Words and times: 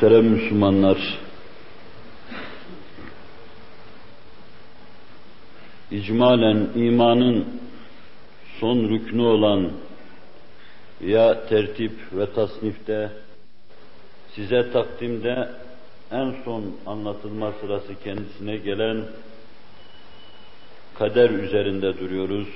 Muhterem 0.00 0.24
Müslümanlar, 0.24 1.18
icmalen 5.90 6.68
imanın 6.74 7.46
son 8.60 8.88
rüknü 8.88 9.22
olan 9.22 9.70
ya 11.00 11.46
tertip 11.46 11.92
ve 12.12 12.32
tasnifte 12.32 13.10
size 14.34 14.72
takdimde 14.72 15.48
en 16.12 16.34
son 16.44 16.76
anlatılma 16.86 17.52
sırası 17.60 17.94
kendisine 18.04 18.56
gelen 18.56 19.04
kader 20.98 21.30
üzerinde 21.30 21.98
duruyoruz. 21.98 22.48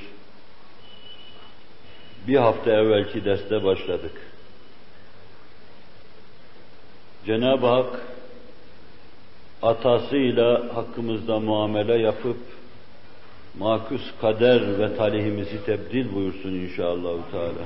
Bir 2.29 2.37
hafta 2.37 2.71
evvelki 2.71 3.25
derste 3.25 3.65
başladık. 3.65 4.32
Cenab-ı 7.27 7.67
Hak 7.67 8.01
atasıyla 9.63 10.77
hakkımızda 10.77 11.41
muamele 11.41 11.99
yapıp 11.99 12.37
makus 13.59 14.03
kader 14.21 14.79
ve 14.79 14.97
talihimizi 14.97 15.65
tebdil 15.65 16.15
buyursun 16.15 16.53
inşallah 16.53 17.13
Teala. 17.31 17.65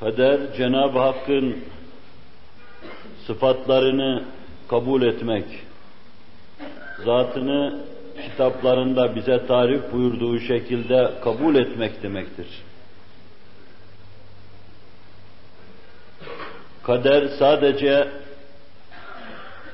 Kader 0.00 0.40
Cenab-ı 0.56 0.98
Hakk'ın 0.98 1.56
sıfatlarını 3.26 4.24
kabul 4.68 5.02
etmek, 5.02 5.44
zatını 7.04 7.80
kitaplarında 8.22 9.16
bize 9.16 9.46
tarif 9.46 9.92
buyurduğu 9.92 10.40
şekilde 10.40 11.10
kabul 11.24 11.54
etmek 11.54 12.02
demektir. 12.02 12.46
Kader 16.86 17.28
sadece 17.38 18.08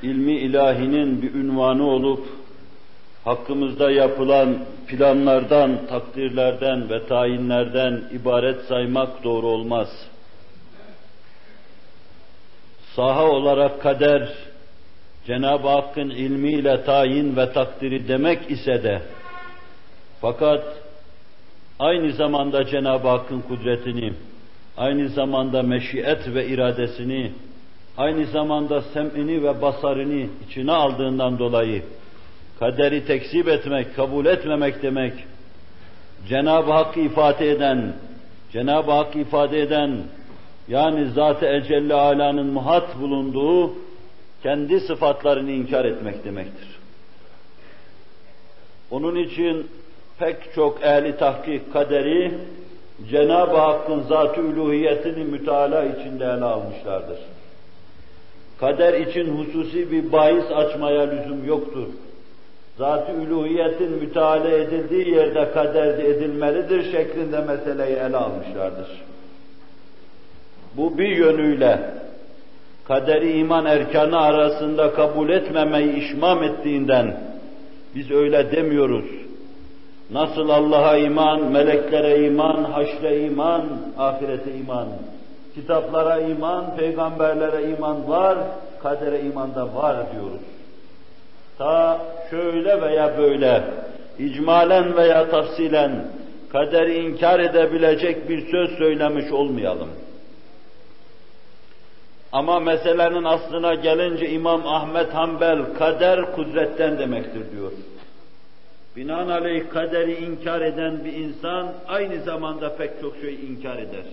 ilmi 0.02 0.32
ilahinin 0.32 1.22
bir 1.22 1.34
ünvanı 1.34 1.86
olup 1.86 2.26
hakkımızda 3.24 3.90
yapılan 3.90 4.58
planlardan, 4.86 5.86
takdirlerden 5.86 6.90
ve 6.90 7.06
tayinlerden 7.06 8.04
ibaret 8.12 8.64
saymak 8.64 9.24
doğru 9.24 9.46
olmaz. 9.46 9.88
Saha 12.96 13.24
olarak 13.24 13.82
kader, 13.82 14.28
Cenab-ı 15.26 15.68
Hakk'ın 15.68 16.10
ilmiyle 16.10 16.84
tayin 16.84 17.36
ve 17.36 17.52
takdiri 17.52 18.08
demek 18.08 18.50
ise 18.50 18.82
de, 18.82 19.02
fakat 20.20 20.64
aynı 21.78 22.12
zamanda 22.12 22.66
Cenab-ı 22.66 23.08
Hakk'ın 23.08 23.40
kudretini, 23.40 24.12
aynı 24.76 25.08
zamanda 25.08 25.62
meşiyet 25.62 26.34
ve 26.34 26.46
iradesini, 26.46 27.32
aynı 27.96 28.26
zamanda 28.26 28.82
sem'ini 28.82 29.42
ve 29.42 29.62
basarını 29.62 30.26
içine 30.48 30.72
aldığından 30.72 31.38
dolayı, 31.38 31.82
kaderi 32.58 33.06
tekzip 33.06 33.48
etmek, 33.48 33.96
kabul 33.96 34.26
etmemek 34.26 34.82
demek, 34.82 35.12
Cenab-ı 36.28 36.72
Hakk'ı 36.72 37.00
ifade 37.00 37.50
eden, 37.50 37.92
Cenab-ı 38.52 38.90
Hakk'ı 38.90 39.18
ifade 39.18 39.60
eden, 39.60 39.96
yani 40.68 41.10
Zat-ı 41.10 41.46
Ecelle 41.46 41.94
Ala'nın 41.94 42.46
muhat 42.46 43.00
bulunduğu 43.00 43.74
kendi 44.42 44.80
sıfatlarını 44.80 45.50
inkar 45.50 45.84
etmek 45.84 46.24
demektir. 46.24 46.68
Onun 48.90 49.16
için 49.16 49.66
pek 50.18 50.36
çok 50.54 50.82
ehli 50.82 51.16
tahkik 51.16 51.72
kaderi 51.72 52.32
Cenab-ı 53.08 53.56
Hakk'ın 53.56 54.00
zat-ı 54.00 54.40
üluhiyetini 54.40 55.24
müteala 55.24 55.84
içinde 55.84 56.24
ele 56.24 56.44
almışlardır. 56.44 57.18
Kader 58.60 58.94
için 58.94 59.36
hususi 59.36 59.92
bir 59.92 60.12
bahis 60.12 60.50
açmaya 60.50 61.02
lüzum 61.02 61.44
yoktur. 61.46 61.86
Zat-ı 62.78 63.12
üluhiyetin 63.12 63.90
müteala 63.90 64.48
edildiği 64.48 65.14
yerde 65.14 65.50
kader 65.50 65.98
edilmelidir 65.98 66.92
şeklinde 66.92 67.40
meseleyi 67.40 67.96
ele 67.96 68.16
almışlardır. 68.16 68.88
Bu 70.76 70.98
bir 70.98 71.16
yönüyle 71.16 71.80
kaderi 72.84 73.38
iman 73.38 73.66
erkanı 73.66 74.20
arasında 74.20 74.92
kabul 74.92 75.28
etmemeyi 75.28 75.94
işmam 75.94 76.42
ettiğinden 76.42 77.20
biz 77.94 78.10
öyle 78.10 78.52
demiyoruz. 78.52 79.19
Nasıl 80.12 80.48
Allah'a 80.48 80.96
iman, 80.96 81.42
meleklere 81.42 82.26
iman, 82.26 82.64
haşre 82.64 83.20
iman, 83.20 83.62
ahirete 83.98 84.54
iman, 84.54 84.88
kitaplara 85.54 86.20
iman, 86.20 86.76
peygamberlere 86.76 87.70
iman 87.70 88.08
var, 88.08 88.38
kadere 88.82 89.20
iman 89.20 89.54
da 89.54 89.74
var 89.74 89.96
diyoruz. 90.12 90.40
Ta 91.58 92.00
şöyle 92.30 92.82
veya 92.82 93.18
böyle, 93.18 93.64
icmalen 94.18 94.96
veya 94.96 95.30
tafsilen 95.30 96.04
kaderi 96.52 96.98
inkar 96.98 97.40
edebilecek 97.40 98.28
bir 98.28 98.50
söz 98.50 98.78
söylemiş 98.78 99.32
olmayalım. 99.32 99.88
Ama 102.32 102.60
meselenin 102.60 103.24
aslına 103.24 103.74
gelince 103.74 104.30
İmam 104.30 104.66
Ahmet 104.66 105.14
Hanbel 105.14 105.58
kader 105.78 106.32
kudretten 106.32 106.98
demektir 106.98 107.52
diyor. 107.52 107.72
Binaenaleyh 108.96 109.70
kaderi 109.70 110.14
inkar 110.14 110.60
eden 110.60 111.04
bir 111.04 111.12
insan 111.12 111.72
aynı 111.88 112.22
zamanda 112.22 112.76
pek 112.76 113.00
çok 113.00 113.16
şey 113.16 113.34
inkar 113.34 113.76
eder. 113.76 114.04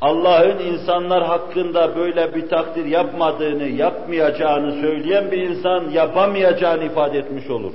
Allah'ın 0.00 0.58
insanlar 0.58 1.24
hakkında 1.24 1.96
böyle 1.96 2.34
bir 2.34 2.48
takdir 2.48 2.84
yapmadığını, 2.84 3.64
yapmayacağını 3.68 4.80
söyleyen 4.80 5.30
bir 5.30 5.42
insan 5.42 5.90
yapamayacağını 5.90 6.84
ifade 6.84 7.18
etmiş 7.18 7.50
olur. 7.50 7.72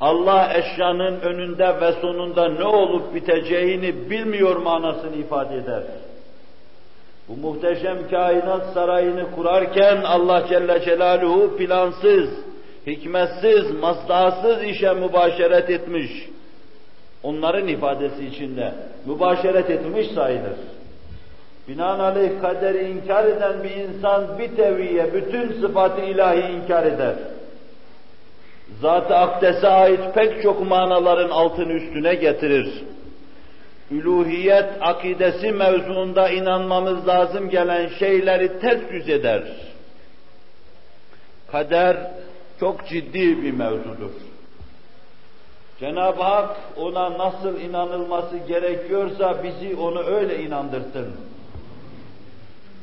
Allah 0.00 0.52
eşyanın 0.54 1.20
önünde 1.20 1.80
ve 1.80 1.92
sonunda 1.92 2.48
ne 2.48 2.64
olup 2.64 3.14
biteceğini 3.14 4.10
bilmiyor 4.10 4.56
manasını 4.56 5.16
ifade 5.16 5.56
eder. 5.56 5.82
Bu 7.28 7.36
muhteşem 7.36 8.08
kainat 8.10 8.72
sarayını 8.74 9.30
kurarken 9.30 10.02
Allah 10.02 10.44
Celle 10.48 10.84
Celaluhu 10.84 11.56
plansız, 11.56 12.30
hikmetsiz, 12.86 13.70
maslahatsız 13.70 14.62
işe 14.62 14.92
mübaşeret 14.92 15.70
etmiş. 15.70 16.10
Onların 17.22 17.68
ifadesi 17.68 18.26
içinde 18.26 18.74
mübaşeret 19.06 19.70
etmiş 19.70 20.06
sayılır. 20.08 20.56
Binaenaleyh 21.68 22.40
kaderi 22.40 22.90
inkar 22.90 23.24
eden 23.24 23.64
bir 23.64 23.70
insan 23.70 24.38
bir 24.38 24.56
teviye 24.56 25.14
bütün 25.14 25.60
sıfatı 25.60 26.00
ilahi 26.00 26.52
inkar 26.52 26.86
eder. 26.86 27.14
Zat-ı 28.80 29.16
akdese 29.16 29.68
ait 29.68 30.14
pek 30.14 30.42
çok 30.42 30.66
manaların 30.66 31.30
altını 31.30 31.72
üstüne 31.72 32.14
getirir. 32.14 32.84
Üluhiyet 33.90 34.66
akidesi 34.80 35.52
mevzuunda 35.52 36.28
inanmamız 36.28 37.08
lazım 37.08 37.50
gelen 37.50 37.88
şeyleri 37.98 38.58
ters 38.60 38.80
yüz 38.92 39.08
eder. 39.08 39.42
Kader 41.52 41.96
çok 42.62 42.86
ciddi 42.88 43.42
bir 43.42 43.52
mevzudur. 43.52 44.10
Cenab-ı 45.80 46.22
Hak 46.22 46.56
ona 46.76 47.18
nasıl 47.18 47.60
inanılması 47.60 48.36
gerekiyorsa 48.38 49.44
bizi 49.44 49.76
onu 49.76 50.02
öyle 50.02 50.42
inandırsın. 50.42 51.12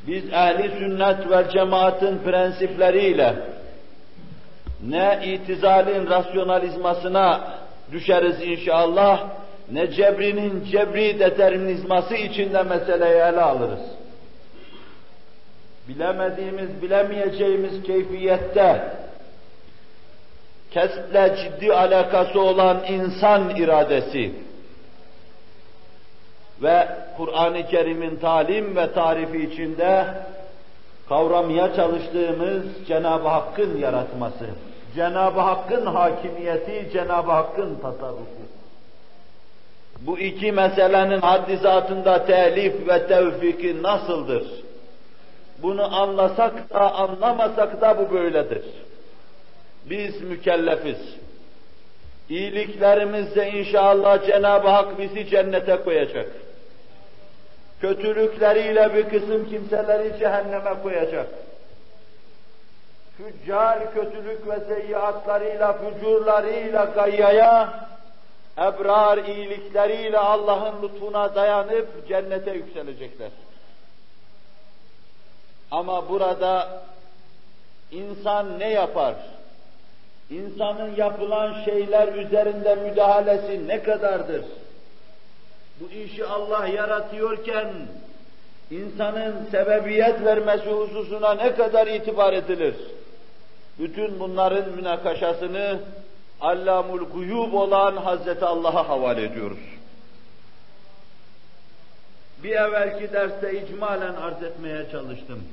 Biz 0.07 0.33
ehli 0.33 0.79
sünnet 0.79 1.31
ve 1.31 1.51
cemaatin 1.51 2.17
prensipleriyle 2.17 3.35
ne 4.87 5.19
itizalin 5.25 6.09
rasyonalizmasına 6.09 7.41
düşeriz 7.91 8.41
inşallah, 8.41 9.27
ne 9.71 9.91
cebrinin 9.91 10.65
cebri 10.71 11.19
determinizması 11.19 12.15
içinde 12.15 12.63
meseleyi 12.63 13.15
ele 13.15 13.41
alırız. 13.41 13.85
Bilemediğimiz, 15.87 16.81
bilemeyeceğimiz 16.81 17.83
keyfiyette 17.83 18.99
kesple 20.71 21.35
ciddi 21.37 21.73
alakası 21.73 22.41
olan 22.41 22.77
insan 22.87 23.55
iradesi 23.55 24.31
ve 26.61 26.87
Kur'an-ı 27.17 27.67
Kerim'in 27.67 28.15
talim 28.15 28.75
ve 28.75 28.93
tarifi 28.93 29.37
içinde 29.43 30.05
kavramaya 31.09 31.75
çalıştığımız 31.75 32.63
Cenab-ı 32.87 33.27
Hakk'ın 33.27 33.77
yaratması, 33.77 34.45
Cenab-ı 34.95 35.39
Hakk'ın 35.39 35.85
hakimiyeti, 35.85 36.89
Cenab-ı 36.93 37.31
Hakk'ın 37.31 37.75
tasarrufu. 37.75 38.49
Bu 40.01 40.19
iki 40.19 40.51
meselenin 40.51 41.21
haddizatında 41.21 42.25
telif 42.25 42.87
ve 42.87 43.07
tevfiki 43.07 43.83
nasıldır? 43.83 44.43
Bunu 45.61 45.95
anlasak 45.95 46.73
da 46.73 46.93
anlamasak 46.93 47.81
da 47.81 47.97
bu 47.97 48.13
böyledir. 48.13 48.63
Biz 49.89 50.21
mükellefiz. 50.21 50.97
İyiliklerimizle 52.29 53.51
inşallah 53.51 54.27
Cenab-ı 54.27 54.67
Hak 54.67 54.99
bizi 54.99 55.29
cennete 55.29 55.75
koyacak. 55.75 56.27
kötülükleriyle 57.81 58.93
bir 58.93 59.09
kısım 59.09 59.49
kimseleri 59.49 60.19
cehenneme 60.19 60.73
koyacak. 60.83 61.27
Füccar 63.17 63.93
kötülük 63.93 64.47
ve 64.47 64.59
seyyiatlarıyla, 64.59 65.73
fücurlarıyla 65.73 66.85
gayyaya, 66.85 67.87
ebrar 68.57 69.17
iyilikleriyle 69.17 70.17
Allah'ın 70.17 70.81
lütfuna 70.81 71.35
dayanıp 71.35 72.07
cennete 72.07 72.51
yükselecekler. 72.51 73.29
Ama 75.71 76.09
burada 76.09 76.81
insan 77.91 78.59
ne 78.59 78.69
yapar? 78.69 79.15
İnsanın 80.29 80.95
yapılan 80.95 81.63
şeyler 81.65 82.13
üzerinde 82.13 82.75
müdahalesi 82.75 83.67
ne 83.67 83.83
kadardır? 83.83 84.45
Bu 85.79 85.91
işi 85.91 86.25
Allah 86.25 86.67
yaratıyorken 86.67 87.73
insanın 88.71 89.35
sebebiyet 89.51 90.25
vermesi 90.25 90.69
hususuna 90.69 91.33
ne 91.33 91.55
kadar 91.55 91.87
itibar 91.87 92.33
edilir? 92.33 92.75
Bütün 93.79 94.19
bunların 94.19 94.69
münakaşasını 94.69 95.79
Allamul 96.41 97.05
Guyub 97.05 97.53
olan 97.53 97.97
Hazreti 97.97 98.45
Allah'a 98.45 98.89
havale 98.89 99.23
ediyoruz. 99.23 99.57
Bir 102.43 102.51
evvelki 102.51 103.13
derste 103.13 103.61
icmalen 103.61 104.15
arz 104.15 104.43
etmeye 104.43 104.85
çalıştım. 104.91 105.43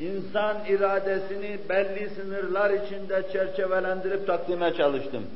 İnsan 0.00 0.56
iradesini 0.68 1.58
belli 1.68 2.10
sınırlar 2.10 2.70
içinde 2.70 3.32
çerçevelendirip 3.32 4.26
takdime 4.26 4.74
çalıştım. 4.74 5.26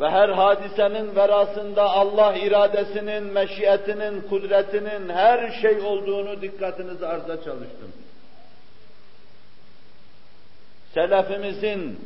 Ve 0.00 0.10
her 0.10 0.28
hadisenin 0.28 1.16
verasında 1.16 1.82
Allah 1.82 2.34
iradesinin, 2.36 3.24
meşiyetinin, 3.24 4.20
kudretinin 4.20 5.08
her 5.08 5.60
şey 5.62 5.80
olduğunu 5.80 6.42
dikkatinizi 6.42 7.06
arza 7.06 7.36
çalıştım. 7.44 7.92
Selefimizin, 10.94 12.00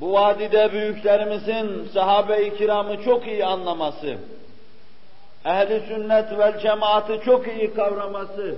bu 0.00 0.12
vadide 0.12 0.72
büyüklerimizin 0.72 1.88
sahabe-i 1.94 2.56
kiramı 2.56 3.02
çok 3.02 3.26
iyi 3.26 3.44
anlaması, 3.44 4.16
ehli 5.44 5.80
sünnet 5.88 6.38
vel 6.38 6.58
cemaati 6.58 7.20
çok 7.24 7.48
iyi 7.48 7.74
kavraması 7.74 8.56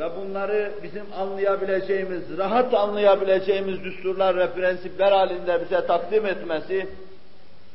ve 0.00 0.16
bunları 0.16 0.72
bizim 0.82 1.04
anlayabileceğimiz, 1.18 2.38
rahat 2.38 2.74
anlayabileceğimiz 2.74 3.84
düsturlar 3.84 4.36
ve 4.36 4.50
prensipler 4.50 5.12
halinde 5.12 5.60
bize 5.64 5.86
takdim 5.86 6.26
etmesi, 6.26 6.86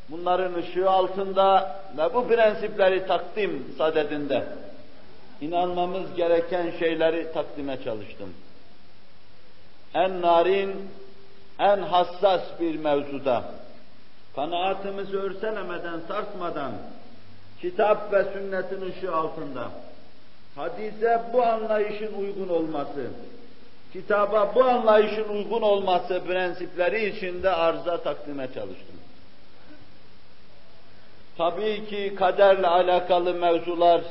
bunların 0.10 0.54
ışığı 0.54 0.90
altında 0.90 1.80
ve 1.98 2.14
bu 2.14 2.28
prensipleri 2.28 3.08
takdim 3.08 3.66
sadedinde 3.78 4.44
inanmamız 5.42 6.16
gereken 6.16 6.72
şeyleri 6.80 7.34
takdime 7.34 7.84
çalıştım. 7.84 8.34
En 9.94 10.22
narin, 10.22 10.90
en 11.60 11.78
hassas 11.78 12.42
bir 12.60 12.76
mevzuda, 12.76 13.44
kanaatimizi 14.36 15.18
örselemeden, 15.18 16.00
sarsmadan, 16.08 16.72
kitap 17.62 18.14
ve 18.14 18.24
sünnetin 18.34 18.92
ışığı 18.92 19.16
altında, 19.16 19.70
hadise 20.56 21.22
bu 21.34 21.44
anlayışın 21.44 22.14
uygun 22.14 22.50
olması, 22.50 23.08
kitaba 23.94 24.56
bu 24.56 24.64
anlayışın 24.64 25.30
uygun 25.30 25.62
olması 25.62 26.22
prensipleri 26.28 27.06
içinde 27.06 27.50
arıza 27.50 27.98
takdime 27.98 28.48
çalıştım. 28.54 28.96
Tabii 31.38 31.86
ki 31.86 32.16
kaderle 32.16 32.68
alakalı 32.68 33.34
mevzular 33.34 34.02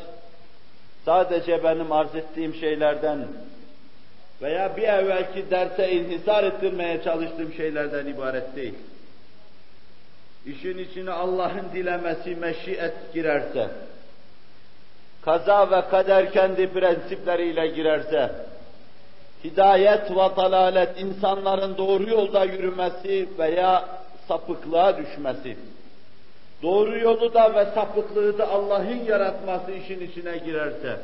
sadece 1.05 1.65
benim 1.65 1.93
arz 1.93 2.15
ettiğim 2.15 2.55
şeylerden 2.55 3.27
veya 4.43 4.77
bir 4.77 4.83
evvelki 4.83 5.51
derse 5.51 5.93
inhisar 5.93 6.45
ettirmeye 6.45 7.03
çalıştığım 7.03 7.53
şeylerden 7.53 8.07
ibaret 8.07 8.57
değil. 8.57 8.75
İşin 10.47 10.79
içine 10.79 11.11
Allah'ın 11.11 11.73
dilemesi 11.75 12.37
meşiyet 12.37 13.15
girerse, 13.15 13.69
kaza 15.25 15.71
ve 15.71 15.81
kader 15.91 16.33
kendi 16.33 16.73
prensipleriyle 16.73 17.67
girerse, 17.67 18.33
hidayet 19.45 20.11
ve 20.11 20.37
dalalet 20.37 21.01
insanların 21.01 21.77
doğru 21.77 22.11
yolda 22.11 22.45
yürümesi 22.45 23.29
veya 23.39 23.85
sapıklığa 24.29 24.99
düşmesi, 24.99 25.57
doğru 26.63 26.99
yolu 26.99 27.35
da 27.35 27.55
ve 27.55 27.65
sapıklığı 27.65 28.39
da 28.39 28.49
Allah'ın 28.49 29.05
yaratması 29.07 29.73
işin 29.73 30.01
içine 30.01 30.39
girerse, 30.39 30.97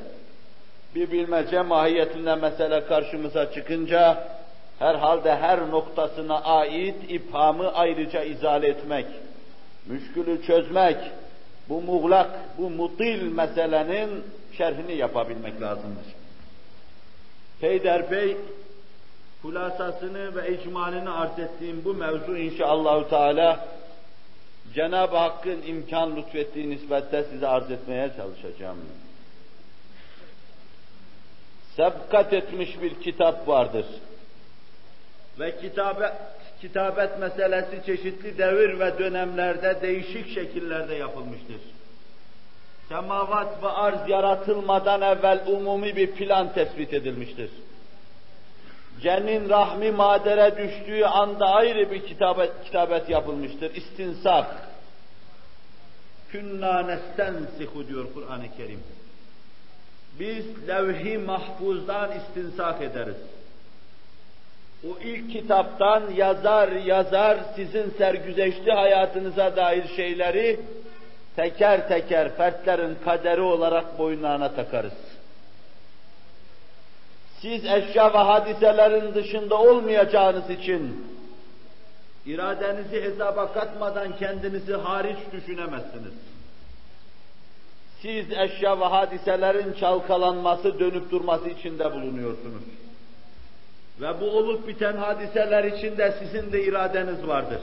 bir 0.94 1.10
bilmece 1.10 1.62
mahiyetinde 1.62 2.34
mesele 2.34 2.84
karşımıza 2.84 3.52
çıkınca, 3.52 4.24
herhalde 4.78 5.36
her 5.36 5.70
noktasına 5.70 6.40
ait 6.40 6.96
iphamı 7.08 7.72
ayrıca 7.74 8.22
izale 8.22 8.68
etmek, 8.68 9.06
müşkülü 9.86 10.42
çözmek, 10.42 10.96
bu 11.70 11.80
muğlak, 11.82 12.30
bu 12.58 12.70
mutil 12.70 13.22
meselenin 13.22 14.24
şerhini 14.52 14.96
yapabilmek 14.96 15.60
lazımdır. 15.60 16.06
Peyderpey 17.60 18.36
hulasasını 19.42 20.36
ve 20.36 20.54
icmalini 20.54 21.10
arz 21.10 21.38
ettiğim 21.38 21.84
bu 21.84 21.94
mevzu 21.94 22.36
inşallahü 22.36 23.08
teala 23.08 23.68
Cenab-ı 24.74 25.16
Hakk'ın 25.16 25.62
imkan 25.62 26.16
lütfettiği 26.16 26.70
nispette 26.70 27.24
size 27.24 27.46
arz 27.46 27.70
etmeye 27.70 28.10
çalışacağım. 28.16 28.78
Sebkat 31.76 32.32
etmiş 32.32 32.82
bir 32.82 33.00
kitap 33.00 33.48
vardır. 33.48 33.86
Ve 35.38 35.60
kitabe, 35.60 36.12
kitabet 36.60 37.18
meselesi 37.18 37.86
çeşitli 37.86 38.38
devir 38.38 38.80
ve 38.80 38.98
dönemlerde 38.98 39.78
değişik 39.82 40.34
şekillerde 40.34 40.94
yapılmıştır. 40.94 41.60
Semavat 42.88 43.62
ve 43.62 43.68
arz 43.68 44.08
yaratılmadan 44.08 45.02
evvel 45.02 45.44
umumi 45.46 45.96
bir 45.96 46.10
plan 46.10 46.52
tespit 46.52 46.94
edilmiştir. 46.94 47.50
Cenin 49.02 49.48
rahmi 49.48 49.90
madere 49.90 50.56
düştüğü 50.56 51.04
anda 51.04 51.46
ayrı 51.46 51.90
bir 51.90 52.06
kitabet, 52.06 52.64
kitabet 52.64 53.08
yapılmıştır. 53.08 53.74
İstinsak. 53.74 54.70
Künna 56.32 56.82
nestensihu 56.82 57.88
diyor 57.88 58.06
Kur'an-ı 58.14 58.56
Kerim. 58.56 58.82
Biz 60.18 60.68
levh-i 60.68 61.18
mahfuzdan 61.18 62.10
istinsak 62.12 62.82
ederiz 62.82 63.16
o 64.84 64.98
ilk 65.04 65.32
kitaptan 65.32 66.02
yazar 66.10 66.68
yazar 66.72 67.38
sizin 67.56 67.90
sergüzeşti 67.90 68.72
hayatınıza 68.72 69.56
dair 69.56 69.88
şeyleri 69.96 70.60
teker 71.36 71.88
teker 71.88 72.36
fertlerin 72.36 72.96
kaderi 73.04 73.40
olarak 73.40 73.98
boynlarına 73.98 74.52
takarız. 74.52 74.92
Siz 77.40 77.64
eşya 77.64 78.14
ve 78.14 78.18
hadiselerin 78.18 79.14
dışında 79.14 79.58
olmayacağınız 79.58 80.50
için 80.50 81.06
iradenizi 82.26 83.02
hesaba 83.02 83.52
katmadan 83.52 84.16
kendinizi 84.16 84.74
hariç 84.74 85.18
düşünemezsiniz. 85.32 86.14
Siz 88.02 88.32
eşya 88.32 88.80
ve 88.80 88.84
hadiselerin 88.84 89.72
çalkalanması, 89.72 90.78
dönüp 90.78 91.10
durması 91.10 91.48
içinde 91.48 91.92
bulunuyorsunuz. 91.92 92.62
Ve 94.00 94.20
bu 94.20 94.30
olup 94.30 94.68
biten 94.68 94.96
hadiseler 94.96 95.64
içinde 95.64 96.14
sizin 96.18 96.52
de 96.52 96.64
iradeniz 96.64 97.26
vardır. 97.26 97.60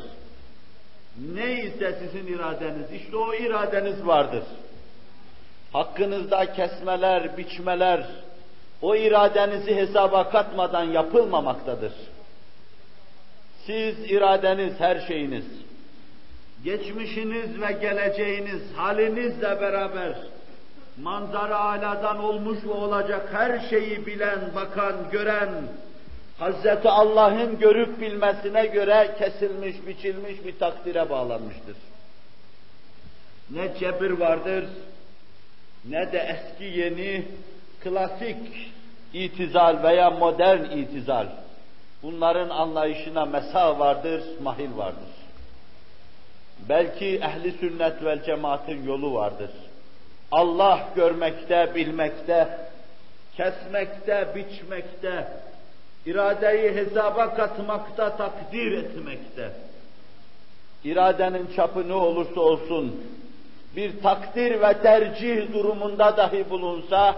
Neyse 1.34 2.00
sizin 2.00 2.28
iradeniz, 2.34 2.92
işte 2.92 3.18
o 3.18 3.34
iradeniz 3.34 4.08
vardır. 4.08 4.44
Hakkınızda 5.74 6.54
kesmeler, 6.54 7.38
biçmeler, 7.38 8.08
o 8.82 8.96
iradenizi 8.96 9.76
hesaba 9.76 10.30
katmadan 10.30 10.84
yapılmamaktadır. 10.84 11.94
Siz 13.66 14.12
iradeniz, 14.12 14.80
her 14.80 15.00
şeyiniz, 15.08 15.46
geçmişiniz 16.64 17.62
ve 17.62 17.72
geleceğiniz, 17.72 18.62
halinizle 18.76 19.62
beraber, 19.62 20.18
manzara 21.02 21.60
aladan 21.60 22.24
olmuş 22.24 22.64
ve 22.64 22.72
olacak 22.72 23.30
her 23.32 23.70
şeyi 23.70 24.06
bilen, 24.06 24.40
bakan, 24.56 24.96
gören, 25.12 25.50
Hazreti 26.40 26.90
Allah'ın 26.90 27.60
görüp 27.60 28.02
bilmesine 28.02 28.66
göre 28.66 29.16
kesilmiş, 29.20 29.76
biçilmiş 29.88 30.46
bir 30.46 30.60
takdire 30.60 31.10
bağlanmıştır. 31.10 31.78
Ne 33.50 33.78
cebir 33.80 34.12
vardır, 34.12 34.66
ne 35.86 36.12
de 36.12 36.20
eski 36.20 36.64
yeni, 36.64 37.26
klasik 37.84 38.72
itizal 39.14 39.84
veya 39.84 40.10
modern 40.10 40.78
itizal. 40.78 41.28
Bunların 42.04 42.50
anlayışına 42.50 43.26
mesa 43.26 43.80
vardır, 43.80 44.24
mahil 44.42 44.78
vardır. 44.78 45.10
Belki 46.70 47.16
ehli 47.16 47.52
sünnet 47.52 48.04
vel 48.04 48.24
cemaatin 48.24 48.84
yolu 48.84 49.14
vardır. 49.14 49.50
Allah 50.32 50.90
görmekte, 50.96 51.76
bilmekte, 51.76 52.60
kesmekte, 53.38 54.28
biçmekte, 54.36 55.28
iradeyi 56.08 56.72
hesaba 56.76 57.34
katmakta, 57.34 58.18
takdir 58.18 58.72
etmekte. 58.72 59.52
İradenin 60.84 61.48
çapı 61.56 61.88
ne 61.88 61.94
olursa 61.94 62.42
olsun, 62.42 63.04
bir 63.76 64.02
takdir 64.02 64.62
ve 64.62 64.82
tercih 64.82 65.54
durumunda 65.54 66.18
dahi 66.18 66.50
bulunsa, 66.50 67.16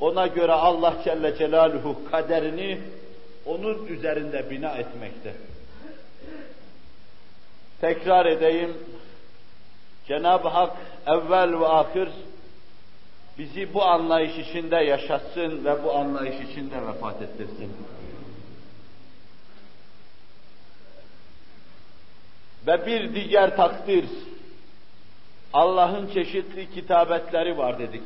ona 0.00 0.26
göre 0.26 0.52
Allah 0.52 0.94
Celle 1.04 1.38
Celaluhu 1.38 2.10
kaderini 2.10 2.80
onun 3.46 3.86
üzerinde 3.86 4.50
bina 4.50 4.70
etmekte. 4.70 5.34
Tekrar 7.80 8.26
edeyim, 8.26 8.74
Cenab-ı 10.08 10.48
Hak 10.48 10.76
evvel 11.06 11.60
ve 11.60 11.66
ahir 11.66 12.08
bizi 13.38 13.74
bu 13.74 13.84
anlayış 13.84 14.48
içinde 14.48 14.76
yaşatsın 14.76 15.64
ve 15.64 15.84
bu 15.84 15.94
anlayış 15.94 16.50
içinde 16.50 16.86
vefat 16.86 17.22
ettirsin. 17.22 17.72
Ve 22.67 22.85
bir 22.85 23.13
diğer 23.15 23.55
takdir, 23.55 24.05
Allah'ın 25.53 26.07
çeşitli 26.07 26.69
kitabetleri 26.69 27.57
var 27.57 27.79
dedik. 27.79 28.03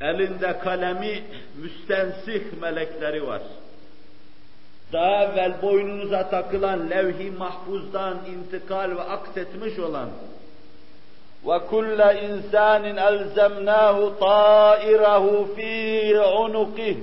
Elinde 0.00 0.58
kalemi 0.58 1.22
müstensih 1.56 2.42
melekleri 2.60 3.26
var. 3.26 3.42
Daha 4.92 5.24
evvel 5.24 5.62
boynunuza 5.62 6.30
takılan 6.30 6.90
levh-i 6.90 7.30
mahfuzdan 7.30 8.18
intikal 8.26 8.96
ve 8.96 9.02
aksetmiş 9.02 9.78
olan 9.78 10.08
وَكُلَّ 11.48 12.00
إِنْسَانٍ 12.26 12.84
أَلْزَمْنَاهُ 13.10 13.96
طَائِرَهُ 14.28 15.24
فِي 15.56 15.72
عُنُقِهِ 16.36 16.96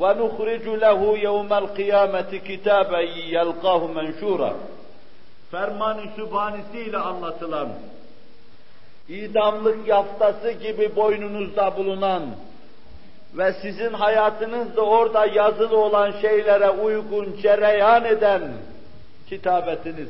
وَنُخْرِجُ 0.00 0.66
لَهُ 0.84 1.00
يَوْمَ 1.18 1.52
الْقِيَامَةِ 1.62 2.30
كِتَابًا 2.48 3.00
يَلْقَاهُ 3.36 3.86
مَنْشُورًا 3.86 4.52
Ferman-ı 5.51 6.03
Sübhanesiyle 6.15 6.97
anlatılan, 6.97 7.69
idamlık 9.09 9.87
yaftası 9.87 10.51
gibi 10.51 10.95
boynunuzda 10.95 11.77
bulunan 11.77 12.23
ve 13.33 13.53
sizin 13.61 13.93
hayatınızda 13.93 14.81
orada 14.81 15.25
yazılı 15.25 15.77
olan 15.77 16.11
şeylere 16.21 16.69
uygun 16.69 17.37
cereyan 17.41 18.05
eden 18.05 18.41
kitabetiniz. 19.29 20.09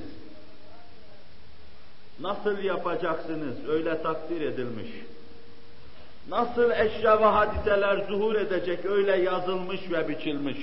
Nasıl 2.19 2.63
yapacaksınız? 2.63 3.69
Öyle 3.69 4.01
takdir 4.01 4.41
edilmiş. 4.41 4.89
Nasıl 6.29 6.71
eşya 6.71 7.21
ve 7.21 7.25
hadiseler 7.25 8.05
zuhur 8.09 8.35
edecek? 8.35 8.85
Öyle 8.85 9.15
yazılmış 9.15 9.79
ve 9.91 10.07
biçilmiş. 10.07 10.57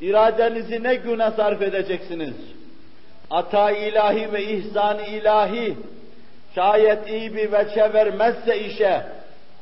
İradenizi 0.00 0.82
ne 0.82 0.94
güne 0.94 1.30
sarf 1.30 1.62
edeceksiniz? 1.62 2.34
Ata 3.30 3.70
ilahi 3.70 4.32
ve 4.32 4.44
ihsan 4.44 4.98
ilahi 4.98 5.76
şayet 6.54 7.08
iyi 7.08 7.36
bir 7.36 7.52
veçe 7.52 7.92
vermezse 7.92 8.60
işe, 8.60 9.06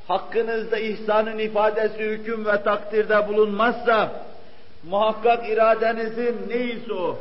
hakkınızda 0.09 0.79
ihsanın 0.79 1.39
ifadesi 1.39 1.99
hüküm 1.99 2.47
ve 2.47 2.63
takdirde 2.63 3.29
bulunmazsa, 3.29 4.13
muhakkak 4.91 5.49
iradenizin 5.49 6.37
neyse 6.49 6.93
o, 6.93 7.19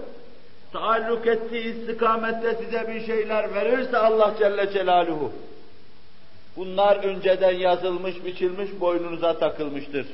taalluk 0.74 1.28
ettiği 1.28 1.64
istikamette 1.64 2.56
size 2.56 2.88
bir 2.88 3.06
şeyler 3.06 3.56
verirse 3.56 3.98
Allah 3.98 4.34
Celle 4.40 4.72
Celaluhu, 4.72 5.32
bunlar 6.58 6.96
önceden 6.96 7.56
yazılmış, 7.56 8.26
biçilmiş, 8.26 8.70
boynunuza 8.80 9.38
takılmıştır. 9.38 10.08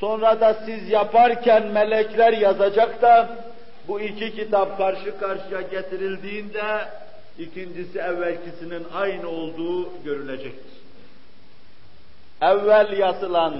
Sonra 0.00 0.40
da 0.40 0.54
siz 0.66 0.90
yaparken 0.90 1.66
melekler 1.66 2.32
yazacak 2.32 3.02
da, 3.02 3.28
bu 3.88 4.00
iki 4.00 4.34
kitap 4.34 4.78
karşı 4.78 5.18
karşıya 5.18 5.60
getirildiğinde, 5.60 6.88
ikincisi 7.38 7.98
evvelkisinin 7.98 8.86
aynı 8.94 9.28
olduğu 9.28 10.02
görülecektir. 10.04 10.78
Evvel 12.42 12.98
yazılan, 12.98 13.54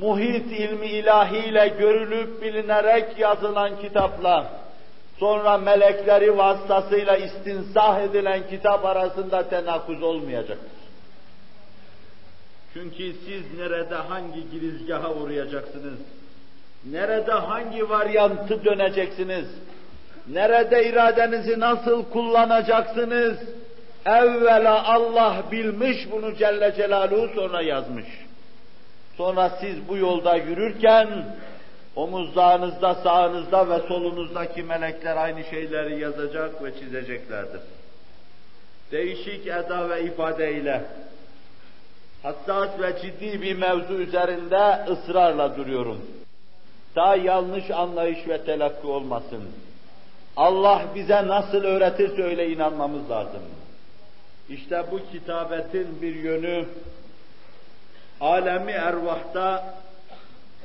muhit 0.00 0.52
ilmi 0.52 0.86
ilahiyle 0.86 1.68
görülüp 1.68 2.42
bilinerek 2.42 3.18
yazılan 3.18 3.80
kitapla, 3.80 4.50
sonra 5.18 5.58
melekleri 5.58 6.38
vasıtasıyla 6.38 7.16
istinsah 7.16 8.00
edilen 8.00 8.48
kitap 8.50 8.84
arasında 8.84 9.48
tenakuz 9.48 10.02
olmayacaktır. 10.02 10.84
Çünkü 12.72 13.12
siz 13.12 13.58
nerede 13.58 13.94
hangi 13.94 14.50
girizgaha 14.50 15.14
uğrayacaksınız? 15.14 15.98
Nerede 16.90 17.32
hangi 17.32 17.88
varyantı 17.90 18.64
döneceksiniz? 18.64 19.46
Nerede 20.28 20.88
iradenizi 20.88 21.60
nasıl 21.60 22.04
kullanacaksınız? 22.04 23.38
Evvela 24.06 24.84
Allah 24.84 25.42
bilmiş 25.52 25.96
bunu 26.12 26.34
Celle 26.34 26.74
Celaluhu 26.76 27.28
sonra 27.34 27.62
yazmış. 27.62 28.06
Sonra 29.16 29.50
siz 29.60 29.88
bu 29.88 29.96
yolda 29.96 30.36
yürürken 30.36 31.08
omuzlarınızda, 31.96 32.94
sağınızda 32.94 33.68
ve 33.68 33.88
solunuzdaki 33.88 34.62
melekler 34.62 35.16
aynı 35.16 35.44
şeyleri 35.44 36.00
yazacak 36.00 36.64
ve 36.64 36.78
çizeceklerdir. 36.78 37.60
Değişik 38.92 39.46
eda 39.46 39.90
ve 39.90 40.02
ifadeyle 40.02 40.82
hassas 42.22 42.68
ve 42.80 43.02
ciddi 43.02 43.42
bir 43.42 43.56
mevzu 43.56 43.94
üzerinde 43.94 44.84
ısrarla 44.88 45.56
duruyorum. 45.56 46.00
Daha 46.96 47.16
yanlış 47.16 47.70
anlayış 47.70 48.28
ve 48.28 48.44
telakki 48.44 48.86
olmasın. 48.86 49.42
Allah 50.36 50.82
bize 50.94 51.26
nasıl 51.28 51.64
öğretirse 51.64 52.22
öyle 52.22 52.48
inanmamız 52.48 53.10
lazım. 53.10 53.42
İşte 54.48 54.84
bu 54.90 55.00
kitabetin 55.12 56.02
bir 56.02 56.14
yönü 56.14 56.66
alemi 58.20 58.72
ervahta, 58.72 59.74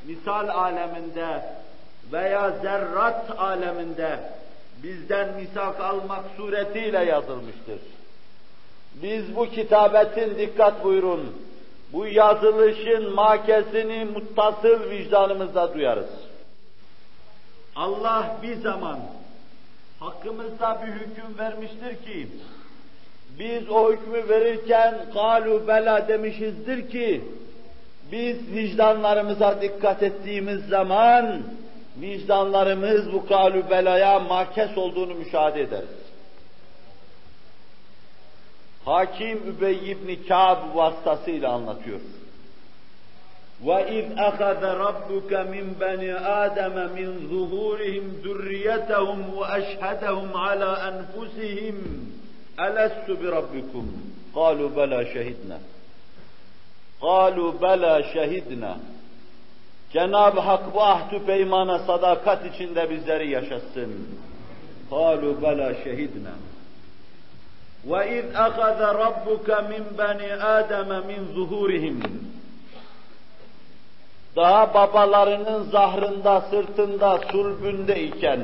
misal 0.06 0.48
aleminde 0.48 1.44
veya 2.12 2.50
zerrat 2.50 3.40
aleminde 3.40 4.20
bizden 4.84 5.36
misak 5.36 5.80
almak 5.80 6.24
suretiyle 6.38 7.04
yazılmıştır. 7.04 7.80
Biz 8.94 9.36
bu 9.36 9.46
kitabetin 9.46 10.38
dikkat 10.38 10.84
buyurun, 10.84 11.36
bu 11.94 12.08
yazılışın 12.08 13.14
makesini 13.14 14.06
muttasıl 14.06 14.90
vicdanımızda 14.90 15.74
duyarız. 15.74 16.10
Allah 17.76 18.38
bir 18.44 18.56
zaman 18.56 19.00
hakkımızda 20.00 20.82
bir 20.86 20.92
hüküm 20.92 21.38
vermiştir 21.38 22.06
ki, 22.06 22.28
biz 23.40 23.70
o 23.70 23.92
hükmü 23.92 24.30
verirken 24.30 24.96
galu 25.14 25.68
bela 25.68 26.08
demişizdir 26.08 26.90
ki, 26.90 27.22
biz 28.12 28.52
vicdanlarımıza 28.52 29.62
dikkat 29.62 30.04
ettiğimiz 30.04 30.66
zaman, 30.66 31.42
vicdanlarımız 32.02 33.14
bu 33.14 33.26
galu 33.26 33.70
belaya 33.70 34.20
makes 34.20 34.78
olduğunu 34.78 35.16
müşahede 35.16 35.62
ederiz. 35.62 35.99
Hakim 38.89 39.39
Übey 39.39 39.91
ibn 39.91 40.29
Kâb 40.29 40.77
vasıtasıyla 40.77 41.53
anlatıyor. 41.53 42.01
وَاِذْ 43.63 44.07
أَخَذَ 44.29 44.63
رَبُّكَ 44.87 45.33
مِنْ 45.55 45.67
بَنِي 45.83 46.13
آدَمَ 46.45 46.77
مِنْ 46.99 47.09
ظُهُورِهِمْ 47.33 48.05
ذُرِّيَّتَهُمْ 48.25 49.21
وَأَشْهَدَهُمْ 49.39 50.29
عَلَى 50.47 50.71
أَنْفُسِهِمْ 50.91 51.77
أَلَسْتُ 52.67 53.09
بِرَبِّكُمْ 53.21 53.87
قَالُوا 54.39 54.69
بَلَا 54.79 55.01
شَهِدْنَا 55.15 55.59
قَالُوا 57.07 57.51
بَلَا 57.65 57.97
شَهِدْنَا 58.15 58.75
Cenab-ı 59.95 60.41
Hak 60.41 60.75
bu 60.75 60.83
ahdü 60.83 61.27
peymana 61.27 61.79
sadakat 61.79 62.55
içinde 62.55 62.91
bizleri 62.91 63.31
yaşatsın. 63.31 64.09
قَالُوا 64.91 65.41
بَلَا 65.41 65.75
شَهِدْنَا 65.85 66.35
وَاِذْ 67.91 68.25
أَخَذَ 68.47 68.81
رَبُّكَ 69.05 69.49
مِنْ 69.71 69.83
بَنِي 70.01 70.31
آدَمَ 70.59 70.91
مِنْ 71.11 71.21
ظُهُورِهِمْ 71.37 71.99
Daha 74.37 74.75
babalarının 74.75 75.63
zahrında, 75.63 76.41
sırtında, 76.41 77.19
sulbünde 77.19 78.03
iken, 78.03 78.41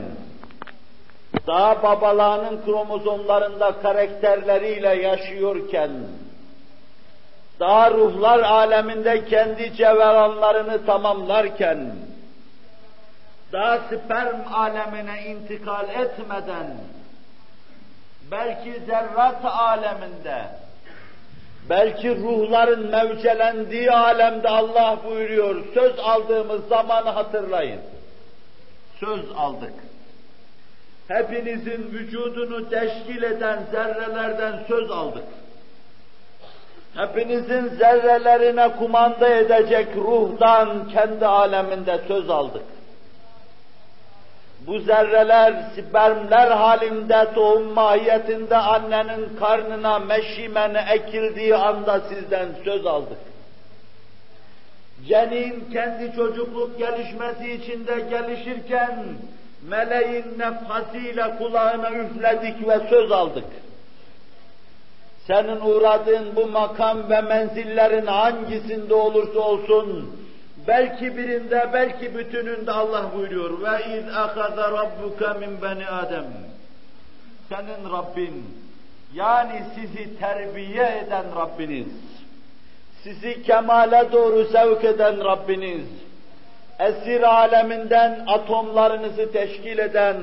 daha 1.46 1.82
babalarının 1.82 2.64
kromozomlarında 2.64 3.72
karakterleriyle 3.82 4.94
yaşıyorken, 4.94 5.90
daha 7.60 7.90
ruhlar 7.90 8.40
aleminde 8.40 9.24
kendi 9.24 9.74
cevheranlarını 9.74 10.86
tamamlarken, 10.86 11.94
daha 13.52 13.78
sperm 13.78 14.52
alemine 14.54 15.22
intikal 15.26 15.88
etmeden, 15.88 16.66
belki 18.31 18.79
zerrat 18.87 19.45
aleminde, 19.45 20.45
Belki 21.69 22.15
ruhların 22.15 22.89
mevcelendiği 22.91 23.91
alemde 23.91 24.49
Allah 24.49 24.97
buyuruyor, 25.05 25.63
söz 25.73 25.99
aldığımız 25.99 26.67
zamanı 26.69 27.09
hatırlayın. 27.09 27.79
Söz 28.99 29.31
aldık. 29.37 29.73
Hepinizin 31.07 31.91
vücudunu 31.91 32.69
teşkil 32.69 33.23
eden 33.23 33.59
zerrelerden 33.71 34.63
söz 34.67 34.91
aldık. 34.91 35.23
Hepinizin 36.95 37.67
zerrelerine 37.67 38.75
kumanda 38.75 39.29
edecek 39.29 39.87
ruhdan 39.95 40.89
kendi 40.89 41.25
aleminde 41.25 41.99
söz 42.07 42.29
aldık. 42.29 42.65
Bu 44.67 44.79
zerreler 44.79 45.53
spermler 45.73 46.51
halinde 46.51 47.27
tohum 47.35 47.73
mahiyetinde 47.73 48.57
annenin 48.57 49.37
karnına 49.39 49.99
meşimene 49.99 50.85
ekildiği 50.93 51.55
anda 51.55 51.99
sizden 51.99 52.47
söz 52.63 52.85
aldık. 52.85 53.17
Cenin 55.07 55.63
kendi 55.73 56.15
çocukluk 56.15 56.77
gelişmesi 56.77 57.51
içinde 57.51 57.99
gelişirken 58.09 59.05
meleğin 59.69 60.39
nefhasıyla 60.39 61.37
kulağına 61.37 61.91
üfledik 61.91 62.67
ve 62.67 62.79
söz 62.89 63.11
aldık. 63.11 63.45
Senin 65.27 65.61
uğradığın 65.61 66.35
bu 66.35 66.45
makam 66.45 67.09
ve 67.09 67.21
menzillerin 67.21 68.05
hangisinde 68.05 68.93
olursa 68.93 69.39
olsun, 69.39 70.15
belki 70.67 71.17
birinde, 71.17 71.69
belki 71.73 72.17
bütününde 72.17 72.71
Allah 72.71 73.05
buyuruyor. 73.15 73.61
Ve 73.61 73.97
iz 73.97 74.07
ahaza 74.07 74.71
rabbuka 74.71 75.33
min 75.33 75.61
bani 75.61 75.87
Adem. 75.87 76.25
Senin 77.49 77.91
Rabbin, 77.91 78.45
yani 79.13 79.63
sizi 79.75 80.19
terbiye 80.19 81.03
eden 81.05 81.25
Rabbiniz, 81.35 81.87
sizi 83.03 83.43
kemale 83.43 84.11
doğru 84.11 84.45
sevk 84.45 84.83
eden 84.83 85.23
Rabbiniz, 85.23 85.85
esir 86.79 87.21
aleminden 87.21 88.23
atomlarınızı 88.27 89.31
teşkil 89.31 89.77
eden, 89.77 90.17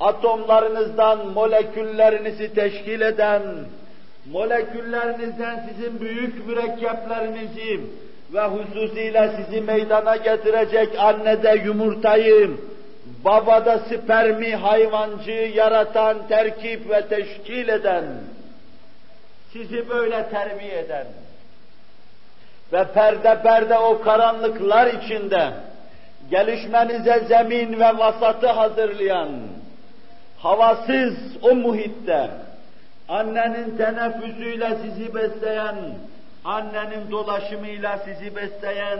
atomlarınızdan 0.00 1.26
moleküllerinizi 1.26 2.54
teşkil 2.54 3.00
eden, 3.00 3.42
moleküllerinizden 4.32 5.68
sizin 5.68 6.00
büyük 6.00 6.46
mürekkeplerinizi 6.46 7.80
ve 8.34 8.40
hususiyle 8.40 9.30
sizi 9.36 9.60
meydana 9.60 10.16
getirecek 10.16 10.98
annede 10.98 11.62
yumurtayı, 11.64 12.50
babada 13.24 13.78
spermi 13.78 14.56
hayvancı 14.56 15.52
yaratan, 15.54 16.28
terkip 16.28 16.90
ve 16.90 17.08
teşkil 17.08 17.68
eden, 17.68 18.04
sizi 19.52 19.88
böyle 19.88 20.28
terbiye 20.28 20.78
eden 20.78 21.06
ve 22.72 22.84
perde 22.84 23.42
perde 23.42 23.78
o 23.78 24.00
karanlıklar 24.00 24.86
içinde 24.86 25.52
gelişmenize 26.30 27.24
zemin 27.28 27.80
ve 27.80 27.98
vasatı 27.98 28.46
hazırlayan, 28.46 29.28
havasız 30.38 31.14
o 31.42 31.54
muhitte, 31.54 32.30
annenin 33.08 33.76
teneffüsüyle 33.76 34.76
sizi 34.82 35.14
besleyen, 35.14 35.76
annenin 36.46 37.10
dolaşımıyla 37.10 37.98
sizi 37.98 38.36
besleyen, 38.36 38.98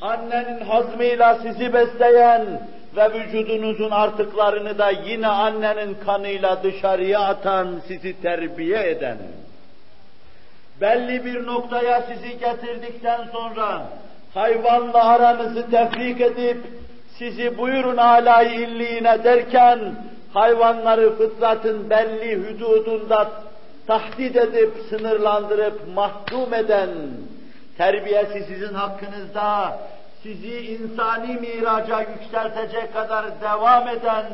annenin 0.00 0.60
hazmıyla 0.60 1.34
sizi 1.34 1.74
besleyen 1.74 2.68
ve 2.96 3.12
vücudunuzun 3.14 3.90
artıklarını 3.90 4.78
da 4.78 4.90
yine 4.90 5.28
annenin 5.28 5.96
kanıyla 6.06 6.62
dışarıya 6.62 7.20
atan, 7.20 7.80
sizi 7.88 8.22
terbiye 8.22 8.90
eden, 8.90 9.18
belli 10.80 11.24
bir 11.24 11.46
noktaya 11.46 12.02
sizi 12.02 12.38
getirdikten 12.38 13.20
sonra 13.32 13.82
hayvanla 14.34 15.04
aranızı 15.04 15.70
tefrik 15.70 16.20
edip 16.20 16.58
sizi 17.18 17.58
buyurun 17.58 17.96
alay 17.96 18.64
illiğine 18.64 19.24
derken 19.24 19.78
hayvanları 20.34 21.16
fıtratın 21.16 21.90
belli 21.90 22.36
hududunda 22.36 23.30
tahdit 23.86 24.36
edip, 24.36 24.72
sınırlandırıp, 24.90 25.94
mahkum 25.94 26.54
eden, 26.54 26.90
terbiyesi 27.78 28.44
sizin 28.48 28.74
hakkınızda, 28.74 29.78
sizi 30.22 30.58
insani 30.58 31.34
miraca 31.40 32.00
yükseltecek 32.00 32.94
kadar 32.94 33.24
devam 33.40 33.88
eden, 33.88 34.24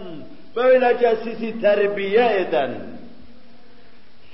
böylece 0.56 1.16
sizi 1.24 1.60
terbiye 1.60 2.40
eden, 2.40 2.70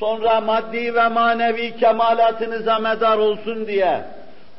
sonra 0.01 0.41
maddi 0.41 0.95
ve 0.95 1.09
manevi 1.09 1.77
kemalatınıza 1.77 2.79
medar 2.79 3.19
olsun 3.19 3.67
diye, 3.67 4.01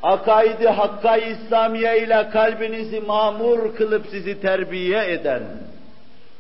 akaidi 0.04 0.68
hakka 0.68 1.18
İslamiye 1.18 2.00
ile 2.00 2.30
kalbinizi 2.30 3.02
mamur 3.02 3.76
kılıp 3.76 4.06
sizi 4.12 4.42
terbiye 4.42 5.12
eden, 5.12 5.44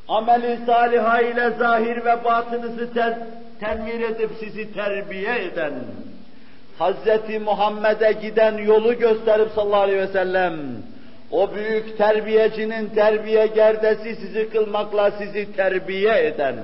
ameli 0.07 0.59
saliha 0.65 1.21
ile 1.21 1.49
zahir 1.49 2.05
ve 2.05 2.23
batınızı 2.23 2.93
ter 2.93 3.13
tenvir 3.59 4.01
edip 4.01 4.29
sizi 4.39 4.73
terbiye 4.73 5.45
eden, 5.45 5.73
Hazreti 6.79 7.39
Muhammed'e 7.39 8.11
giden 8.11 8.57
yolu 8.57 8.93
gösterip 8.93 9.51
sallallahu 9.55 9.81
aleyhi 9.81 10.01
ve 10.01 10.07
sellem, 10.07 10.59
o 11.31 11.55
büyük 11.55 11.97
terbiyecinin 11.97 12.89
terbiye 12.89 13.47
gerdesi 13.47 14.15
sizi 14.15 14.49
kılmakla 14.49 15.11
sizi 15.11 15.55
terbiye 15.55 16.27
eden, 16.27 16.55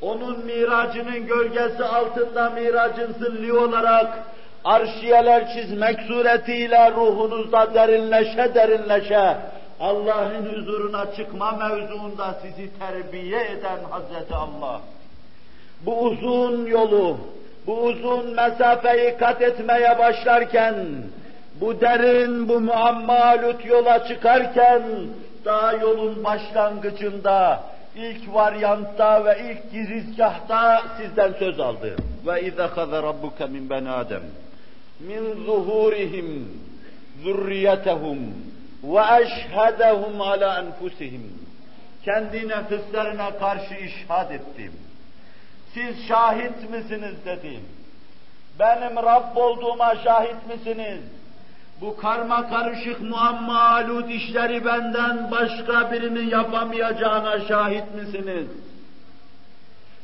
onun 0.00 0.44
miracının 0.44 1.26
gölgesi 1.26 1.84
altında 1.84 2.50
miracın 2.50 3.12
zilli 3.12 3.52
olarak 3.52 4.18
arşiyeler 4.64 5.52
çizmek 5.54 6.00
suretiyle 6.00 6.90
ruhunuzda 6.90 7.74
derinleşe 7.74 8.54
derinleşe 8.54 9.36
Allah'ın 9.80 10.46
huzuruna 10.46 11.14
çıkma 11.16 11.52
mevzuunda 11.52 12.34
sizi 12.42 12.78
terbiye 12.78 13.40
eden 13.50 13.78
Hazreti 13.90 14.34
Allah. 14.34 14.80
Bu 15.86 16.00
uzun 16.00 16.66
yolu, 16.66 17.18
bu 17.66 17.82
uzun 17.82 18.34
mesafeyi 18.34 19.16
kat 19.16 19.42
etmeye 19.42 19.98
başlarken, 19.98 20.74
bu 21.60 21.80
derin, 21.80 22.48
bu 22.48 22.60
muammalut 22.60 23.66
yola 23.66 24.08
çıkarken, 24.08 24.82
daha 25.44 25.72
yolun 25.72 26.24
başlangıcında, 26.24 27.62
ilk 27.96 28.34
varyantta 28.34 29.24
ve 29.24 29.38
ilk 29.50 29.72
girizgahta 29.72 30.82
sizden 30.96 31.32
söz 31.38 31.60
aldı. 31.60 31.96
Ve 32.26 32.42
izâ 32.42 32.68
khâze 32.68 33.02
rabbuke 33.02 33.46
min 33.46 33.70
ben 33.70 33.84
Adem 33.84 34.22
min 35.00 35.44
zuhurihim 35.44 36.48
zurriyetehum 37.22 38.18
ve 38.84 39.00
eşhedehum 39.22 40.20
ala 40.20 40.58
enfusihim. 40.58 41.32
Kendi 42.04 42.48
nefislerine 42.48 43.30
karşı 43.40 43.74
işhad 43.74 44.30
ettim. 44.30 44.72
Siz 45.74 46.08
şahit 46.08 46.70
misiniz 46.70 47.14
dedim. 47.24 47.60
Benim 48.58 48.96
Rabb 48.96 49.36
olduğuma 49.36 49.94
şahit 49.96 50.46
misiniz? 50.48 51.00
Bu 51.80 51.96
karma 51.96 52.48
karışık 52.48 53.00
muamma 53.00 53.60
alud 53.60 54.08
işleri 54.08 54.64
benden 54.64 55.30
başka 55.30 55.92
birinin 55.92 56.30
yapamayacağına 56.30 57.40
şahit 57.40 57.94
misiniz? 57.94 58.46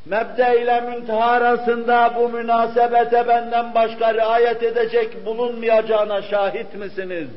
Mebde 0.06 0.62
ile 0.62 0.80
münteha 0.80 1.30
arasında 1.30 2.12
bu 2.16 2.28
münasebete 2.28 3.28
benden 3.28 3.74
başka 3.74 4.14
riayet 4.14 4.62
edecek 4.62 5.26
bulunmayacağına 5.26 6.22
şahit 6.22 6.74
misiniz? 6.74 7.28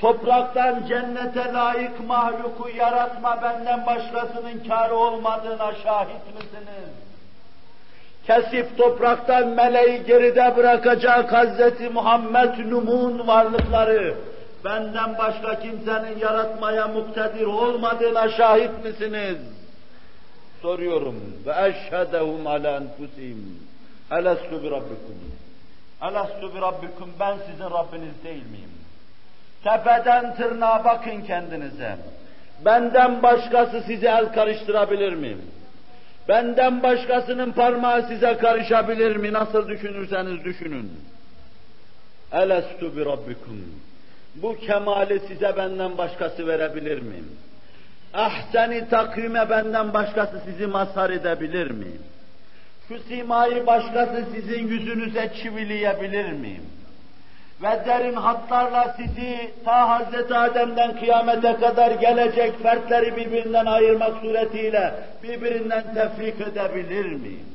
Topraktan 0.00 0.86
cennete 0.88 1.52
layık 1.52 2.06
mahluku 2.06 2.68
yaratma 2.68 3.42
benden 3.42 3.86
başkasının 3.86 4.64
kârı 4.68 4.94
olmadığına 4.94 5.74
şahit 5.74 6.34
misiniz? 6.34 6.90
Kesip 8.26 8.78
topraktan 8.78 9.48
meleği 9.48 10.04
geride 10.04 10.56
bırakacak 10.56 11.32
Hazreti 11.32 11.88
Muhammed 11.88 12.58
Numun 12.70 13.26
varlıkları 13.26 14.14
benden 14.64 15.18
başka 15.18 15.60
kimsenin 15.60 16.18
yaratmaya 16.18 16.88
muktedir 16.88 17.46
olmadığına 17.46 18.28
şahit 18.28 18.84
misiniz? 18.84 19.38
Soruyorum. 20.62 21.16
Ve 21.46 21.68
eşhedehum 21.68 22.46
ala 22.46 22.76
enfusihim. 22.76 23.58
Elestu 24.10 24.62
bi 24.62 24.70
rabbikum. 24.70 25.18
Elestu 26.02 26.54
bi 26.54 26.60
rabbikum. 26.60 27.10
Ben 27.20 27.36
sizin 27.50 27.64
Rabbiniz 27.64 28.24
değil 28.24 28.46
miyim? 28.50 28.79
Tepeden 29.64 30.36
tırnağa 30.36 30.84
bakın 30.84 31.20
kendinize. 31.22 31.96
Benden 32.64 33.22
başkası 33.22 33.82
size 33.86 34.08
el 34.08 34.32
karıştırabilir 34.32 35.12
mi? 35.12 35.36
Benden 36.28 36.82
başkasının 36.82 37.52
parmağı 37.52 38.02
size 38.08 38.36
karışabilir 38.36 39.16
mi? 39.16 39.32
Nasıl 39.32 39.68
düşünürseniz 39.68 40.44
düşünün. 40.44 40.92
Elestu 42.32 42.96
bi 42.96 43.04
rabbikum. 43.04 43.64
Bu 44.34 44.56
kemali 44.56 45.20
size 45.28 45.56
benden 45.56 45.98
başkası 45.98 46.46
verebilir 46.46 47.00
mi? 47.00 47.16
Ahseni 48.14 48.88
takvime 48.88 49.50
benden 49.50 49.94
başkası 49.94 50.40
sizi 50.44 50.66
mazhar 50.66 51.10
edebilir 51.10 51.70
mi? 51.70 51.90
Şu 52.88 52.98
simayı 52.98 53.66
başkası 53.66 54.24
sizin 54.34 54.68
yüzünüze 54.68 55.32
çivileyebilir 55.42 56.32
miyim? 56.32 56.64
Ve 57.62 57.86
derin 57.86 58.14
hatlarla 58.14 58.96
sizi 58.96 59.50
ta 59.64 59.88
Hazreti 59.88 60.34
Adem'den 60.34 60.98
kıyamete 60.98 61.56
kadar 61.56 61.90
gelecek 61.90 62.62
fertleri 62.62 63.16
birbirinden 63.16 63.66
ayırmak 63.66 64.20
suretiyle 64.20 64.94
birbirinden 65.22 65.94
tefrik 65.94 66.40
edebilir 66.40 67.04
miyim? 67.04 67.46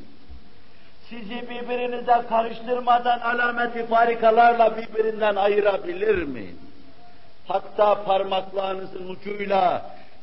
Sizi 1.10 1.50
birbirinize 1.50 2.22
karıştırmadan 2.30 3.20
alameti 3.20 3.86
farikalarla 3.86 4.78
birbirinden 4.78 5.36
ayırabilir 5.36 6.24
miyim? 6.24 6.60
Hatta 7.48 8.04
parmaklarınızın 8.04 9.10
ucuyla 9.10 9.82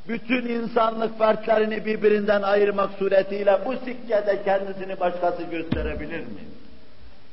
bütün 0.08 0.48
insanlık 0.48 1.18
fertlerini 1.18 1.86
birbirinden 1.86 2.42
ayırmak 2.42 2.90
suretiyle 2.98 3.58
bu 3.66 3.74
sikkede 3.76 4.42
kendisini 4.44 5.00
başkası 5.00 5.42
gösterebilir 5.42 6.20
mi? 6.20 6.44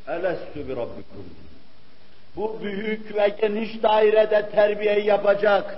Elestü 0.08 0.68
bi 0.68 0.72
rabbikum. 0.72 1.26
Bu 2.40 2.58
büyük 2.64 3.16
ve 3.16 3.36
geniş 3.42 3.84
dairede 3.84 4.50
terbiyeyi 4.50 5.06
yapacak, 5.06 5.78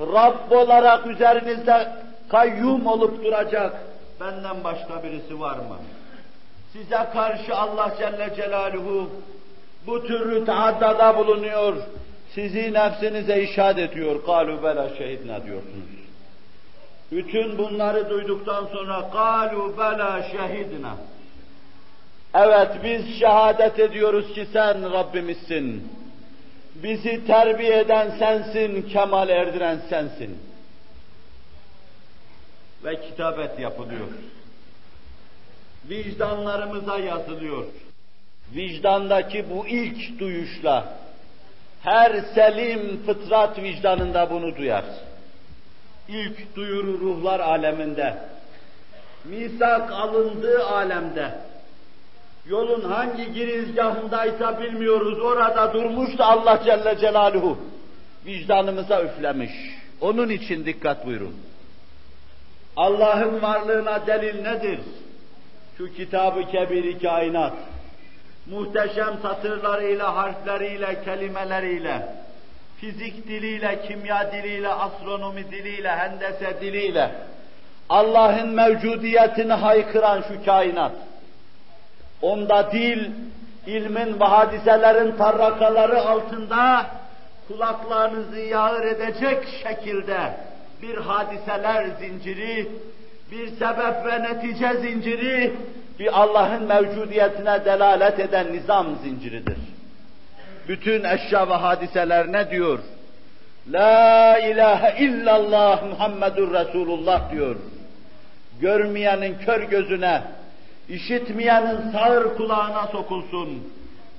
Rabb 0.00 0.52
olarak 0.52 1.06
üzerinizde 1.06 1.88
kayyum 2.28 2.86
olup 2.86 3.24
duracak 3.24 3.82
benden 4.20 4.64
başka 4.64 5.02
birisi 5.02 5.40
var 5.40 5.56
mı? 5.56 5.76
Size 6.72 7.08
karşı 7.12 7.56
Allah 7.56 7.94
Celle 7.98 8.34
Celaluhu 8.36 9.10
bu 9.86 10.06
türlü 10.06 10.44
taaddada 10.44 11.16
bulunuyor, 11.16 11.76
sizi 12.34 12.72
nefsinize 12.72 13.42
işaret 13.42 13.78
ediyor. 13.78 14.24
Kalu 14.26 14.62
bela 14.62 14.88
şehidna 14.98 15.44
diyorsunuz. 15.44 15.92
Bütün 17.12 17.58
bunları 17.58 18.10
duyduktan 18.10 18.66
sonra 18.66 19.10
kalu 19.10 19.74
bela 19.78 20.22
şehidna. 20.22 20.96
Evet 22.34 22.70
biz 22.84 23.18
şehadet 23.18 23.78
ediyoruz 23.78 24.34
ki 24.34 24.46
sen 24.52 24.92
Rabbimizsin. 24.92 25.92
Bizi 26.74 27.26
terbiye 27.26 27.78
eden 27.78 28.10
sensin, 28.18 28.82
kemal 28.82 29.28
erdiren 29.28 29.78
sensin. 29.88 30.38
Ve 32.84 33.00
kitabet 33.00 33.58
yapılıyor. 33.58 34.06
Vicdanlarımıza 35.88 36.98
yazılıyor. 36.98 37.64
Vicdandaki 38.54 39.50
bu 39.50 39.66
ilk 39.66 40.18
duyuşla 40.18 40.94
her 41.82 42.20
selim 42.34 43.02
fıtrat 43.06 43.58
vicdanında 43.58 44.30
bunu 44.30 44.56
duyar. 44.56 44.84
İlk 46.08 46.56
duyuru 46.56 47.00
ruhlar 47.00 47.40
aleminde, 47.40 48.18
misak 49.24 49.92
alındığı 49.92 50.66
alemde, 50.66 51.34
yolun 52.46 52.80
hangi 52.80 53.32
girizgahındaysa 53.32 54.60
bilmiyoruz, 54.60 55.20
orada 55.20 55.74
durmuş 55.74 56.18
da 56.18 56.26
Allah 56.26 56.60
Celle 56.64 56.98
Celaluhu 56.98 57.58
vicdanımıza 58.26 59.02
üflemiş. 59.02 59.52
Onun 60.00 60.28
için 60.28 60.66
dikkat 60.66 61.06
buyurun. 61.06 61.36
Allah'ın 62.76 63.42
varlığına 63.42 64.06
delil 64.06 64.42
nedir? 64.42 64.80
Şu 65.78 65.94
kitabı 65.94 66.44
kebiri 66.44 66.98
kainat, 66.98 67.52
muhteşem 68.46 69.14
satırlarıyla, 69.22 70.16
harfleriyle, 70.16 71.04
kelimeleriyle, 71.04 72.06
fizik 72.76 73.28
diliyle, 73.28 73.82
kimya 73.88 74.32
diliyle, 74.32 74.68
astronomi 74.68 75.50
diliyle, 75.50 75.96
hendese 75.96 76.60
diliyle, 76.60 77.10
Allah'ın 77.88 78.48
mevcudiyetini 78.48 79.52
haykıran 79.52 80.24
şu 80.28 80.44
kainat, 80.44 80.92
onda 82.22 82.72
dil, 82.72 83.10
ilmin 83.66 84.20
ve 84.20 84.24
hadiselerin 84.24 85.16
tarrakaları 85.16 86.00
altında 86.02 86.86
kulaklarınızı 87.48 88.38
yağır 88.38 88.84
edecek 88.84 89.38
şekilde 89.62 90.34
bir 90.82 90.96
hadiseler 90.96 91.86
zinciri, 92.00 92.68
bir 93.30 93.48
sebep 93.48 94.06
ve 94.06 94.22
netice 94.22 94.74
zinciri, 94.74 95.52
bir 95.98 96.20
Allah'ın 96.20 96.62
mevcudiyetine 96.62 97.64
delalet 97.64 98.20
eden 98.20 98.52
nizam 98.52 98.86
zinciridir. 99.02 99.58
Bütün 100.68 101.04
eşya 101.04 101.48
ve 101.48 101.54
hadiseler 101.54 102.32
ne 102.32 102.50
diyor? 102.50 102.78
La 103.70 104.38
ilahe 104.38 105.04
illallah 105.04 105.82
Muhammedur 105.82 106.54
Resulullah 106.54 107.32
diyor. 107.32 107.56
Görmeyenin 108.60 109.36
kör 109.46 109.62
gözüne, 109.62 110.22
işitmeyenin 110.92 111.92
sağır 111.92 112.36
kulağına 112.36 112.86
sokulsun. 112.86 113.62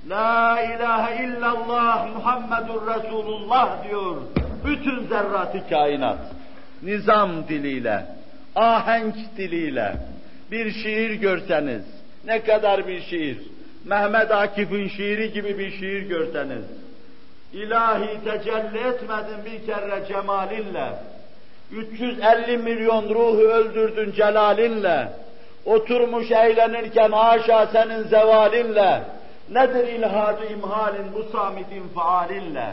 La 0.08 0.62
ilahe 0.62 1.24
illallah 1.24 2.16
Muhammedur 2.16 2.86
Resulullah 2.86 3.88
diyor. 3.88 4.16
Bütün 4.64 5.06
zerratı 5.06 5.68
kainat. 5.68 6.18
Nizam 6.82 7.48
diliyle, 7.48 8.06
ahenk 8.54 9.14
diliyle, 9.36 9.96
bir 10.50 10.72
şiir 10.72 11.10
görseniz, 11.10 11.82
ne 12.24 12.44
kadar 12.44 12.86
bir 12.88 13.02
şiir, 13.02 13.38
Mehmet 13.84 14.30
Akif'in 14.30 14.88
şiiri 14.88 15.32
gibi 15.32 15.58
bir 15.58 15.70
şiir 15.70 16.02
görseniz, 16.02 16.64
ilahi 17.52 18.24
tecelli 18.24 18.78
etmedin 18.78 19.44
bir 19.44 19.66
kere 19.66 20.06
cemalinle, 20.08 20.88
350 21.72 22.58
milyon 22.58 23.08
ruhu 23.08 23.40
öldürdün 23.40 24.12
celalinle, 24.12 25.08
oturmuş 25.66 26.30
eğlenirken 26.30 27.12
haşa 27.12 27.66
senin 27.66 28.02
zevalinle, 28.02 29.02
nedir 29.50 29.88
ilhadı 29.88 30.46
imhalin 30.52 31.12
bu 31.14 31.36
samidin 31.36 31.88
faalinle, 31.94 32.66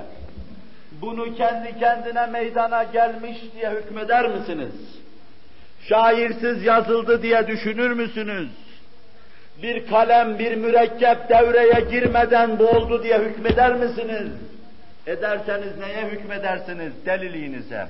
bunu 1.01 1.35
kendi 1.35 1.79
kendine 1.79 2.25
meydana 2.25 2.83
gelmiş 2.83 3.37
diye 3.55 3.69
hükmeder 3.69 4.29
misiniz? 4.29 5.01
şairsiz 5.89 6.63
yazıldı 6.63 7.23
diye 7.23 7.47
düşünür 7.47 7.91
müsünüz? 7.91 8.49
Bir 9.61 9.87
kalem, 9.87 10.39
bir 10.39 10.55
mürekkep 10.55 11.29
devreye 11.29 11.85
girmeden 11.91 12.59
boğuldu 12.59 13.03
diye 13.03 13.19
hükmeder 13.19 13.75
misiniz? 13.75 14.31
Ederseniz 15.07 15.77
neye 15.77 16.05
hükmedersiniz? 16.05 16.93
Deliliğinize, 17.05 17.87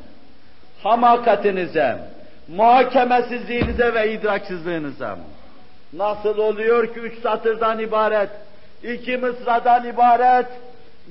hamakatinize, 0.84 1.98
muhakemesizliğinize 2.48 3.94
ve 3.94 4.14
idraksızlığınıza. 4.14 5.18
Nasıl 5.94 6.38
oluyor 6.38 6.94
ki 6.94 7.00
üç 7.00 7.20
satırdan 7.22 7.80
ibaret, 7.80 8.30
iki 8.84 9.18
mısradan 9.18 9.88
ibaret, 9.88 10.48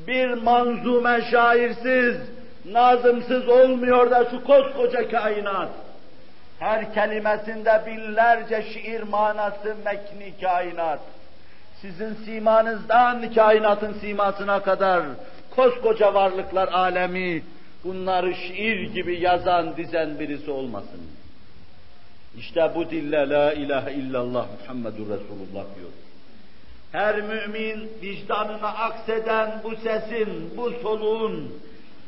bir 0.06 0.32
manzume 0.32 1.20
şairsiz, 1.30 2.16
nazımsız 2.64 3.48
olmuyor 3.48 4.10
da 4.10 4.24
şu 4.30 4.44
koskoca 4.44 5.10
kainat, 5.10 5.68
her 6.58 6.94
kelimesinde 6.94 7.82
binlerce 7.86 8.62
şiir 8.62 9.02
manası 9.02 9.76
mekni 9.84 10.40
kainat. 10.40 11.00
Sizin 11.80 12.14
simanızdan 12.14 13.34
kainatın 13.34 13.92
simasına 13.92 14.62
kadar 14.62 15.02
koskoca 15.56 16.14
varlıklar 16.14 16.68
alemi 16.68 17.42
bunları 17.84 18.34
şiir 18.34 18.94
gibi 18.94 19.20
yazan, 19.20 19.76
dizen 19.76 20.18
birisi 20.18 20.50
olmasın. 20.50 21.00
İşte 22.40 22.70
bu 22.74 22.90
dille 22.90 23.28
la 23.28 23.52
ilahe 23.52 23.92
illallah 23.92 24.46
Muhammedur 24.60 25.08
Resulullah 25.08 25.64
diyor. 25.76 25.90
Her 26.92 27.20
mümin 27.20 27.90
vicdanına 28.02 28.68
akseden 28.68 29.60
bu 29.64 29.76
sesin, 29.76 30.56
bu 30.56 30.70
soluğun 30.82 31.54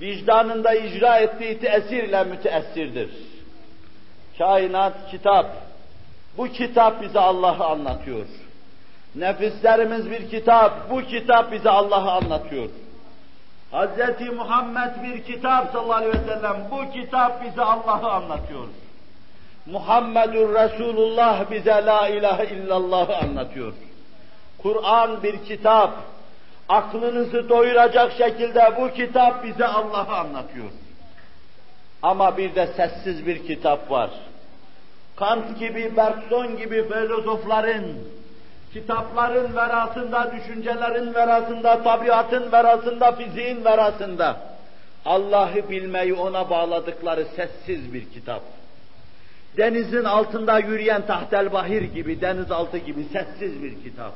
vicdanında 0.01 0.75
icra 0.75 1.18
ettiği 1.18 1.59
tesirle 1.59 2.25
müteessirdir. 2.25 3.11
Kainat 4.38 5.11
kitap. 5.11 5.47
Bu 6.37 6.49
kitap 6.49 7.03
bize 7.03 7.21
Allah'ı 7.21 7.64
anlatıyor. 7.64 8.27
Nefislerimiz 9.14 10.11
bir 10.11 10.31
kitap. 10.31 10.90
Bu 10.90 11.03
kitap 11.03 11.53
bize 11.53 11.71
Allah'ı 11.71 12.11
anlatıyor. 12.11 12.68
Hz. 13.73 14.29
Muhammed 14.37 15.03
bir 15.03 15.25
kitap 15.25 15.73
sallallahu 15.73 15.92
aleyhi 15.92 16.18
ve 16.18 16.35
sellem. 16.35 16.57
Bu 16.71 16.92
kitap 16.92 17.45
bize 17.45 17.62
Allah'ı 17.62 18.11
anlatıyor. 18.11 18.68
Muhammedur 19.66 20.55
Resulullah 20.55 21.51
bize 21.51 21.87
la 21.87 22.09
ilahe 22.09 22.55
illallah'ı 22.55 23.16
anlatıyor. 23.16 23.72
Kur'an 24.59 25.22
bir 25.22 25.44
kitap. 25.44 25.92
Aklınızı 26.68 27.48
doyuracak 27.48 28.12
şekilde 28.12 28.72
bu 28.81 28.94
kitap 28.94 29.44
bize 29.44 29.66
Allah'ı 29.66 30.16
anlatıyor. 30.16 30.70
Ama 32.03 32.37
bir 32.37 32.55
de 32.55 32.66
sessiz 32.66 33.27
bir 33.27 33.46
kitap 33.46 33.90
var. 33.90 34.11
Kant 35.16 35.59
gibi, 35.59 35.96
Bergson 35.96 36.57
gibi 36.57 36.88
filozofların, 36.88 37.85
kitapların 38.72 39.57
verasında, 39.57 40.33
düşüncelerin 40.37 41.14
verasında, 41.14 41.83
tabiatın 41.83 42.53
verasında, 42.53 43.12
fiziğin 43.12 43.64
verasında 43.64 44.37
Allah'ı 45.05 45.70
bilmeyi 45.70 46.14
ona 46.14 46.51
bağladıkları 46.51 47.25
sessiz 47.25 47.94
bir 47.94 48.11
kitap. 48.11 48.42
Denizin 49.57 50.05
altında 50.05 50.59
yürüyen 50.59 51.07
tahtel 51.07 51.53
bahir 51.53 51.83
gibi, 51.83 52.21
denizaltı 52.21 52.79
gibi 52.79 53.05
sessiz 53.05 53.62
bir 53.62 53.83
kitap. 53.83 54.12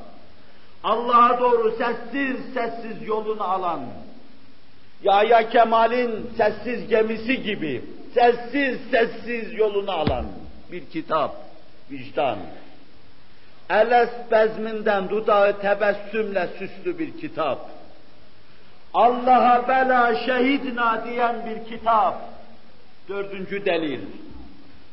Allah'a 0.85 1.41
doğru 1.41 1.71
sessiz 1.71 2.37
sessiz 2.55 3.09
yolunu 3.09 3.43
alan, 3.43 3.81
Yahya 5.03 5.49
Kemal'in 5.49 6.31
sessiz 6.37 6.89
gemisi 6.89 7.43
gibi 7.43 7.85
sessiz 8.15 8.79
sessiz 8.91 9.55
yolunu 9.55 9.91
alan 9.91 10.27
bir 10.73 10.87
kitap, 10.87 11.37
vicdan. 11.91 12.39
Eles 13.71 14.11
bezminden 14.31 15.09
dudağı 15.09 15.61
tebessümle 15.61 16.49
süslü 16.59 16.99
bir 16.99 17.21
kitap. 17.21 17.71
Allah'a 18.95 19.69
bela 19.69 20.15
şehidna 20.15 21.05
diyen 21.05 21.37
bir 21.47 21.71
kitap. 21.71 22.21
Dördüncü 23.09 23.65
delil. 23.65 24.01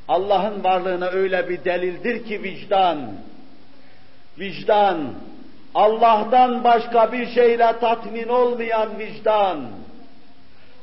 Allah'ın 0.07 0.63
varlığına 0.63 1.07
öyle 1.07 1.49
bir 1.49 1.65
delildir 1.65 2.25
ki 2.25 2.43
vicdan. 2.43 2.97
Vicdan, 4.39 4.97
Allah'tan 5.75 6.63
başka 6.63 7.11
bir 7.11 7.27
şeyle 7.27 7.79
tatmin 7.79 8.27
olmayan 8.27 8.99
vicdan, 8.99 9.59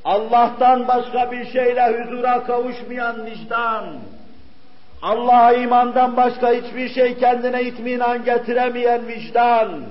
Allah'tan 0.04 0.88
başka 0.88 1.32
bir 1.32 1.52
şeyle 1.52 2.04
huzura 2.04 2.44
kavuşmayan 2.44 3.26
vicdan, 3.26 3.84
Allah'a 5.02 5.52
imandan 5.52 6.16
başka 6.16 6.52
hiçbir 6.52 6.88
şey 6.88 7.18
kendine 7.18 7.62
itminan 7.62 8.24
getiremeyen 8.24 9.06
vicdan 9.06 9.82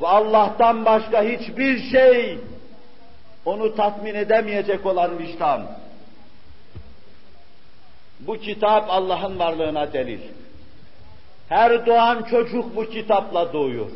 ve 0.00 0.06
Allah'tan 0.06 0.84
başka 0.84 1.22
hiçbir 1.22 1.90
şey 1.90 2.38
onu 3.44 3.76
tatmin 3.76 4.14
edemeyecek 4.14 4.86
olan 4.86 5.18
vicdan. 5.18 5.62
Bu 8.20 8.36
kitap 8.36 8.90
Allah'ın 8.90 9.38
varlığına 9.38 9.92
delil. 9.92 10.20
Her 11.48 11.86
doğan 11.86 12.22
çocuk 12.22 12.76
bu 12.76 12.84
kitapla 12.84 13.52
doğuyor. 13.52 13.90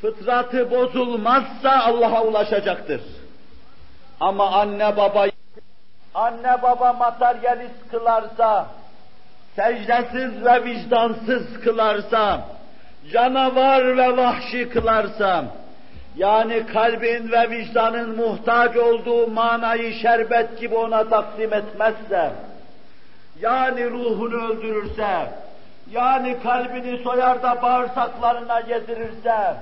Fıtratı 0.00 0.70
bozulmazsa 0.70 1.70
Allah'a 1.70 2.24
ulaşacaktır. 2.24 3.00
Ama 4.20 4.50
anne 4.50 4.96
baba 4.96 5.26
anne 6.14 6.62
baba 6.62 6.92
materyalist 6.92 7.90
kılarsa, 7.90 8.66
secdesiz 9.56 10.44
ve 10.44 10.64
vicdansız 10.64 11.60
kılarsa, 11.64 12.40
canavar 13.12 13.96
ve 13.96 14.16
vahşi 14.16 14.68
kılarsa, 14.68 15.44
yani 16.16 16.66
kalbin 16.66 17.32
ve 17.32 17.50
vicdanın 17.50 18.16
muhtaç 18.16 18.76
olduğu 18.76 19.26
manayı 19.26 19.92
şerbet 19.94 20.60
gibi 20.60 20.74
ona 20.74 21.08
takdim 21.08 21.52
etmezse, 21.52 22.32
yani 23.40 23.90
ruhunu 23.90 24.50
öldürürse, 24.50 25.28
yani 25.90 26.36
kalbini 26.42 26.98
soyar 26.98 27.42
da 27.42 27.62
bağırsaklarına 27.62 28.60
yedirirse, 28.60 29.56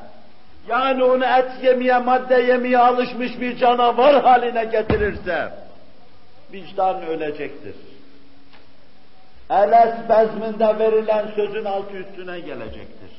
yani 0.69 1.05
onu 1.05 1.25
et 1.25 1.51
yemeye, 1.63 1.99
madde 1.99 2.35
yemeye 2.35 2.79
alışmış 2.79 3.41
bir 3.41 3.57
canavar 3.57 4.23
haline 4.23 4.65
getirirse, 4.65 5.53
vicdan 6.53 7.07
ölecektir. 7.07 7.75
Eles 9.51 9.95
bezminde 10.09 10.79
verilen 10.79 11.27
sözün 11.37 11.65
altı 11.65 11.97
üstüne 11.97 12.41
gelecektir. 12.41 13.11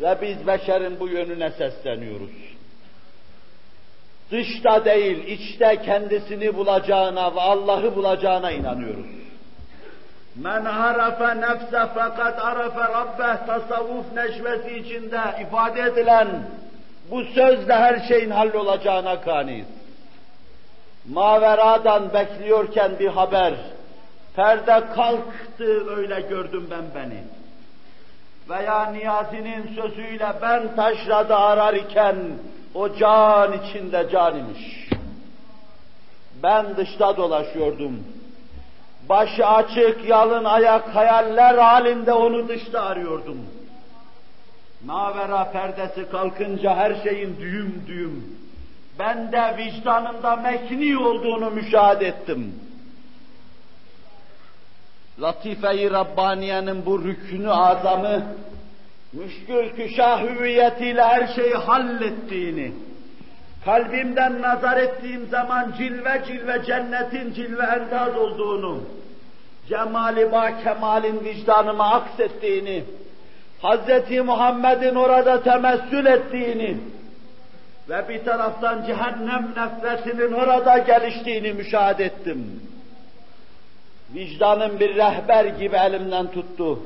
Ve 0.00 0.18
biz 0.22 0.46
beşerin 0.46 1.00
bu 1.00 1.08
yönüne 1.08 1.50
sesleniyoruz. 1.50 2.53
Dışta 4.30 4.84
değil, 4.84 5.26
içte 5.26 5.82
kendisini 5.82 6.56
bulacağına 6.56 7.34
ve 7.34 7.40
Allah'ı 7.40 7.96
bulacağına 7.96 8.50
inanıyoruz. 8.50 9.06
Men 10.36 10.64
arafe 10.64 11.40
nefse 11.40 11.88
fakat 11.94 12.44
arafe 12.44 12.80
rabbeh 12.80 13.46
tasavvuf 13.46 14.12
neşvesi 14.14 14.78
içinde 14.78 15.20
ifade 15.42 15.82
edilen 15.82 16.28
bu 17.10 17.24
sözle 17.24 17.74
her 17.74 18.08
şeyin 18.08 18.30
hallolacağına 18.30 19.20
kaniyiz. 19.20 19.66
Maveradan 21.08 22.12
bekliyorken 22.14 22.98
bir 22.98 23.08
haber, 23.08 23.54
perde 24.36 24.82
kalktı 24.94 25.96
öyle 25.96 26.20
gördüm 26.20 26.68
ben 26.70 26.84
beni. 26.94 27.22
Veya 28.48 28.86
Niyazi'nin 28.86 29.74
sözüyle 29.76 30.32
ben 30.42 30.76
taşrada 30.76 31.40
arar 31.40 31.74
iken 31.74 32.16
o 32.74 32.96
can 32.96 33.52
içinde 33.52 34.08
can 34.12 34.38
imiş. 34.38 34.88
Ben 36.42 36.76
dışta 36.76 37.16
dolaşıyordum. 37.16 38.04
Başı 39.08 39.46
açık, 39.46 40.08
yalın 40.08 40.44
ayak 40.44 40.94
hayaller 40.94 41.58
halinde 41.58 42.12
onu 42.12 42.48
dışta 42.48 42.82
arıyordum. 42.82 43.38
Mavera 44.84 45.50
perdesi 45.52 46.10
kalkınca 46.10 46.76
her 46.76 47.02
şeyin 47.02 47.36
düğüm 47.40 47.84
düğüm, 47.86 48.38
ben 48.98 49.32
de 49.32 49.56
vicdanımda 49.58 50.36
mekni 50.36 50.98
olduğunu 50.98 51.50
müşahede 51.50 52.06
ettim. 52.06 52.54
Latife-i 55.20 55.90
Rabbaniye'nin 55.90 56.86
bu 56.86 57.04
rükünü 57.04 57.50
azamı, 57.50 58.22
müşkül 59.14 59.70
küşah 59.76 60.22
hüviyetiyle 60.22 61.02
her 61.02 61.26
şeyi 61.26 61.54
hallettiğini, 61.54 62.72
kalbimden 63.64 64.42
nazar 64.42 64.76
ettiğim 64.76 65.26
zaman 65.26 65.74
cilve 65.78 66.22
cilve 66.26 66.62
cennetin 66.66 67.32
cilve 67.32 67.62
endaz 67.62 68.16
olduğunu, 68.16 68.80
cemali 69.68 70.32
ba 70.32 70.62
kemalin 70.62 71.24
vicdanıma 71.24 71.90
aksettiğini, 71.90 72.84
Hz. 73.62 74.10
Muhammed'in 74.24 74.94
orada 74.94 75.42
temessül 75.42 76.06
ettiğini 76.06 76.76
ve 77.88 78.08
bir 78.08 78.24
taraftan 78.24 78.84
cehennem 78.86 79.48
nefretinin 79.56 80.32
orada 80.32 80.78
geliştiğini 80.78 81.52
müşahede 81.52 82.04
ettim. 82.04 82.62
Vicdanım 84.14 84.80
bir 84.80 84.96
rehber 84.96 85.44
gibi 85.44 85.76
elimden 85.76 86.26
tuttu. 86.26 86.78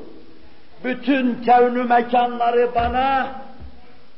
Bütün 0.83 1.43
kevnü 1.43 1.83
mekanları 1.83 2.75
bana 2.75 3.31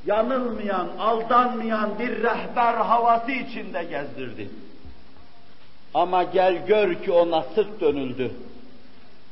yanılmayan, 0.06 0.88
aldanmayan 1.00 2.00
bir 2.00 2.24
rehber 2.24 2.74
havası 2.74 3.32
içinde 3.32 3.84
gezdirdi. 3.84 4.50
Ama 5.93 6.24
gel 6.24 6.65
gör 6.67 6.95
ki 6.95 7.12
ona 7.12 7.43
sırt 7.56 7.82
dönüldü. 7.82 8.32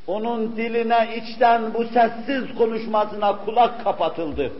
Onun 0.07 0.55
diline 0.55 1.17
içten 1.17 1.73
bu 1.73 1.83
sessiz 1.83 2.57
konuşmasına 2.57 3.37
kulak 3.45 3.83
kapatıldı. 3.83 4.51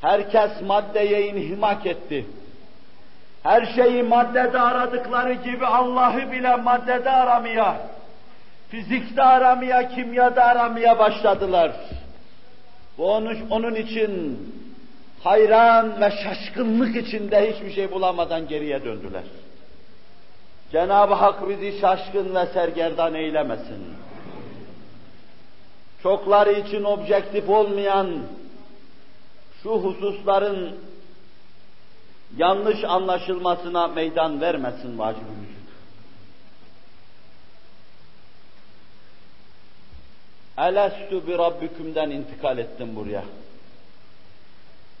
Herkes 0.00 0.50
maddeye 0.66 1.26
inhimak 1.26 1.86
etti. 1.86 2.26
Her 3.42 3.66
şeyi 3.66 4.02
maddede 4.02 4.60
aradıkları 4.60 5.32
gibi 5.32 5.66
Allah'ı 5.66 6.32
bile 6.32 6.56
maddede 6.56 7.10
aramaya, 7.10 7.76
fizikte 8.74 9.22
aramaya, 9.22 9.88
kimyada 9.88 10.44
aramaya 10.44 10.98
başladılar. 10.98 11.72
Ve 12.98 13.02
onun, 13.02 13.50
onun 13.50 13.74
için 13.74 14.38
hayran 15.22 16.00
ve 16.00 16.10
şaşkınlık 16.10 16.96
içinde 16.96 17.52
hiçbir 17.52 17.72
şey 17.72 17.90
bulamadan 17.90 18.48
geriye 18.48 18.84
döndüler. 18.84 19.22
Cenab-ı 20.72 21.14
Hak 21.14 21.48
bizi 21.48 21.80
şaşkın 21.80 22.34
ve 22.34 22.46
sergerdan 22.46 23.14
eylemesin. 23.14 23.94
Çokları 26.02 26.52
için 26.52 26.84
objektif 26.84 27.48
olmayan 27.48 28.08
şu 29.62 29.70
hususların 29.70 30.76
yanlış 32.36 32.84
anlaşılmasına 32.84 33.88
meydan 33.88 34.40
vermesin 34.40 34.98
vacib 34.98 35.22
Elestu 40.58 41.26
bi 41.26 41.38
rabbikümden 41.38 42.10
intikal 42.10 42.58
ettim 42.58 42.96
buraya. 42.96 43.24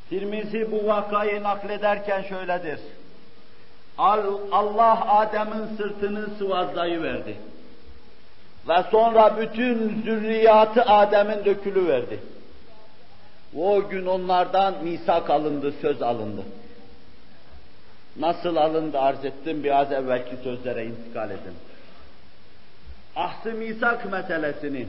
Tirmizi 0.08 0.72
bu 0.72 0.86
vakayı 0.86 1.42
naklederken 1.42 2.22
şöyledir. 2.22 2.80
Allah 3.98 5.18
Adem'in 5.18 5.76
sırtını 5.76 6.26
sıvazlayıverdi. 6.38 7.36
Ve 8.68 8.84
sonra 8.90 9.36
bütün 9.40 10.02
zürriyatı 10.02 10.82
Adem'in 10.82 11.44
dökülü 11.44 11.88
verdi. 11.88 12.20
O 13.58 13.88
gün 13.88 14.06
onlardan 14.06 14.84
misak 14.84 15.30
alındı, 15.30 15.74
söz 15.80 16.02
alındı. 16.02 16.42
Nasıl 18.16 18.56
alındı 18.56 18.98
arz 18.98 19.24
ettim, 19.24 19.64
biraz 19.64 19.92
evvelki 19.92 20.36
sözlere 20.44 20.84
intikal 20.86 21.30
edin. 21.30 21.54
Ahsı 23.16 23.52
misak 23.52 24.12
meselesini, 24.12 24.88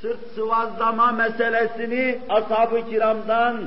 sırt 0.00 0.34
sıvazlama 0.34 1.12
meselesini 1.12 2.18
ashab-ı 2.28 2.90
kiramdan 2.90 3.60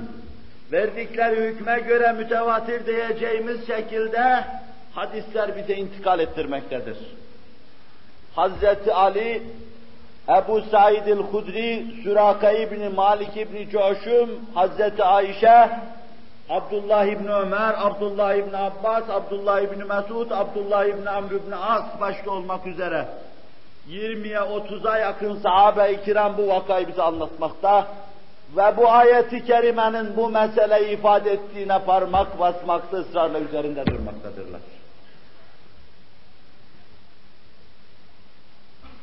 verdikleri 0.71 1.41
hükme 1.41 1.79
göre 1.79 2.11
mütevatir 2.11 2.85
diyeceğimiz 2.85 3.67
şekilde 3.67 4.45
hadisler 4.95 5.57
bize 5.57 5.73
intikal 5.73 6.19
ettirmektedir. 6.19 6.97
Hazreti 8.35 8.93
Ali, 8.93 9.43
Ebu 10.29 10.61
Said 10.61 11.07
el-Hudri, 11.07 11.85
Süraka 12.03 12.51
İbni 12.51 12.89
Malik 12.89 13.37
İbni 13.37 13.69
Coşum, 13.69 14.29
Hazreti 14.53 15.03
Ayşe, 15.03 15.69
Abdullah 16.49 17.05
İbni 17.05 17.31
Ömer, 17.31 17.73
Abdullah 17.77 18.33
İbni 18.33 18.57
Abbas, 18.57 19.03
Abdullah 19.09 19.61
İbni 19.61 19.83
Mesud, 19.83 20.31
Abdullah 20.31 20.85
İbni 20.85 21.09
Amr 21.09 21.31
İbni 21.31 21.55
As 21.55 21.99
başta 22.01 22.31
olmak 22.31 22.67
üzere 22.67 23.05
20'ye 23.89 24.39
30'a 24.39 24.97
yakın 24.97 25.35
sahabe-i 25.35 26.03
kiram 26.03 26.37
bu 26.37 26.47
vakayı 26.47 26.87
bize 26.87 27.01
anlatmakta 27.01 27.87
ve 28.57 28.77
bu 28.77 28.91
ayeti 28.91 29.45
kerimenin 29.45 30.17
bu 30.17 30.29
meseleyi 30.29 30.97
ifade 30.97 31.31
ettiğine 31.31 31.79
parmak 31.79 32.39
basmakta 32.39 32.97
ısrarla 32.97 33.39
üzerinde 33.39 33.85
durmaktadırlar. 33.85 34.61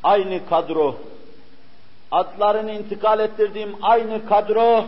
Aynı 0.03 0.49
kadro, 0.49 0.95
adlarını 2.11 2.71
intikal 2.71 3.19
ettirdiğim 3.19 3.75
aynı 3.81 4.25
kadro, 4.25 4.85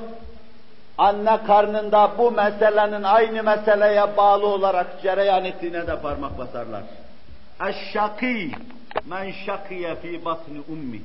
anne 0.98 1.44
karnında 1.48 2.12
bu 2.18 2.32
meselenin 2.32 3.04
aynı 3.04 3.44
meseleye 3.44 4.18
bağlı 4.18 4.48
olarak 4.48 5.02
cereyan 5.02 5.46
ettiğine 5.46 5.88
de 5.88 6.02
parmak 6.02 6.38
basarlar. 6.38 6.84
Eşşakî 7.68 8.52
men 9.06 9.32
şakiye 9.46 9.96
fi 9.96 10.26
batni 10.26 10.62
ummi 10.70 11.02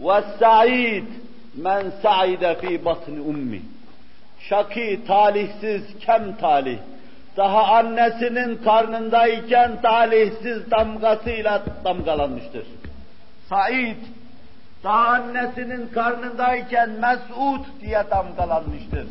ve 0.00 0.22
sa'id 0.38 1.08
men 1.54 1.92
sa'ide 2.02 2.54
fi 2.54 2.84
batni 2.84 3.20
ummi. 3.20 3.62
Şaki, 4.40 5.00
talihsiz, 5.06 5.82
kem 6.00 6.36
talih. 6.36 6.78
Daha 7.36 7.76
annesinin 7.76 8.56
karnındayken 8.56 9.82
talihsiz 9.82 10.70
damgasıyla 10.70 11.62
damgalanmıştır. 11.84 12.66
Said, 13.48 13.96
daha 14.84 15.06
annesinin 15.06 15.88
karnındayken 15.88 16.90
mes'ud 16.90 17.64
diye 17.80 18.04
damgalanmıştır. 18.10 19.06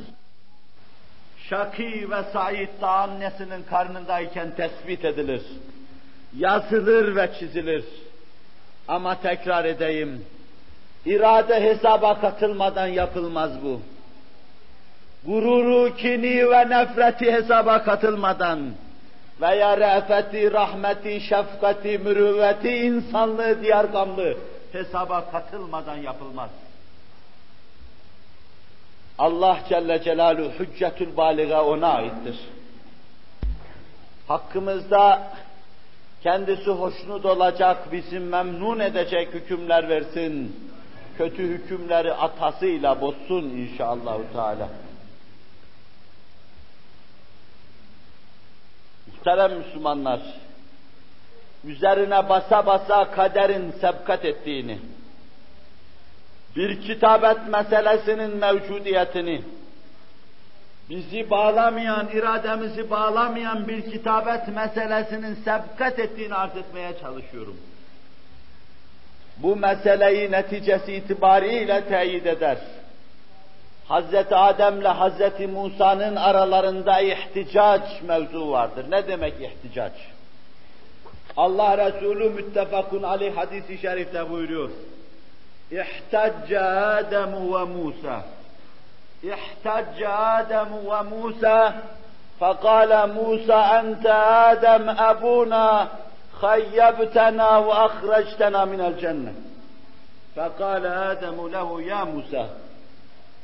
Şaki 1.49 2.12
ve 2.12 2.23
Said 2.34 2.69
daha 2.82 2.97
annesinin 2.97 3.63
karnındayken 3.69 4.51
tespit 4.55 5.05
edilir. 5.05 5.41
Yazılır 6.38 7.15
ve 7.15 7.29
çizilir. 7.39 7.86
Ama 8.89 9.21
tekrar 9.21 9.65
edeyim, 9.65 10.25
irade 11.06 11.62
hesaba 11.62 12.21
katılmadan 12.21 12.88
yapılmaz 12.88 13.52
bu. 13.63 13.82
Gururu, 15.25 15.95
kini 15.95 16.49
ve 16.49 16.69
nefreti 16.69 17.32
hesaba 17.32 17.84
katılmadan 17.84 18.60
veya 19.41 19.78
re'feti, 19.78 20.52
rahmeti, 20.52 21.21
şefkati, 21.21 21.97
mürüvveti, 21.97 22.69
insanlığı, 22.69 23.62
diyargamlığı 23.62 24.38
hesaba 24.71 25.32
katılmadan 25.32 25.97
yapılmaz. 25.97 26.49
Allah 29.17 29.60
Celle 29.69 30.04
Celaluhu 30.04 30.52
hüccetül 30.60 31.17
baliga 31.17 31.63
ona 31.65 31.88
aittir. 31.93 32.39
Hakkımızda 34.28 35.32
kendisi 36.23 36.69
hoşnut 36.69 37.25
olacak, 37.25 37.91
bizi 37.91 38.19
memnun 38.19 38.79
edecek 38.79 39.34
hükümler 39.34 39.89
versin. 39.89 40.55
Kötü 41.17 41.43
hükümleri 41.43 42.13
atasıyla 42.13 43.01
bozsun 43.01 43.43
inşallah 43.43 44.17
Teala. 44.34 44.69
Muhterem 49.08 49.58
Müslümanlar, 49.58 50.19
üzerine 51.63 52.29
basa 52.29 52.65
basa 52.65 53.12
kaderin 53.12 53.71
sebkat 53.71 54.25
ettiğini, 54.25 54.79
bir 56.55 56.82
kitabet 56.82 57.47
meselesinin 57.47 58.38
mevcudiyetini, 58.38 59.41
bizi 60.89 61.30
bağlamayan, 61.30 62.10
irademizi 62.13 62.89
bağlamayan 62.89 63.67
bir 63.67 63.91
kitabet 63.91 64.47
meselesinin 64.47 65.36
sebkat 65.36 65.99
ettiğini 65.99 66.36
arz 66.36 66.58
etmeye 66.58 66.91
çalışıyorum. 67.02 67.58
Bu 69.38 69.56
meseleyi 69.56 70.32
neticesi 70.32 70.93
itibariyle 70.93 71.86
teyit 71.86 72.25
eder. 72.25 72.58
Hazreti 73.88 74.36
Adem 74.36 74.82
ile 74.82 74.88
Hazreti 74.88 75.47
Musa'nın 75.47 76.15
aralarında 76.15 76.99
ihticac 76.99 77.84
mevzu 78.08 78.52
vardır. 78.52 78.86
Ne 78.91 79.08
demek 79.08 79.34
ihticac? 79.41 79.93
Allah 81.38 81.78
Resulü 81.78 82.30
müttefakun 82.30 83.04
aleyh 83.04 83.38
hadisi 83.38 83.78
şerifte 83.78 84.30
buyuruyor. 84.30 84.69
İhtacca 85.71 86.62
Adem 86.62 87.34
ve 87.54 87.63
Musa. 87.63 88.23
احتج 89.25 90.03
آدم 90.03 90.67
وموسى 90.86 91.71
فقال 92.39 93.13
موسى 93.13 93.53
أنت 93.53 94.05
آدم 94.49 94.89
أبونا 94.89 95.88
خيبتنا 96.41 97.58
وأخرجتنا 97.58 98.65
من 98.65 98.82
الجنة. 98.82 99.34
فقال 100.36 100.86
آدم 100.86 101.47
له 101.47 101.82
يا 101.82 102.03
موسى 102.03 102.47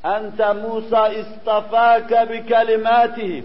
أنت 0.05 0.41
موسى 0.41 1.21
اصطفاك 1.21 2.13
بكلماته 2.13 3.43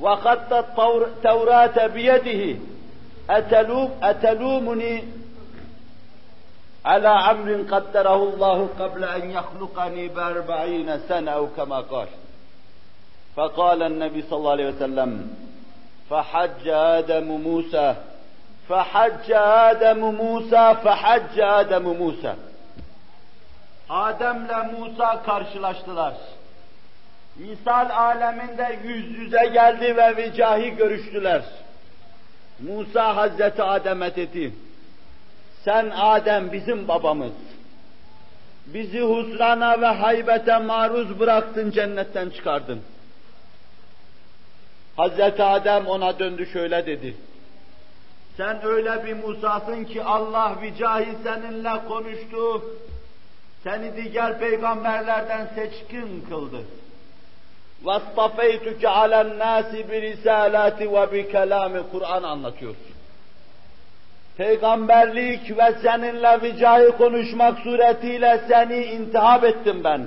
وخط 0.00 0.52
التوراة 0.80 1.86
بيده 1.86 2.58
أتلوم 3.30 3.90
أتلومني 4.02 5.04
على 6.85 7.07
أمر 7.07 7.75
قدره 7.75 8.23
الله 8.23 8.69
قبل 8.79 9.03
أن 9.03 9.31
يخلقني 9.31 10.07
بأربعين 10.07 10.99
سنة 10.99 11.31
أو 11.31 11.47
كما 11.47 11.79
قال 11.79 12.07
فقال 13.35 13.83
النبي 13.83 14.21
صلى 14.21 14.37
الله 14.37 14.51
عليه 14.51 14.69
وسلم 14.69 15.35
فحج 16.09 16.67
آدم 16.67 17.23
موسى 17.23 17.95
فحج 18.69 19.31
آدم 19.69 19.99
موسى 19.99 20.75
فحج 20.83 21.39
آدم 21.39 21.83
موسى 21.83 22.33
Adem'le 23.89 24.79
Musa 24.79 25.23
karşılaştılar. 25.23 26.13
Misal 27.35 27.89
aleminde 27.89 28.79
yüz 28.83 29.19
yüze 29.19 29.45
geldi 29.45 29.97
ve 29.97 30.17
vicahi 30.17 30.75
görüştüler. 30.75 31.41
Musa 32.59 33.15
Hazreti 33.15 33.63
Adem'e 33.63 34.15
dedi, 34.15 34.53
sen 35.63 35.91
Adem 35.95 36.51
bizim 36.51 36.87
babamız. 36.87 37.33
Bizi 38.65 39.01
husrana 39.01 39.81
ve 39.81 39.85
haybete 39.85 40.57
maruz 40.57 41.19
bıraktın, 41.19 41.71
cennetten 41.71 42.29
çıkardın. 42.29 42.81
Hazreti 44.97 45.43
Adem 45.43 45.87
ona 45.87 46.19
döndü 46.19 46.45
şöyle 46.53 46.85
dedi. 46.85 47.15
Sen 48.37 48.65
öyle 48.65 49.05
bir 49.05 49.13
Musa'sın 49.13 49.83
ki 49.83 50.03
Allah 50.03 50.55
vicahi 50.61 51.07
seninle 51.23 51.85
konuştu. 51.87 52.65
Seni 53.63 53.95
diğer 53.95 54.39
peygamberlerden 54.39 55.49
seçkin 55.55 56.25
kıldı. 56.29 56.57
وَاسْطَفَيْتُكَ 57.85 58.83
عَلَى 58.99 59.17
النَّاسِ 59.25 59.71
بِرِسَالَاتِ 59.89 60.79
وَبِكَلَامِ 60.95 61.91
Kur'an 61.91 62.23
anlatıyor. 62.23 62.75
Peygamberlik 64.36 65.58
ve 65.58 65.74
seninle 65.82 66.42
vicahi 66.42 66.88
konuşmak 66.88 67.58
suretiyle 67.58 68.40
seni 68.48 68.84
intihap 68.84 69.44
ettim 69.44 69.84
ben. 69.84 70.00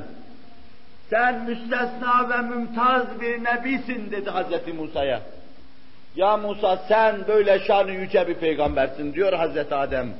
Sen 1.10 1.42
müstesna 1.44 2.30
ve 2.30 2.38
mümtaz 2.38 3.22
bir 3.22 3.44
nebisin 3.44 4.12
dedi 4.12 4.30
Hazreti 4.30 4.74
Musa'ya. 4.74 5.22
Ya 6.16 6.38
Musa 6.38 6.78
sen 6.88 7.28
böyle 7.28 7.60
şanı 7.60 7.92
yüce 7.92 8.28
bir 8.28 8.34
peygambersin 8.34 9.14
diyor 9.14 9.34
Hazreti 9.34 9.76
Adem. 9.76 10.14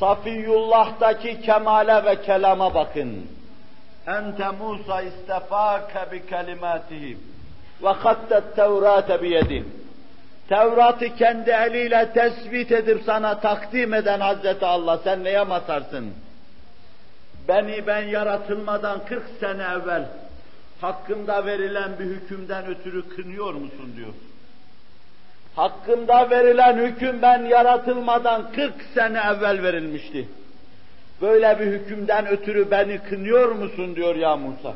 Safiyullah'taki 0.00 1.40
kemale 1.40 2.04
ve 2.04 2.22
kelama 2.22 2.74
bakın. 2.74 3.26
Ente 4.06 4.48
Musa 4.50 5.02
istefâke 5.02 6.12
bi 6.12 6.26
kelimâtihi 6.26 7.18
ve 7.82 7.88
hattet 7.88 8.56
tevrâte 8.56 9.22
biyedih. 9.22 9.62
Tevrat'ı 10.48 11.16
kendi 11.16 11.50
eliyle 11.50 12.10
tespit 12.14 12.72
edip 12.72 13.02
sana 13.06 13.40
takdim 13.40 13.94
eden 13.94 14.20
Hazreti 14.20 14.66
Allah 14.66 15.00
sen 15.04 15.24
neye 15.24 15.44
masarsın? 15.44 16.12
Beni 17.48 17.86
ben 17.86 18.02
yaratılmadan 18.02 19.04
40 19.06 19.22
sene 19.40 19.62
evvel 19.62 20.04
hakkımda 20.80 21.46
verilen 21.46 21.98
bir 21.98 22.04
hükümden 22.04 22.66
ötürü 22.66 23.08
kınıyor 23.08 23.54
musun 23.54 23.92
diyor. 23.96 24.12
Hakkımda 25.56 26.30
verilen 26.30 26.76
hüküm 26.76 27.22
ben 27.22 27.44
yaratılmadan 27.44 28.52
40 28.52 28.74
sene 28.94 29.18
evvel 29.18 29.62
verilmişti. 29.62 30.28
Böyle 31.22 31.60
bir 31.60 31.66
hükümden 31.66 32.26
ötürü 32.26 32.70
beni 32.70 32.98
kınıyor 32.98 33.52
musun 33.52 33.96
diyor 33.96 34.14
ya 34.14 34.36
Musa. 34.36 34.74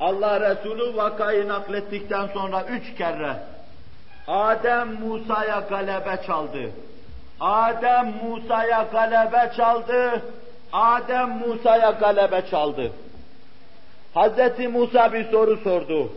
Allah 0.00 0.50
Resulü 0.50 0.96
vakayı 0.96 1.48
naklettikten 1.48 2.26
sonra 2.26 2.64
üç 2.64 2.98
kere 2.98 3.36
Adem 4.28 4.94
Musa'ya 5.00 5.60
galebe 5.70 6.22
çaldı. 6.26 6.70
Adem 7.40 8.14
Musa'ya 8.22 8.88
galebe 8.92 9.52
çaldı. 9.56 10.22
Adem 10.72 11.28
Musa'ya 11.28 11.90
galebe 11.90 12.42
çaldı. 12.50 12.92
Hazreti 14.14 14.68
Musa 14.68 15.12
bir 15.12 15.30
soru 15.30 15.56
sordu. 15.56 16.12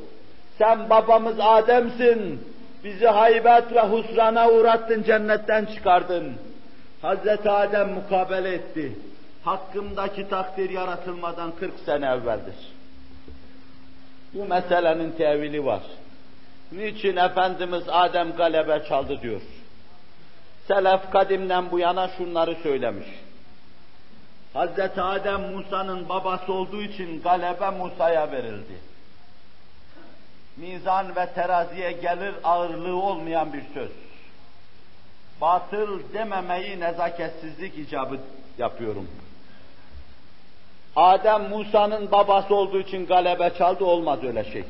Sen 0.57 0.89
babamız 0.89 1.36
Adem'sin. 1.39 2.51
Bizi 2.84 3.07
haybet 3.07 3.74
ve 3.74 3.82
husrana 3.82 4.49
uğrattın, 4.49 5.03
cennetten 5.03 5.66
çıkardın. 5.66 6.34
Hazreti 7.01 7.49
Adem 7.49 7.89
mukabele 7.89 8.53
etti. 8.53 8.91
Hakkımdaki 9.43 10.30
takdir 10.30 10.70
yaratılmadan 10.70 11.51
40 11.59 11.72
sene 11.86 12.05
evveldir. 12.05 12.55
Bu 14.34 14.45
meselenin 14.45 15.12
tevili 15.12 15.66
var. 15.66 15.82
Niçin 16.72 17.15
Efendimiz 17.15 17.84
Adem 17.88 18.36
galebe 18.36 18.84
çaldı 18.89 19.22
diyor. 19.22 19.41
Selef 20.67 21.11
kadimden 21.11 21.72
bu 21.72 21.80
yana 21.80 22.07
şunları 22.07 22.55
söylemiş. 22.63 23.07
Hazreti 24.53 25.01
Adem 25.01 25.41
Musa'nın 25.41 26.09
babası 26.09 26.53
olduğu 26.53 26.82
için 26.82 27.22
galebe 27.22 27.69
Musa'ya 27.69 28.32
verildi. 28.32 28.74
Mizan 30.57 31.15
ve 31.15 31.34
teraziye 31.34 31.91
gelir 31.91 32.36
ağırlığı 32.43 32.95
olmayan 32.95 33.53
bir 33.53 33.63
söz. 33.74 33.91
Batıl 35.41 35.99
dememeyi 36.13 36.80
nezaketsizlik 36.80 37.78
icabı 37.78 38.17
yapıyorum. 38.57 39.07
Adem 40.95 41.49
Musa'nın 41.49 42.11
babası 42.11 42.55
olduğu 42.55 42.80
için 42.80 43.05
galebe 43.05 43.51
çaldı 43.57 43.86
olmaz 43.86 44.24
öyle 44.24 44.43
şey. 44.43 44.63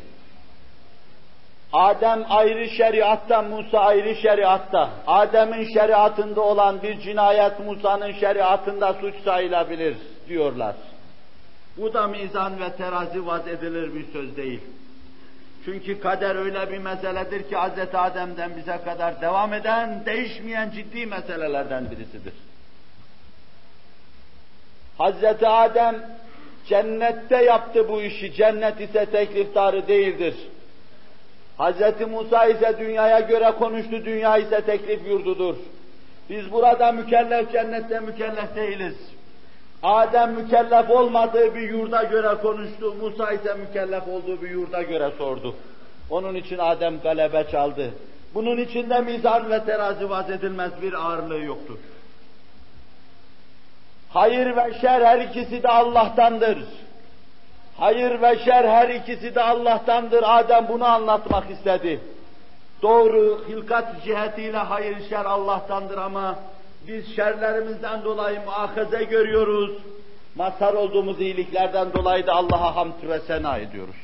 Adem 1.74 2.26
ayrı 2.30 2.70
şeriatta, 2.70 3.42
Musa 3.42 3.80
ayrı 3.80 4.16
şeriatta. 4.16 4.90
Adem'in 5.08 5.74
şeriatında 5.74 6.42
olan 6.42 6.82
bir 6.84 7.00
cinayet 7.00 7.60
Musa'nın 7.60 8.12
şeriatında 8.12 8.94
suç 8.94 9.16
sayılabilir 9.24 9.98
diyorlar. 10.28 10.76
Bu 11.78 11.94
da 11.94 12.08
mizan 12.08 12.60
ve 12.60 12.72
terazi 12.72 13.26
vaz 13.26 13.48
edilir 13.48 13.96
bir 13.96 14.14
söz 14.14 14.38
değil. 14.38 14.60
Çünkü 15.66 16.00
kader 16.00 16.36
öyle 16.36 16.72
bir 16.72 16.78
meseledir 16.78 17.50
ki 17.50 17.56
Hz. 17.56 17.96
Adem'den 17.96 18.58
bize 18.58 18.78
kadar 18.86 19.22
devam 19.22 19.54
eden, 19.54 20.06
değişmeyen 20.06 20.70
ciddi 20.70 21.06
meselelerden 21.06 21.92
birisidir. 21.92 22.34
Hz. 25.00 25.44
Adem 25.44 25.96
cennette 26.68 27.44
yaptı 27.44 27.90
bu 27.90 28.02
işi, 28.02 28.34
cennet 28.34 28.82
ise 28.82 29.06
tekliftarı 29.06 29.88
değildir. 29.88 30.36
Hz. 31.62 32.08
Musa 32.12 32.46
ise 32.46 32.76
dünyaya 32.80 33.20
göre 33.20 33.52
konuştu, 33.60 34.06
dünya 34.06 34.38
ise 34.38 34.62
teklif 34.62 35.08
yurdudur. 35.08 35.56
Biz 36.30 36.52
burada 36.52 36.92
mükellef, 36.92 37.52
cennette 37.52 38.00
mükellef 38.00 38.56
değiliz. 38.56 38.96
Adem 39.84 40.32
mükellef 40.32 40.90
olmadığı 40.90 41.56
bir 41.56 41.70
yurda 41.70 42.04
göre 42.04 42.36
konuştu, 42.42 42.94
Musa 43.02 43.32
ise 43.32 43.54
mükellef 43.54 44.08
olduğu 44.08 44.42
bir 44.42 44.50
yurda 44.50 44.82
göre 44.82 45.12
sordu. 45.18 45.56
Onun 46.10 46.36
için 46.36 46.58
Adem 46.58 47.00
galebe 47.00 47.48
çaldı. 47.52 47.92
Bunun 48.34 48.58
içinde 48.58 49.02
mizan 49.02 49.52
ve 49.52 49.64
terazi 49.66 50.10
vaz 50.10 50.30
edilmez 50.30 50.72
bir 50.82 50.94
ağırlığı 50.94 51.44
yoktur. 51.44 51.78
Hayır 54.10 54.56
ve 54.56 54.74
şer 54.82 55.02
her 55.02 55.20
ikisi 55.20 55.64
de 55.64 55.68
Allah'tandır. 55.68 56.58
Hayır 57.82 58.22
ve 58.22 58.40
şer 58.46 58.70
her 58.70 58.90
ikisi 58.90 59.36
de 59.36 59.42
Allah'tandır. 59.42 60.24
Adem 60.26 60.68
bunu 60.70 60.86
anlatmak 60.86 61.52
istedi. 61.52 62.00
Doğru, 62.82 63.46
hilkat 63.50 64.04
cihetiyle 64.04 64.58
hayır 64.58 65.10
şer 65.10 65.26
Allah'tandır 65.26 65.98
ama 65.98 66.40
biz 66.88 67.16
şerlerimizden 67.16 68.04
dolayı 68.04 68.42
muahaze 68.46 69.04
görüyoruz. 69.04 69.72
Mazhar 70.36 70.74
olduğumuz 70.74 71.22
iyiliklerden 71.22 71.94
dolayı 71.94 72.28
da 72.28 72.34
Allah'a 72.34 72.76
hamd 72.76 73.04
ve 73.04 73.20
sena 73.20 73.58
ediyoruz. 73.58 73.96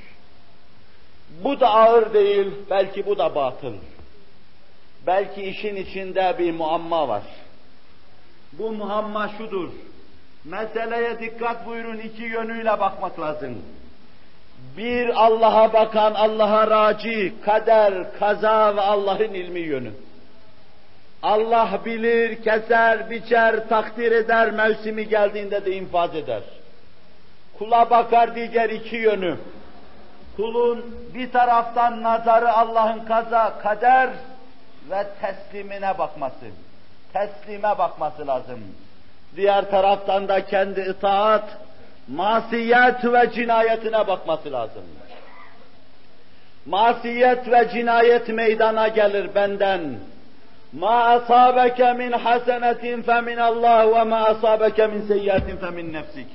Bu 1.44 1.60
da 1.60 1.70
ağır 1.70 2.14
değil, 2.14 2.52
belki 2.70 3.06
bu 3.06 3.18
da 3.18 3.36
batıl. 3.36 3.74
Belki 5.08 5.44
işin 5.44 5.76
içinde 5.76 6.36
bir 6.40 6.52
muamma 6.52 7.08
var. 7.08 7.24
Bu 8.54 8.72
muamma 8.72 9.30
şudur. 9.38 9.70
Meseleye 10.48 11.20
dikkat 11.20 11.66
buyurun 11.66 11.98
iki 11.98 12.24
yönüyle 12.24 12.80
bakmak 12.80 13.20
lazım. 13.20 13.62
Bir 14.78 15.26
Allah'a 15.26 15.74
bakan, 15.74 16.14
Allah'a 16.14 16.68
raci, 16.68 17.34
kader, 17.46 18.20
kaza 18.20 18.76
ve 18.76 18.82
Allah'ın 18.82 19.34
ilmi 19.34 19.60
yönü. 19.60 19.92
Allah 21.24 21.80
bilir, 21.86 22.44
keser, 22.44 23.10
biçer, 23.10 23.70
takdir 23.70 24.12
eder, 24.12 24.52
mevsimi 24.52 25.08
geldiğinde 25.08 25.66
de 25.66 25.72
infaz 25.72 26.16
eder. 26.16 26.44
Kula 27.58 27.90
bakar 27.90 28.36
diğer 28.36 28.70
iki 28.70 28.96
yönü. 28.96 29.38
Kulun 30.36 30.96
bir 31.14 31.32
taraftan 31.32 32.04
nazarı 32.04 32.52
Allah'ın 32.52 33.06
kaza, 33.06 33.60
kader 33.60 34.10
ve 34.90 35.08
teslimine 35.22 35.98
bakması. 35.98 36.46
Teslime 37.14 37.78
bakması 37.78 38.28
lazım. 38.28 38.60
Diğer 39.38 39.72
taraftan 39.72 40.28
da 40.28 40.46
kendi 40.46 40.82
itaat, 40.82 41.44
masiyet 42.08 43.06
ve 43.06 43.32
cinayetine 43.34 44.08
bakması 44.08 44.52
lazım. 44.52 44.84
Masiyet 46.66 47.52
ve 47.52 47.70
cinayet 47.74 48.28
meydana 48.28 48.88
gelir 48.88 49.36
benden. 49.36 49.82
Ma 50.74 51.04
asabeke 51.04 51.94
min 51.94 52.12
hasenetin 52.12 53.02
fe 53.02 53.22
min 53.22 53.38
Allah 53.38 53.96
ve 53.96 54.04
ma 54.04 54.26
asabeke 54.26 54.88
min 54.88 55.08
seyyiatin 55.08 55.58
fe 55.58 55.70
min 55.70 55.94
nefsik. 55.94 56.28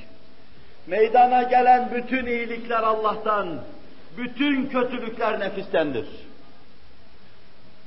Meydana 0.86 1.42
gelen 1.42 1.90
bütün 1.94 2.26
iyilikler 2.26 2.82
Allah'tan, 2.82 3.48
bütün 4.16 4.66
kötülükler 4.66 5.40
nefistendir 5.40 6.06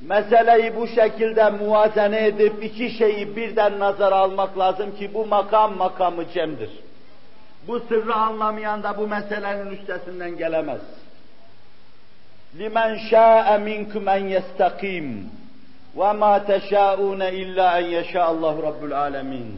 Meseleyi 0.03 0.77
bu 0.77 0.87
şekilde 0.87 1.51
muvazene 1.51 2.27
edip 2.27 2.65
iki 2.65 2.91
şeyi 2.91 3.37
birden 3.37 3.79
nazara 3.79 4.17
almak 4.17 4.59
lazım 4.59 4.97
ki 4.97 5.15
bu 5.15 5.27
makam 5.27 5.77
makamı 5.77 6.29
cemdir. 6.35 6.71
Bu 7.69 7.81
sırrı 7.81 8.15
anlamayan 8.15 8.83
da 8.83 8.97
bu 8.99 9.09
meselenin 9.09 9.71
üstesinden 9.71 10.37
gelemez. 10.37 10.81
لِمَنْ 12.59 12.91
شَاءَ 13.11 13.47
مِنْكُمْ 13.69 14.05
اَنْ 14.17 14.23
يَسْتَقِيمٌ 14.37 15.07
وَمَا 15.97 16.33
تَشَاءُونَ 16.51 17.23
اِلَّا 17.41 17.67
اَنْ 17.79 17.85
يَشَاءَ 17.99 18.27
اللّٰهُ 18.35 18.57
رَبُّ 18.69 18.81
الْعَالَمِينَ 18.91 19.51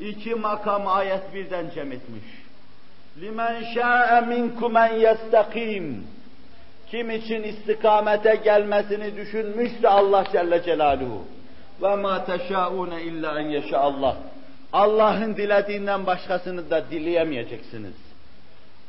İki 0.00 0.34
makam 0.34 0.88
ayet 0.88 1.34
birden 1.34 1.70
cem 1.74 1.92
etmiş. 1.92 2.24
لِمَنْ 3.20 3.54
شَاءَ 3.74 4.10
مِنْكُمْ 4.32 4.72
اَنْ 4.86 4.92
يَسْتَقِيمٌ 5.06 5.86
kim 6.95 7.11
için 7.11 7.43
istikamete 7.43 8.35
gelmesini 8.35 9.15
düşünmüşse 9.15 9.89
Allah 9.89 10.23
Celle 10.31 10.63
Celaluhu. 10.63 11.23
Ve 11.81 11.95
ma 11.95 12.25
teşaune 12.25 13.01
illa 13.01 13.39
en 13.39 13.49
yeşa 13.49 13.79
Allah. 13.79 14.17
Allah'ın 14.73 15.35
dilediğinden 15.35 16.05
başkasını 16.05 16.69
da 16.69 16.89
dileyemeyeceksiniz. 16.91 17.93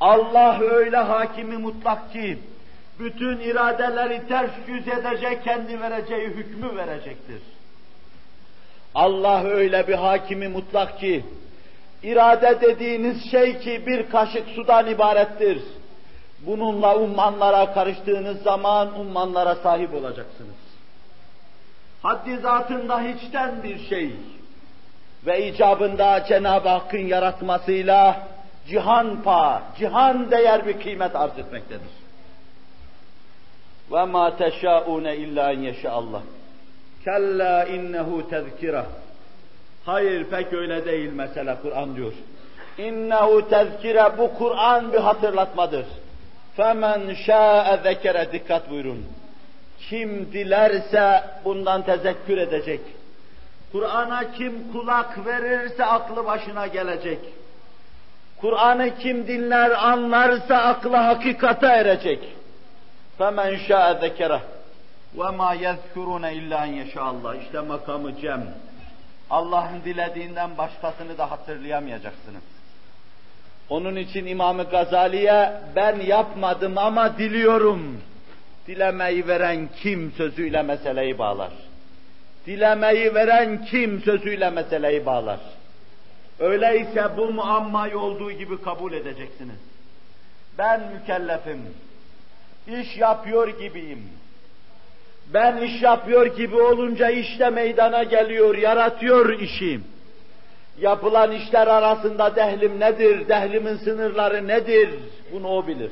Allah 0.00 0.60
öyle 0.60 0.96
hakimi 0.96 1.56
mutlak 1.56 2.12
ki 2.12 2.38
bütün 2.98 3.40
iradeleri 3.40 4.28
ters 4.28 4.50
yüz 4.68 4.88
edecek, 4.88 5.44
kendi 5.44 5.80
vereceği 5.80 6.28
hükmü 6.28 6.76
verecektir. 6.76 7.42
Allah 8.94 9.44
öyle 9.44 9.88
bir 9.88 9.94
hakimi 9.94 10.48
mutlak 10.48 11.00
ki 11.00 11.24
irade 12.02 12.60
dediğiniz 12.60 13.30
şey 13.30 13.58
ki 13.58 13.86
bir 13.86 14.10
kaşık 14.10 14.48
sudan 14.48 14.86
ibarettir 14.86 15.62
Bununla 16.40 16.96
ummanlara 16.96 17.72
karıştığınız 17.74 18.42
zaman 18.42 19.00
ummanlara 19.00 19.54
sahip 19.54 19.94
olacaksınız. 19.94 20.56
Haddi 22.02 22.36
zatında 22.36 23.00
hiçten 23.00 23.62
bir 23.62 23.88
şey 23.88 24.12
ve 25.26 25.48
icabında 25.48 26.24
Cenab-ı 26.28 26.68
Hakk'ın 26.68 27.06
yaratmasıyla 27.06 28.26
cihan 28.68 29.22
pa, 29.22 29.62
cihan 29.78 30.30
değer 30.30 30.66
bir 30.66 30.80
kıymet 30.80 31.16
arz 31.16 31.38
etmektedir. 31.38 31.90
Ve 33.92 34.04
ma 34.04 34.36
teşaune 34.36 35.16
illa 35.16 35.52
en 35.52 35.60
yeşaallah. 35.60 36.20
Kella 37.04 37.64
innehu 37.64 38.30
tezkira. 38.30 38.86
Hayır 39.84 40.24
pek 40.24 40.52
öyle 40.52 40.86
değil 40.86 41.12
mesele 41.12 41.56
Kur'an 41.62 41.96
diyor. 41.96 42.12
İnnehu 42.78 43.48
tezkire 43.48 44.18
bu 44.18 44.34
Kur'an 44.38 44.92
bir 44.92 44.98
hatırlatmadır. 44.98 45.86
Femen 46.56 47.14
şa'e 47.14 47.76
zekere 47.82 48.32
dikkat 48.32 48.70
buyurun. 48.70 49.06
Kim 49.88 50.32
dilerse 50.32 51.24
bundan 51.44 51.82
tezekkür 51.82 52.38
edecek. 52.38 52.80
Kur'an'a 53.72 54.32
kim 54.32 54.72
kulak 54.72 55.26
verirse 55.26 55.84
aklı 55.84 56.24
başına 56.24 56.66
gelecek. 56.66 57.18
Kur'an'ı 58.40 58.98
kim 58.98 59.26
dinler 59.26 59.70
anlarsa 59.70 60.56
aklı 60.56 60.96
hakikate 60.96 61.66
erecek. 61.66 62.24
Femen 63.18 63.56
şa'e 63.56 64.00
zekere 64.00 64.40
ve 65.18 65.30
ma 65.30 65.54
yezkurune 65.54 66.34
illa 66.34 66.66
en 66.66 66.72
yeşallah. 66.72 67.34
İşte 67.34 67.60
makamı 67.60 68.20
cem. 68.20 68.54
Allah'ın 69.30 69.80
dilediğinden 69.84 70.58
başkasını 70.58 71.18
da 71.18 71.30
hatırlayamayacaksınız. 71.30 72.55
Onun 73.70 73.96
için 73.96 74.26
İmam-ı 74.26 74.64
Gazali'ye 74.64 75.52
ben 75.76 76.00
yapmadım 76.00 76.78
ama 76.78 77.18
diliyorum. 77.18 78.00
Dilemeyi 78.66 79.28
veren 79.28 79.68
kim 79.82 80.12
sözüyle 80.16 80.62
meseleyi 80.62 81.18
bağlar. 81.18 81.52
Dilemeyi 82.46 83.14
veren 83.14 83.64
kim 83.64 84.00
sözüyle 84.00 84.50
meseleyi 84.50 85.06
bağlar. 85.06 85.40
Öyleyse 86.40 87.16
bu 87.16 87.32
muammayı 87.32 87.98
olduğu 87.98 88.32
gibi 88.32 88.62
kabul 88.62 88.92
edeceksiniz. 88.92 89.58
Ben 90.58 90.80
mükellefim. 90.92 91.60
İş 92.66 92.96
yapıyor 92.96 93.48
gibiyim. 93.48 94.02
Ben 95.26 95.56
iş 95.56 95.82
yapıyor 95.82 96.26
gibi 96.36 96.56
olunca 96.56 97.10
işte 97.10 97.50
meydana 97.50 98.02
geliyor, 98.02 98.56
yaratıyor 98.58 99.40
işim. 99.40 99.84
Yapılan 100.80 101.32
işler 101.32 101.66
arasında 101.66 102.36
dehlim 102.36 102.80
nedir, 102.80 103.28
dehlimin 103.28 103.76
sınırları 103.76 104.48
nedir, 104.48 104.90
bunu 105.32 105.48
o 105.48 105.66
bilir. 105.66 105.90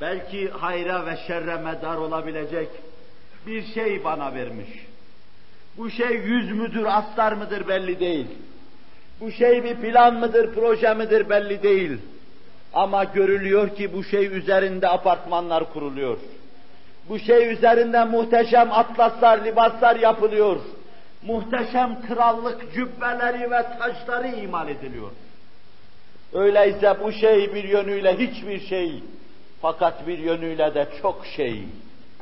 Belki 0.00 0.50
hayra 0.50 1.06
ve 1.06 1.16
şerre 1.26 1.56
medar 1.56 1.96
olabilecek 1.96 2.68
bir 3.46 3.64
şey 3.66 4.04
bana 4.04 4.34
vermiş. 4.34 4.68
Bu 5.76 5.90
şey 5.90 6.16
yüz 6.16 6.52
müdür, 6.52 6.84
astar 6.84 7.32
mıdır 7.32 7.68
belli 7.68 8.00
değil. 8.00 8.26
Bu 9.20 9.32
şey 9.32 9.64
bir 9.64 9.74
plan 9.74 10.14
mıdır, 10.14 10.54
proje 10.54 10.94
midir 10.94 11.30
belli 11.30 11.62
değil. 11.62 11.98
Ama 12.74 13.04
görülüyor 13.04 13.76
ki 13.76 13.92
bu 13.92 14.04
şey 14.04 14.26
üzerinde 14.26 14.88
apartmanlar 14.88 15.72
kuruluyor. 15.72 16.18
Bu 17.08 17.18
şey 17.18 17.52
üzerinde 17.52 18.04
muhteşem 18.04 18.72
atlaslar, 18.72 19.44
libaslar 19.44 19.96
yapılıyor. 19.96 20.56
Muhteşem 21.22 22.06
krallık 22.06 22.74
cübbeleri 22.74 23.50
ve 23.50 23.62
taşları 23.78 24.28
imal 24.28 24.68
ediliyor. 24.68 25.10
Öyleyse 26.32 26.96
bu 27.02 27.12
şey 27.12 27.54
bir 27.54 27.64
yönüyle 27.64 28.18
hiçbir 28.18 28.60
şey, 28.60 29.02
fakat 29.62 30.06
bir 30.06 30.18
yönüyle 30.18 30.74
de 30.74 30.88
çok 31.02 31.26
şey. 31.26 31.64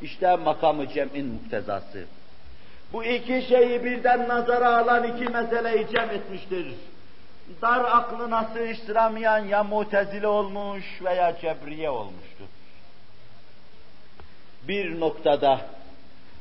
İşte 0.01 0.35
makamı 0.35 0.87
cem'in 0.87 1.25
muktezası. 1.25 2.05
Bu 2.93 3.03
iki 3.03 3.47
şeyi 3.49 3.83
birden 3.83 4.27
nazara 4.27 4.77
alan 4.77 5.03
iki 5.03 5.31
meseleyi 5.31 5.87
cem 5.95 6.09
etmiştir. 6.09 6.67
Dar 7.61 7.85
aklına 7.85 8.43
sığıştıramayan 8.53 9.45
ya 9.45 9.63
mutezile 9.63 10.27
olmuş 10.27 10.83
veya 11.03 11.39
cebriye 11.41 11.89
olmuştur. 11.89 12.45
Bir 14.67 14.99
noktada 14.99 15.61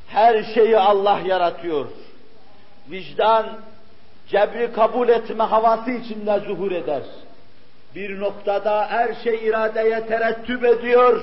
her 0.08 0.44
şeyi 0.54 0.78
Allah 0.78 1.20
yaratıyor. 1.24 1.86
Vicdan, 2.90 3.46
cebri 4.28 4.72
kabul 4.72 5.08
etme 5.08 5.44
havası 5.44 5.90
içinde 5.90 6.40
zuhur 6.40 6.72
eder. 6.72 7.02
Bir 7.94 8.20
noktada 8.20 8.86
her 8.86 9.14
şey 9.14 9.48
iradeye 9.48 10.06
terettüp 10.06 10.64
ediyor, 10.64 11.22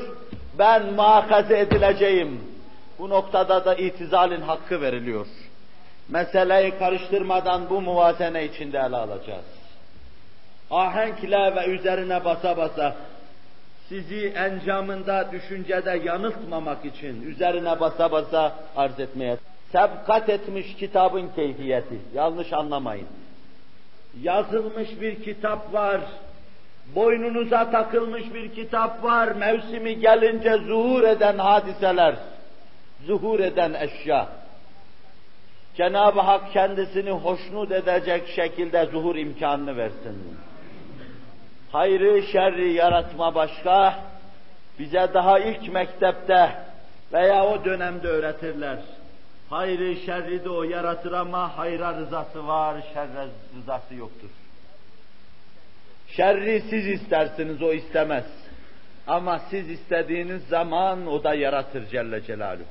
ben 0.59 0.93
muhakaze 0.93 1.59
edileceğim. 1.59 2.41
Bu 2.99 3.09
noktada 3.09 3.65
da 3.65 3.75
itizalin 3.75 4.41
hakkı 4.41 4.81
veriliyor. 4.81 5.27
Meseleyi 6.09 6.77
karıştırmadan 6.79 7.69
bu 7.69 7.81
muvazene 7.81 8.45
içinde 8.45 8.77
ele 8.77 8.95
alacağız. 8.95 9.45
Ahenkle 10.71 11.55
ve 11.55 11.65
üzerine 11.65 12.25
basa 12.25 12.57
basa 12.57 12.95
sizi 13.89 14.27
encamında, 14.27 15.31
düşüncede 15.31 16.01
yanıltmamak 16.05 16.85
için 16.85 17.31
üzerine 17.31 17.79
basa 17.79 18.11
basa 18.11 18.55
arz 18.75 18.99
etmeye. 18.99 19.37
Sebkat 19.73 20.29
etmiş 20.29 20.75
kitabın 20.75 21.29
keyfiyeti, 21.35 21.99
yanlış 22.13 22.53
anlamayın. 22.53 23.07
Yazılmış 24.21 25.01
bir 25.01 25.23
kitap 25.23 25.73
var, 25.73 26.01
boynunuza 26.95 27.71
takılmış 27.71 28.33
bir 28.33 28.55
kitap 28.55 29.03
var, 29.03 29.27
mevsimi 29.27 29.99
gelince 29.99 30.57
zuhur 30.57 31.03
eden 31.03 31.37
hadiseler, 31.37 32.15
zuhur 33.05 33.39
eden 33.39 33.73
eşya. 33.73 34.27
Cenab-ı 35.75 36.19
Hak 36.19 36.53
kendisini 36.53 37.11
hoşnut 37.11 37.71
edecek 37.71 38.27
şekilde 38.27 38.85
zuhur 38.85 39.15
imkanını 39.15 39.77
versin. 39.77 40.37
Hayrı, 41.71 42.23
şerri 42.23 42.73
yaratma 42.73 43.35
başka, 43.35 43.99
bize 44.79 45.07
daha 45.13 45.39
ilk 45.39 45.73
mektepte 45.73 46.49
veya 47.13 47.45
o 47.45 47.65
dönemde 47.65 48.07
öğretirler. 48.07 48.77
Hayrı, 49.53 49.95
şerri 49.95 50.43
de 50.43 50.49
o 50.49 50.63
yaratır 50.63 51.11
ama 51.11 51.57
hayra 51.57 51.93
rızası 51.93 52.47
var, 52.47 52.75
şerre 52.93 53.27
rızası 53.55 53.95
yoktur. 53.95 54.29
Şerri 56.07 56.63
siz 56.69 56.87
istersiniz, 56.87 57.61
o 57.61 57.73
istemez. 57.73 58.25
Ama 59.07 59.39
siz 59.39 59.69
istediğiniz 59.69 60.47
zaman 60.47 61.07
o 61.07 61.23
da 61.23 61.33
yaratır 61.33 61.89
Celle 61.89 62.23
Celaluhu. 62.23 62.63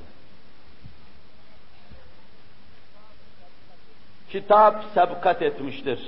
Kitap 4.29 4.83
sebkat 4.93 5.41
etmiştir. 5.41 5.99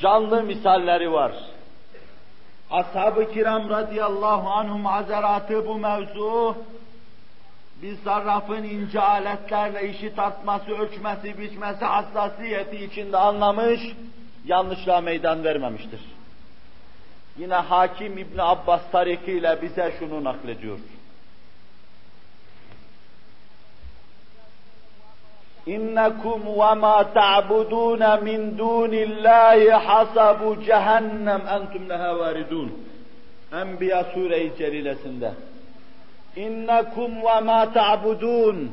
Canlı 0.00 0.42
misalleri 0.42 1.12
var. 1.12 1.32
Ashab-ı 2.70 3.32
kiram 3.32 3.70
radıyallahu 3.70 4.50
anhum 4.50 4.84
hazaratı 4.84 5.66
bu 5.66 5.78
mevzu 5.78 6.56
bir 7.82 7.96
sarrafın 8.04 8.62
ince 8.62 9.00
aletlerle 9.00 9.88
işi 9.90 10.14
tartması, 10.14 10.70
ölçmesi, 10.70 11.38
biçmesi 11.38 11.84
hassasiyeti 11.84 12.84
içinde 12.84 13.16
anlamış, 13.16 13.80
yanlışlığa 14.44 15.00
meydan 15.00 15.44
vermemiştir. 15.44 16.00
Yine 17.38 17.54
Hakim 17.54 18.18
İbni 18.18 18.42
Abbas 18.42 18.80
tarikiyle 18.92 19.58
bize 19.62 19.94
şunu 19.98 20.24
naklediyor. 20.24 20.78
İnnekum 25.66 26.42
ve 26.46 26.74
ma 26.74 27.12
ta'budun 27.12 28.24
min 28.24 28.58
dunillahi 28.58 29.70
hasabu 29.70 30.62
cehennem 30.62 31.42
entum 31.48 31.88
leha 31.88 32.18
varidun. 32.18 32.86
Enbiya 33.52 34.04
sure-i 34.04 34.52
celilesinde. 34.58 35.32
İnnekum 36.36 37.12
ve 37.22 37.40
ma 37.40 37.72
ta'budun. 37.72 38.70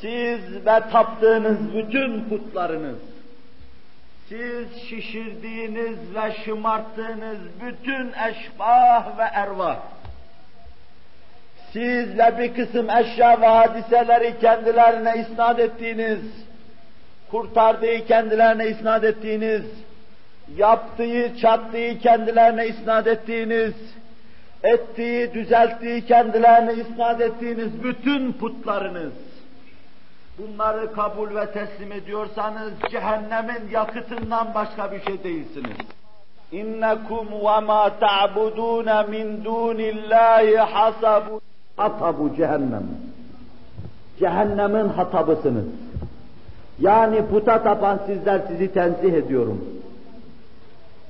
Siz 0.00 0.66
ve 0.66 0.80
taptığınız 0.92 1.74
bütün 1.74 2.28
putlarınız, 2.28 2.98
siz 4.28 4.82
şişirdiğiniz 4.88 6.14
ve 6.14 6.32
şımarttığınız 6.44 7.38
bütün 7.60 8.12
eşbah 8.12 9.18
ve 9.18 9.22
ervah, 9.22 9.78
sizle 11.72 12.38
bir 12.38 12.54
kısım 12.54 12.90
eşya 12.90 13.40
ve 13.40 13.46
hadiseleri 13.46 14.38
kendilerine 14.40 15.14
isnat 15.20 15.58
ettiğiniz, 15.58 16.20
kurtardığı 17.30 18.06
kendilerine 18.06 18.68
isnat 18.68 19.04
ettiğiniz, 19.04 19.64
yaptığı, 20.56 21.36
çattığı 21.40 21.98
kendilerine 21.98 22.66
isnat 22.66 23.06
ettiğiniz, 23.06 23.74
ettiği, 24.66 25.34
düzelttiği 25.34 26.06
kendilerine 26.06 26.74
isnat 26.74 27.20
ettiğiniz 27.20 27.82
bütün 27.82 28.32
putlarınız, 28.32 29.12
bunları 30.38 30.92
kabul 30.92 31.34
ve 31.36 31.52
teslim 31.52 31.92
ediyorsanız 31.92 32.72
cehennemin 32.90 33.70
yakıtından 33.72 34.54
başka 34.54 34.92
bir 34.92 35.00
şey 35.00 35.24
değilsiniz. 35.24 35.76
İnnekum 36.52 37.28
ve 37.32 37.60
ma 37.60 37.90
ta'budun 38.00 39.10
min 39.10 39.44
dunillahi 39.44 40.56
hasabu 40.56 41.40
hatabu 41.76 42.36
cehennem. 42.36 42.84
Cehennemin 44.18 44.88
hatabısınız. 44.88 45.66
Yani 46.80 47.26
puta 47.26 47.62
tapan 47.62 48.00
sizler 48.06 48.40
sizi 48.48 48.72
tenzih 48.72 49.12
ediyorum. 49.12 49.64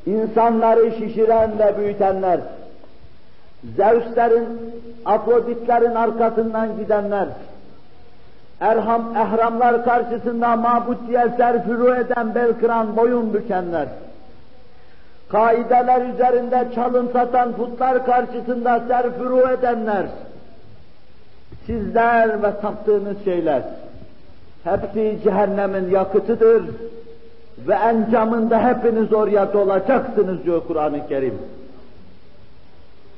İnsanları 0.07 0.93
şişiren 0.99 1.59
ve 1.59 1.79
büyütenler, 1.79 2.41
Zeus'lerin, 3.77 4.47
Afroditlerin 5.05 5.95
arkasından 5.95 6.77
gidenler, 6.77 7.29
Erham, 8.61 9.17
ehramlar 9.17 9.85
karşısında 9.85 10.57
mabut 10.57 11.09
diye 11.09 11.29
serfuru 11.37 11.95
eden, 11.95 12.35
bel 12.35 12.53
kıran, 12.61 12.97
boyun 12.97 13.35
bükenler, 13.35 13.89
kaideler 15.29 16.15
üzerinde 16.15 16.69
çalım 16.75 17.09
satan 17.13 17.53
putlar 17.53 18.07
karşısında 18.07 18.81
serfuru 18.89 19.49
edenler, 19.49 20.07
sizler 21.67 22.43
ve 22.43 22.61
taptığınız 22.61 23.25
şeyler, 23.25 23.63
hepsi 24.65 25.19
cehennemin 25.25 25.91
yakıtıdır 25.91 26.63
ve 27.59 27.75
encamında 27.75 28.69
hepiniz 28.69 29.13
oraya 29.13 29.53
dolacaksınız 29.53 30.45
diyor 30.45 30.63
Kur'an-ı 30.69 31.09
Kerim. 31.09 31.39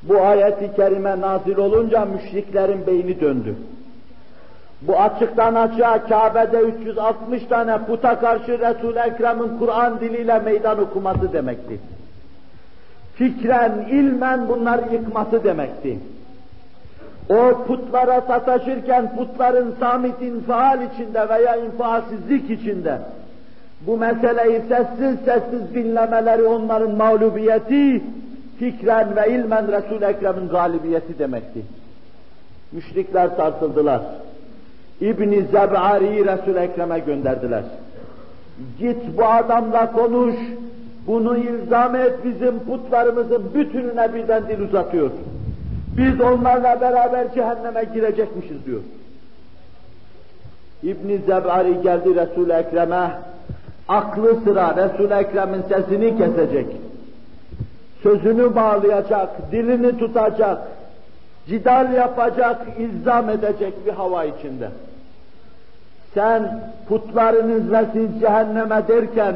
Bu 0.03 0.21
ayeti 0.21 0.75
kerime 0.75 1.21
nazil 1.21 1.57
olunca 1.57 2.05
müşriklerin 2.05 2.87
beyni 2.87 3.21
döndü. 3.21 3.55
Bu 4.81 4.99
açıktan 4.99 5.55
açığa 5.55 6.07
Kabe'de 6.07 6.59
360 6.59 7.43
tane 7.43 7.77
puta 7.77 8.19
karşı 8.19 8.59
Resul-i 8.59 8.99
Ekrem'in 8.99 9.57
Kur'an 9.59 9.99
diliyle 9.99 10.39
meydan 10.39 10.79
okuması 10.81 11.33
demekti. 11.33 11.79
Fikren, 13.15 13.87
ilmen 13.91 14.47
bunları 14.47 14.93
yıkması 14.93 15.43
demekti. 15.43 15.99
O 17.29 17.63
putlara 17.67 18.21
sataşırken 18.21 19.15
putların 19.15 19.75
samit 19.79 20.21
infial 20.21 20.79
içinde 20.81 21.29
veya 21.29 21.55
infaalsizlik 21.55 22.49
içinde 22.49 22.99
bu 23.87 23.97
meseleyi 23.97 24.61
sessiz 24.69 25.19
sessiz 25.25 25.73
dinlemeleri 25.73 26.43
onların 26.43 26.91
mağlubiyeti, 26.91 28.01
fikren 28.59 29.15
ve 29.15 29.29
ilmen 29.29 29.67
Resul-i 29.71 30.05
Ekrem'in 30.05 30.49
galibiyeti 30.49 31.19
demekti. 31.19 31.61
Müşrikler 32.71 33.29
sarsıldılar. 33.37 34.01
İbn-i 35.01 35.41
Zeb'ari'yi 35.41 36.25
Resul-i 36.25 36.59
Ekrem'e 36.59 36.99
gönderdiler. 36.99 37.63
Git 38.79 39.17
bu 39.17 39.25
adamla 39.25 39.91
konuş, 39.91 40.35
bunu 41.07 41.37
ilzam 41.37 41.95
et 41.95 42.13
bizim 42.23 42.59
putlarımızın 42.59 43.53
bütününe 43.53 44.13
birden 44.13 44.47
dil 44.47 44.61
uzatıyor. 44.61 45.09
Biz 45.97 46.21
onlarla 46.21 46.81
beraber 46.81 47.33
cehenneme 47.33 47.83
girecekmişiz 47.93 48.65
diyor. 48.65 48.81
İbn-i 50.83 51.17
Zeb'ari 51.17 51.81
geldi 51.81 52.15
Resul-i 52.15 52.53
Ekrem'e, 52.53 53.11
aklı 53.87 54.39
sıra 54.43 54.75
Resul-i 54.77 55.13
Ekrem'in 55.13 55.61
sesini 55.61 56.17
kesecek. 56.17 56.65
Sözünü 58.03 58.55
bağlayacak, 58.55 59.51
dilini 59.51 59.97
tutacak, 59.97 60.57
cidal 61.47 61.93
yapacak, 61.93 62.57
ilzam 62.77 63.29
edecek 63.29 63.85
bir 63.85 63.91
hava 63.91 64.25
içinde. 64.25 64.69
Sen 66.13 66.63
putlarınız 66.89 67.71
ve 67.71 67.85
siz 67.93 68.21
cehenneme 68.21 68.87
derken 68.87 69.35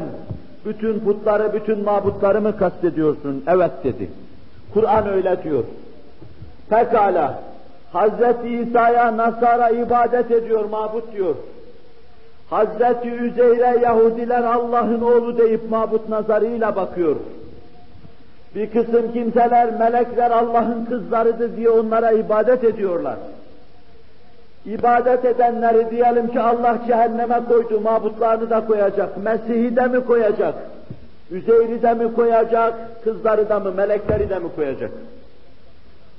bütün 0.64 1.00
putları, 1.00 1.52
bütün 1.52 1.84
mabutları 1.84 2.40
mı 2.40 2.56
kastediyorsun? 2.56 3.44
Evet 3.46 3.70
dedi. 3.84 4.10
Kur'an 4.74 5.08
öyle 5.08 5.42
diyor. 5.42 5.64
Pekala, 6.70 7.38
Hazreti 7.92 8.48
İsa'ya 8.48 9.16
Nasara 9.16 9.70
ibadet 9.70 10.30
ediyor, 10.30 10.64
mabut 10.64 11.12
diyor. 11.12 11.34
Hazreti 12.50 13.08
Üzeyre 13.08 13.78
Yahudiler 13.82 14.42
Allah'ın 14.42 15.00
oğlu 15.00 15.38
deyip 15.38 15.70
mabut 15.70 16.08
nazarıyla 16.08 16.76
bakıyor. 16.76 17.16
Bir 18.54 18.70
kısım 18.70 19.12
kimseler 19.12 19.70
melekler 19.78 20.30
Allah'ın 20.30 20.84
kızlarıdır 20.84 21.56
diye 21.56 21.70
onlara 21.70 22.12
ibadet 22.12 22.64
ediyorlar. 22.64 23.16
İbadet 24.66 25.24
edenleri 25.24 25.90
diyelim 25.90 26.28
ki 26.28 26.40
Allah 26.40 26.78
cehenneme 26.86 27.40
koydu, 27.48 27.80
mabutlarını 27.80 28.50
da 28.50 28.66
koyacak, 28.66 29.16
Mesih'i 29.16 29.76
de 29.76 29.86
mi 29.86 30.04
koyacak, 30.04 30.54
Üzeyri 31.30 31.82
de 31.82 31.94
mi 31.94 32.14
koyacak, 32.14 33.04
kızları 33.04 33.48
da 33.48 33.60
mı, 33.60 33.72
melekleri 33.72 34.30
de 34.30 34.38
mi 34.38 34.48
koyacak? 34.56 34.90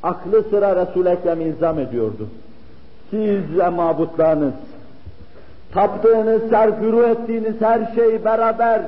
Aklı 0.03 0.43
sıra 0.43 0.75
Resul-i 0.75 1.09
Ekrem 1.09 1.41
ilzam 1.41 1.79
ediyordu. 1.79 2.27
Siz 3.09 3.59
ve 3.59 3.69
mabutlarınız, 3.69 4.53
taptığınız, 5.73 6.49
serfuru 6.49 7.03
ettiğiniz 7.03 7.61
her 7.61 7.95
şey 7.95 8.25
beraber, 8.25 8.81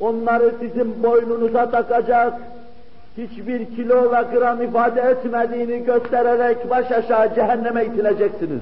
onları 0.00 0.52
sizin 0.60 1.02
boynunuza 1.02 1.70
takacak, 1.70 2.34
hiçbir 3.18 3.64
kilo 3.76 4.12
ve 4.12 4.38
gram 4.38 4.62
ifade 4.62 5.00
etmediğini 5.00 5.84
göstererek 5.84 6.70
baş 6.70 6.90
aşağı 6.90 7.34
cehenneme 7.34 7.84
itileceksiniz. 7.84 8.60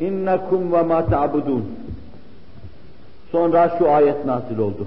İnnekum 0.00 0.72
ve 0.72 0.82
ma 0.82 1.06
ta'budun. 1.06 1.64
Sonra 3.32 3.70
şu 3.78 3.90
ayet 3.90 4.24
nazil 4.26 4.58
oldu. 4.58 4.86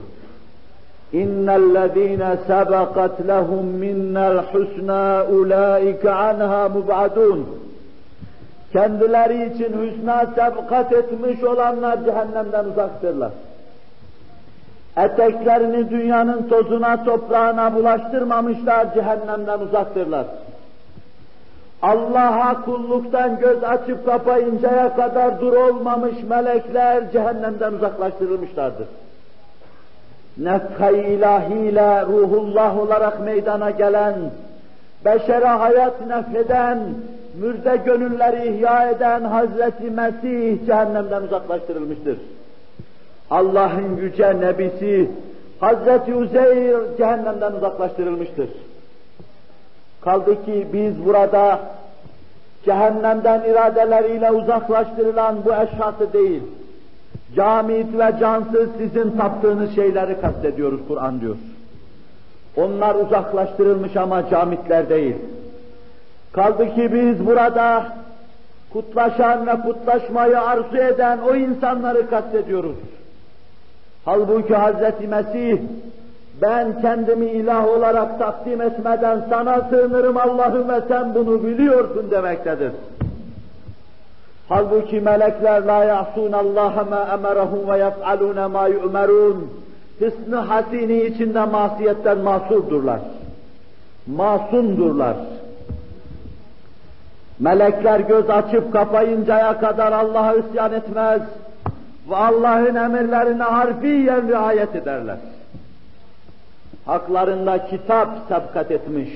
İnnellezîne 1.14 2.38
sebekat 2.48 3.28
lehum 3.28 3.66
minnel 3.66 4.38
husnâ 4.38 5.26
ulaike 5.26 6.12
anha 6.12 6.70
mub'adun. 6.70 7.46
Kendileri 8.74 9.54
için 9.54 9.74
hüsna 9.82 10.26
sebkat 10.26 10.94
etmiş 10.94 11.44
olanlar 11.44 12.06
cehennemden 12.06 12.66
uzaktırlar 12.66 13.32
eteklerini 14.98 15.90
dünyanın 15.90 16.48
tozuna 16.50 17.04
toprağına 17.04 17.76
bulaştırmamışlar, 17.76 18.94
cehennemden 18.94 19.60
uzaktırlar. 19.60 20.26
Allah'a 21.82 22.62
kulluktan 22.66 23.40
göz 23.40 23.64
açıp 23.64 24.06
kapayıncaya 24.06 24.96
kadar 24.96 25.42
dur 25.42 25.54
olmamış 25.54 26.16
melekler 26.30 27.12
cehennemden 27.12 27.74
uzaklaştırılmışlardır. 27.74 28.88
Nefkay 30.38 31.14
ilahiyle 31.14 32.06
ruhullah 32.06 32.80
olarak 32.80 33.20
meydana 33.20 33.70
gelen, 33.70 34.16
beşere 35.06 35.46
hayat 35.46 36.08
nefeden, 36.08 36.80
mürde 37.42 37.78
gönülleri 37.86 38.56
ihya 38.56 38.90
eden 38.90 39.24
Hazreti 39.24 39.92
Mesih 39.92 40.66
cehennemden 40.66 41.22
uzaklaştırılmıştır. 41.22 42.18
Allah'ın 43.32 43.98
yüce 43.98 44.40
nebisi 44.40 45.12
Hazreti 45.60 46.16
Uzeyr 46.16 46.98
cehennemden 46.98 47.52
uzaklaştırılmıştır. 47.52 48.50
Kaldı 50.02 50.46
ki 50.46 50.68
biz 50.74 51.06
burada 51.06 51.60
cehennemden 52.66 53.42
iradeleriyle 53.42 54.32
uzaklaştırılan 54.32 55.36
bu 55.46 55.54
eşhası 55.54 56.14
değil, 56.14 56.44
camit 57.36 57.98
ve 58.00 58.14
cansız 58.20 58.70
sizin 58.78 59.18
taptığınız 59.18 59.76
şeyleri 59.76 60.22
kastediyoruz 60.22 60.80
Kur'an 60.88 61.22
diyor. 61.22 61.36
Onlar 62.58 62.96
uzaklaştırılmış 62.96 63.98
ama 63.98 64.30
camitler 64.30 64.90
değil. 64.90 65.16
Kaldı 66.32 66.76
ki 66.76 66.94
biz 66.94 67.26
burada 67.26 67.86
kutlaşan 68.74 69.48
ve 69.48 69.52
kutlaşmayı 69.62 70.42
arzu 70.42 70.78
eden 70.78 71.20
o 71.20 71.36
insanları 71.36 72.10
kastediyoruz. 72.10 72.76
Halbuki 74.06 74.56
Hazreti 74.56 75.08
Mesih 75.08 75.60
ben 76.42 76.82
kendimi 76.82 77.26
ilah 77.26 77.68
olarak 77.68 78.20
takdim 78.20 78.62
etmeden 78.62 79.26
sana 79.30 79.62
sığınırım 79.70 80.18
Allah'ım 80.18 80.70
ve 80.70 80.82
sen 80.88 81.16
bunu 81.16 81.44
biliyorsun 81.44 82.12
demektedir. 82.12 82.72
Halbuki 84.50 85.02
melekler 85.02 85.62
la 85.66 85.84
ya'sun 85.84 86.32
Allah 86.32 86.86
ma 86.90 87.08
emerahum 87.14 87.70
ve 87.70 87.78
yef'alun 87.78 88.52
ma 88.52 88.68
yu'merun. 88.68 89.50
Hısnı 90.00 90.36
hasini 90.36 91.04
içinde 91.04 91.46
masiyetten 91.46 92.18
masurdurlar. 92.18 93.00
Masumdurlar. 94.08 95.16
Melekler 97.40 98.00
göz 98.00 98.30
açıp 98.30 98.74
kapayıncaya 98.74 99.60
kadar 99.60 99.92
Allah'a 99.92 100.34
isyan 100.34 100.74
etmez 100.74 101.22
ve 102.10 102.16
Allah'ın 102.16 102.76
emirlerine 102.76 103.44
harfiyen 103.44 104.28
riayet 104.28 104.76
ederler. 104.76 105.18
Haklarında 106.86 107.68
kitap 107.68 108.10
sabkat 108.30 108.72
etmiş, 108.72 109.10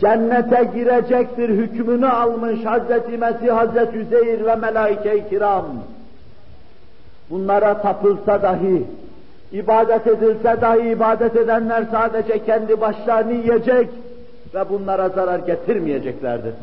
cennete 0.00 0.70
girecektir 0.74 1.48
hükmünü 1.48 2.08
almış 2.08 2.60
Hz. 2.60 3.18
Mesih, 3.18 3.52
Hz. 3.52 3.94
Üzeyir 3.94 4.46
ve 4.46 4.54
melaike-i 4.54 5.28
kiram. 5.28 5.66
Bunlara 7.30 7.82
tapılsa 7.82 8.42
dahi, 8.42 8.84
ibadet 9.52 10.06
edilse 10.06 10.60
dahi 10.60 10.88
ibadet 10.88 11.36
edenler 11.36 11.84
sadece 11.90 12.44
kendi 12.44 12.80
başlarını 12.80 13.32
yiyecek 13.32 13.88
ve 14.54 14.68
bunlara 14.70 15.08
zarar 15.08 15.38
getirmeyeceklerdir. 15.38 16.54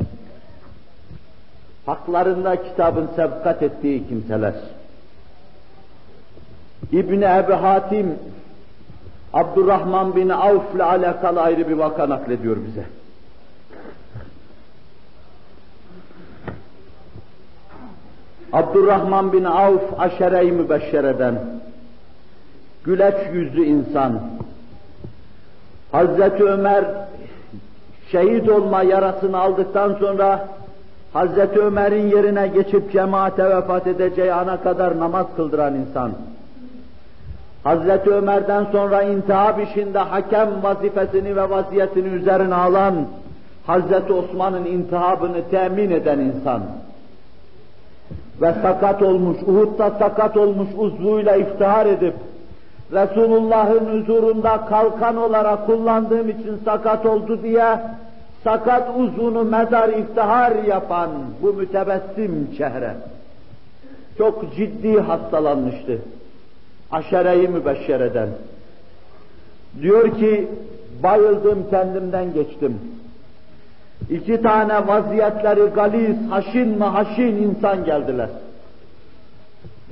Haklarında 1.85 2.55
kitabın 2.55 3.09
sebkat 3.15 3.63
ettiği 3.63 4.07
kimseler. 4.07 4.53
İbni 6.91 7.25
Ebi 7.25 7.53
Hatim, 7.53 8.15
Abdurrahman 9.33 10.15
bin 10.15 10.29
Avf 10.29 10.75
ile 10.75 10.83
alakalı 10.83 11.41
ayrı 11.41 11.69
bir 11.69 11.73
vaka 11.73 12.09
naklediyor 12.09 12.57
bize. 12.67 12.85
Abdurrahman 18.53 19.33
bin 19.33 19.43
Avf 19.43 19.99
aşere-i 19.99 20.51
mübeşşereden, 20.51 21.35
güleç 22.83 23.15
yüzlü 23.33 23.65
insan, 23.65 24.21
Hazreti 25.91 26.43
Ömer 26.43 26.85
şehit 28.11 28.49
olma 28.49 28.83
yarasını 28.83 29.37
aldıktan 29.37 29.93
sonra 29.99 30.47
Hazreti 31.13 31.59
Ömer'in 31.59 32.07
yerine 32.07 32.47
geçip 32.47 32.91
cemaate 32.91 33.49
vefat 33.49 33.87
edeceği 33.87 34.33
ana 34.33 34.61
kadar 34.61 34.99
namaz 34.99 35.27
kıldıran 35.35 35.75
insan. 35.75 36.11
Hazreti 37.63 38.09
Ömer'den 38.09 38.65
sonra 38.71 39.01
intihab 39.01 39.59
işinde 39.59 39.99
hakem 39.99 40.63
vazifesini 40.63 41.35
ve 41.35 41.49
vaziyetini 41.49 42.07
üzerine 42.07 42.55
alan 42.55 42.95
Hazreti 43.67 44.13
Osman'ın 44.13 44.65
intihabını 44.65 45.49
temin 45.51 45.91
eden 45.91 46.19
insan 46.19 46.61
ve 48.41 48.53
sakat 48.61 49.01
olmuş, 49.01 49.37
Uhud'da 49.47 49.91
sakat 49.91 50.37
olmuş 50.37 50.67
uzvuyla 50.77 51.35
iftihar 51.35 51.85
edip 51.85 52.13
Resulullah'ın 52.91 54.01
huzurunda 54.01 54.65
kalkan 54.65 55.17
olarak 55.17 55.65
kullandığım 55.65 56.29
için 56.29 56.59
sakat 56.65 57.05
oldu 57.05 57.43
diye 57.43 57.79
sakat 58.43 58.89
uzvunu 58.97 59.43
mezar 59.43 59.89
iftihar 59.89 60.51
yapan 60.67 61.09
bu 61.41 61.53
mütebessim 61.53 62.49
çehre 62.57 62.93
çok 64.17 64.55
ciddi 64.55 64.99
hastalanmıştı. 64.99 65.99
Aşere-i 66.93 67.47
mübeşşereden. 67.47 68.29
Diyor 69.81 70.17
ki, 70.17 70.47
bayıldım 71.03 71.69
kendimden 71.69 72.33
geçtim. 72.33 72.79
İki 74.09 74.41
tane 74.41 74.87
vaziyetleri 74.87 75.61
galiz, 75.61 76.17
haşin 76.29 76.67
mi 76.67 76.83
haşin 76.83 77.35
insan 77.35 77.85
geldiler. 77.85 78.29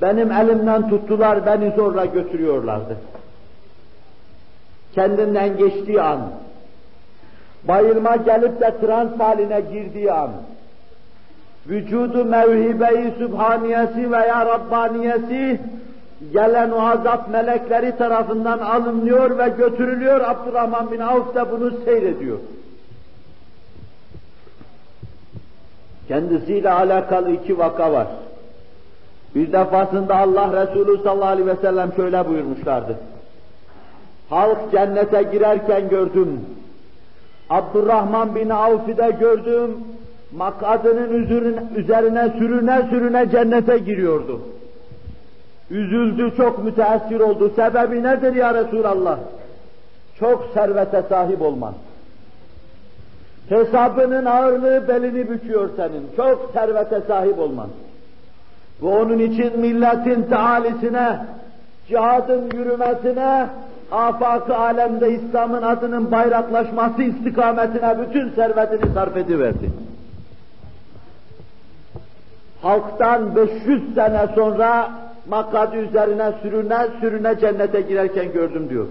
Benim 0.01 0.31
elimden 0.31 0.89
tuttular, 0.89 1.45
beni 1.45 1.71
zorla 1.75 2.05
götürüyorlardı. 2.05 2.97
Kendinden 4.95 5.57
geçtiği 5.57 6.01
an, 6.01 6.19
bayılma 7.67 8.15
gelip 8.15 8.61
de 8.61 8.73
trans 8.81 9.19
haline 9.19 9.61
girdiği 9.61 10.11
an, 10.11 10.31
vücudu 11.67 12.25
mevhibe-i 12.25 13.13
sübhaniyesi 13.17 14.11
veya 14.11 14.45
Rabbaniyesi 14.45 15.59
gelen 16.33 16.71
o 16.71 16.81
azap 16.81 17.29
melekleri 17.29 17.97
tarafından 17.97 18.59
alınıyor 18.59 19.37
ve 19.37 19.49
götürülüyor. 19.49 20.21
Abdurrahman 20.21 20.91
bin 20.91 20.99
Avf 20.99 21.35
da 21.35 21.51
bunu 21.51 21.71
seyrediyor. 21.85 22.37
Kendisiyle 26.07 26.71
alakalı 26.71 27.31
iki 27.31 27.57
vaka 27.57 27.91
var. 27.91 28.07
Bir 29.35 29.51
defasında 29.51 30.17
Allah 30.17 30.61
Resulü 30.61 31.03
sallallahu 31.03 31.29
aleyhi 31.29 31.47
ve 31.47 31.55
sellem 31.55 31.93
şöyle 31.93 32.27
buyurmuşlardı. 32.27 32.97
Halk 34.29 34.71
cennete 34.71 35.23
girerken 35.23 35.89
gördüm. 35.89 36.39
Abdurrahman 37.49 38.35
bin 38.35 38.49
Avf'ı 38.49 38.97
da 38.97 39.09
gördüm. 39.09 39.77
Makadının 40.37 41.13
üzerine 41.75 42.29
sürüne 42.37 42.87
sürüne 42.89 43.29
cennete 43.31 43.77
giriyordu. 43.77 44.41
Üzüldü, 45.71 46.33
çok 46.37 46.63
müteessir 46.63 47.19
oldu. 47.19 47.51
Sebebi 47.55 48.03
nedir 48.03 48.35
ya 48.35 48.53
Resulallah? 48.53 49.17
Çok 50.19 50.49
servete 50.53 51.03
sahip 51.09 51.41
olman. 51.41 51.73
Hesabının 53.49 54.25
ağırlığı 54.25 54.87
belini 54.87 55.29
büküyor 55.29 55.69
senin. 55.75 56.07
Çok 56.17 56.51
servete 56.53 57.01
sahip 57.07 57.39
olman. 57.39 57.67
Ve 58.81 58.87
onun 58.87 59.19
için 59.19 59.59
milletin 59.59 60.23
taalisine, 60.23 61.25
cihadın 61.87 62.51
yürümesine, 62.53 63.47
afak 63.91 64.49
alemde 64.49 65.11
İslam'ın 65.11 65.61
adının 65.61 66.11
bayraklaşması 66.11 67.03
istikametine 67.03 67.95
bütün 67.99 68.29
servetini 68.29 68.93
sarf 68.93 69.17
ediverdi. 69.17 69.71
Halktan 72.61 73.35
500 73.35 73.93
sene 73.95 74.27
sonra 74.35 74.91
makadı 75.29 75.75
üzerine 75.75 76.31
sürüne 76.41 76.87
sürüne 76.99 77.39
cennete 77.39 77.81
girerken 77.81 78.33
gördüm 78.33 78.69
diyor. 78.69 78.85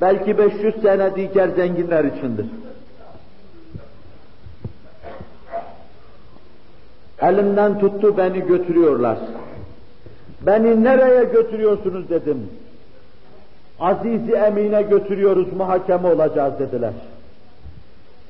Belki 0.00 0.38
500 0.38 0.82
sene 0.82 1.16
diğer 1.16 1.48
zenginler 1.48 2.04
içindir. 2.04 2.46
Elimden 7.22 7.78
tuttu 7.78 8.16
beni 8.16 8.46
götürüyorlar. 8.46 9.18
Beni 10.46 10.84
nereye 10.84 11.24
götürüyorsunuz 11.24 12.08
dedim. 12.08 12.50
Azizi 13.80 14.32
Emine 14.32 14.82
götürüyoruz, 14.82 15.52
muhakeme 15.52 16.08
olacağız 16.08 16.58
dediler. 16.58 16.92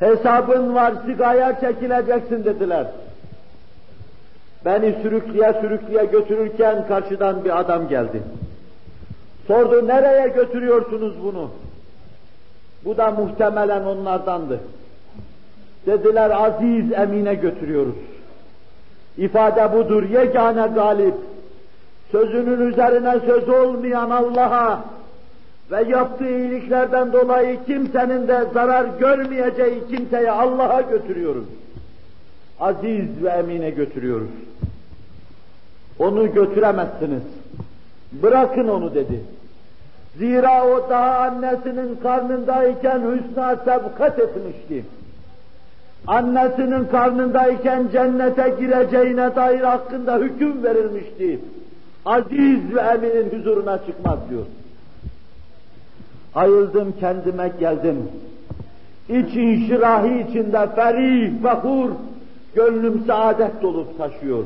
Hesabın 0.01 0.75
var, 0.75 0.95
sigaya 1.07 1.61
çekileceksin 1.61 2.45
dediler. 2.45 2.87
Beni 4.65 4.95
sürükleye 5.03 5.53
sürükleye 5.61 6.05
götürürken 6.05 6.89
karşıdan 6.89 7.45
bir 7.45 7.61
adam 7.61 7.89
geldi. 7.89 8.23
Sordu, 9.47 9.89
nereye 9.89 10.29
götürüyorsunuz 10.29 11.15
bunu? 11.25 11.51
Bu 12.85 12.97
da 12.97 13.11
muhtemelen 13.11 13.85
onlardandı. 13.85 14.61
Dediler, 15.87 16.31
aziz 16.31 16.93
emine 16.93 17.35
götürüyoruz. 17.35 17.95
İfade 19.19 19.73
budur, 19.73 20.03
yegane 20.03 20.67
galip. 20.75 21.15
Sözünün 22.13 22.71
üzerine 22.73 23.21
söz 23.27 23.49
olmayan 23.49 24.11
Allah'a 24.11 24.85
ve 25.71 25.85
yaptığı 25.89 26.29
iyiliklerden 26.29 27.13
dolayı 27.13 27.65
kimsenin 27.67 28.29
de 28.29 28.45
zarar 28.55 28.87
görmeyeceği 29.01 29.83
kimseye 29.91 30.31
Allah'a 30.31 30.81
götürüyoruz. 30.81 31.45
Aziz 32.61 33.23
ve 33.23 33.29
emine 33.29 33.71
götürüyoruz. 33.71 34.31
Onu 35.99 36.35
götüremezsiniz. 36.35 37.23
Bırakın 38.13 38.69
onu 38.69 38.95
dedi. 38.95 39.21
Zira 40.19 40.67
o 40.67 40.91
daha 40.91 41.19
annesinin 41.19 41.97
karnındayken 42.03 43.01
hüsna 43.01 43.57
sebkat 43.57 44.19
etmişti. 44.19 44.85
Annesinin 46.07 46.85
karnındayken 46.85 47.89
cennete 47.93 48.55
gireceğine 48.61 49.37
dair 49.37 49.61
hakkında 49.61 50.19
hüküm 50.19 50.63
verilmişti. 50.65 51.39
Aziz 52.05 52.75
ve 52.75 52.81
eminin 52.81 53.39
huzuruna 53.39 53.79
çıkmaz 53.87 54.19
diyor. 54.31 54.47
Ayıldım 56.35 56.95
kendime 57.01 57.53
geldim. 57.61 58.09
İç 59.09 59.37
inşirahi 59.37 60.27
içinde 60.29 60.69
ferih, 60.75 61.43
fahur, 61.43 61.91
gönlüm 62.55 63.05
saadet 63.07 63.63
dolup 63.63 63.99
taşıyor. 63.99 64.45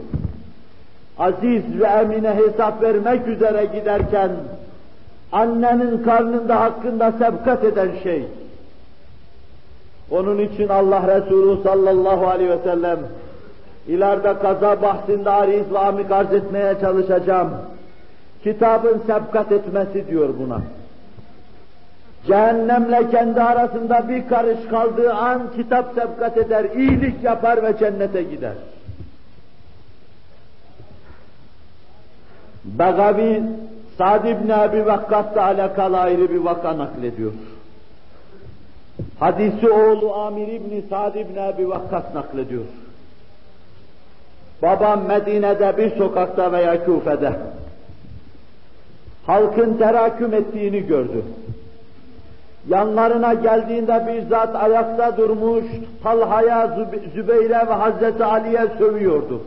Aziz 1.18 1.80
ve 1.80 1.86
emine 1.86 2.34
hesap 2.34 2.82
vermek 2.82 3.28
üzere 3.28 3.64
giderken, 3.64 4.30
annenin 5.32 6.02
karnında 6.02 6.60
hakkında 6.60 7.12
sebkat 7.12 7.64
eden 7.64 7.90
şey, 8.02 8.24
onun 10.10 10.38
için 10.38 10.68
Allah 10.68 11.16
Resulü 11.16 11.62
sallallahu 11.62 12.26
aleyhi 12.26 12.50
ve 12.50 12.58
sellem, 12.64 12.98
ileride 13.88 14.38
kaza 14.38 14.82
bahsinde 14.82 15.30
ariz 15.30 15.72
ve 15.72 15.78
amik 15.78 16.10
arz 16.10 16.32
etmeye 16.32 16.74
çalışacağım. 16.80 17.50
Kitabın 18.42 19.02
sebkat 19.06 19.52
etmesi 19.52 20.08
diyor 20.08 20.28
buna. 20.40 20.60
Cehennemle 22.26 23.10
kendi 23.10 23.42
arasında 23.42 24.08
bir 24.08 24.28
karış 24.28 24.58
kaldığı 24.70 25.12
an 25.14 25.42
kitap 25.56 25.94
sebkat 25.94 26.36
eder, 26.36 26.64
iyilik 26.64 27.24
yapar 27.24 27.62
ve 27.62 27.78
cennete 27.78 28.22
gider. 28.22 28.54
Begavi 32.64 33.42
Sa'd 33.98 34.24
ibn 34.24 34.50
Abi 34.50 34.86
Vakkas'la 34.86 35.42
alakalı 35.42 35.98
ayrı 35.98 36.30
bir 36.30 36.38
vaka 36.38 36.78
naklediyor. 36.78 37.32
Hadisi 39.18 39.70
oğlu 39.70 40.14
Amir 40.14 40.48
ibn 40.48 40.88
Sa'd 40.90 41.14
ibn 41.14 41.38
Abi 41.38 41.68
Vakkas 41.68 42.14
naklediyor. 42.14 42.64
Babam 44.62 45.06
Medine'de 45.06 45.76
bir 45.76 45.96
sokakta 45.96 46.52
veya 46.52 46.84
Küfe'de 46.84 47.32
halkın 49.26 49.74
teraküm 49.74 50.34
ettiğini 50.34 50.86
gördü. 50.86 51.24
Yanlarına 52.68 53.34
geldiğinde 53.34 54.06
bir 54.06 54.30
zat 54.30 54.56
ayakta 54.56 55.16
durmuş, 55.16 55.64
Talha'ya, 56.02 56.76
Zübeyre 57.14 57.66
ve 57.68 57.72
Hazreti 57.72 58.24
Ali'ye 58.24 58.66
sövüyordu. 58.78 59.42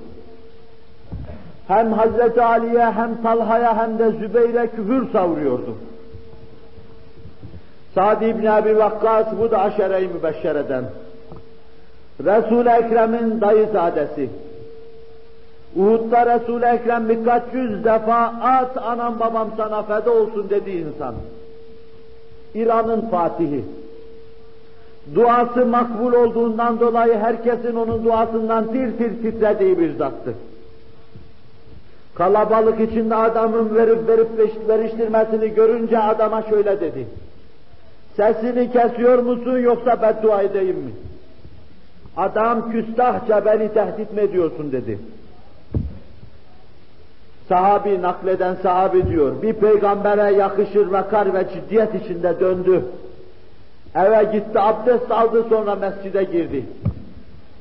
Hem 1.68 1.94
Hazreti 1.94 2.42
Ali'ye 2.42 2.86
hem 2.86 3.22
Talha'ya 3.24 3.78
hem 3.78 4.00
de 4.00 4.12
Zübeyre 4.12 4.68
küfür 4.68 5.12
savuruyordu. 5.12 5.76
Sa'd 7.96 8.22
ibn 8.22 8.46
Abi 8.46 8.78
Vakkas 8.78 9.26
bu 9.40 9.52
da 9.52 9.60
aşere-i 9.60 10.08
mübeşşereden. 10.08 10.84
Resul-i 12.26 12.70
Ekrem'in 12.70 13.42
dayızadesi. 13.42 14.30
Uhud'da 15.76 16.26
Resul-i 16.26 16.66
Ekrem 16.66 17.10
birkaç 17.10 17.44
yüz 17.54 17.84
defa 17.84 18.34
at 18.42 18.78
anam 18.78 19.20
babam 19.20 19.50
sana 19.58 19.84
feda 19.84 20.12
olsun 20.12 20.50
dediği 20.50 20.86
insan. 20.86 21.16
İran'ın 22.56 23.02
fatihi. 23.02 23.64
Duası 25.16 25.66
makbul 25.66 26.14
olduğundan 26.14 26.80
dolayı 26.80 27.18
herkesin 27.18 27.76
onun 27.76 28.06
duasından 28.06 28.72
tir 28.72 28.98
tir 28.98 29.22
titrediği 29.22 29.80
bir 29.80 29.98
zattır. 29.98 30.36
Kalabalık 32.16 32.80
içinde 32.80 33.16
adamın 33.16 33.76
verip 33.76 34.08
verip 34.08 34.28
veriştirmesini 34.68 35.54
görünce 35.54 36.00
adama 36.00 36.42
şöyle 36.42 36.82
dedi. 36.82 37.08
Sesini 38.18 38.72
kesiyor 38.72 39.20
musun 39.20 39.58
yoksa 39.58 40.02
beddua 40.02 40.42
edeyim 40.42 40.76
mi? 40.76 40.92
Adam 42.18 42.72
küstahça 42.72 43.46
beni 43.46 43.74
tehdit 43.74 44.14
mi 44.14 44.22
ediyorsun 44.22 44.72
dedi. 44.72 45.00
Sahabi 47.50 48.02
nakleden 48.02 48.56
sahabi 48.64 49.10
diyor, 49.10 49.42
bir 49.42 49.54
peygambere 49.54 50.34
yakışır 50.34 50.88
vakar 50.88 51.34
ve 51.34 51.46
ciddiyet 51.54 51.96
içinde 51.96 52.40
döndü. 52.40 52.86
Eve 53.96 54.24
gitti, 54.24 54.60
abdest 54.60 55.12
aldı 55.12 55.46
sonra 55.50 55.76
mescide 55.76 56.24
girdi. 56.24 56.66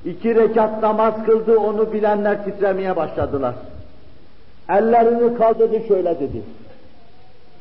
İki 0.04 0.34
rekat 0.34 0.82
namaz 0.82 1.14
kıldı, 1.26 1.58
onu 1.58 1.92
bilenler 1.92 2.44
titremeye 2.44 2.96
başladılar. 2.96 3.54
Ellerini 4.68 5.38
kaldırdı 5.38 5.88
şöyle 5.88 6.20
dedi. 6.20 6.42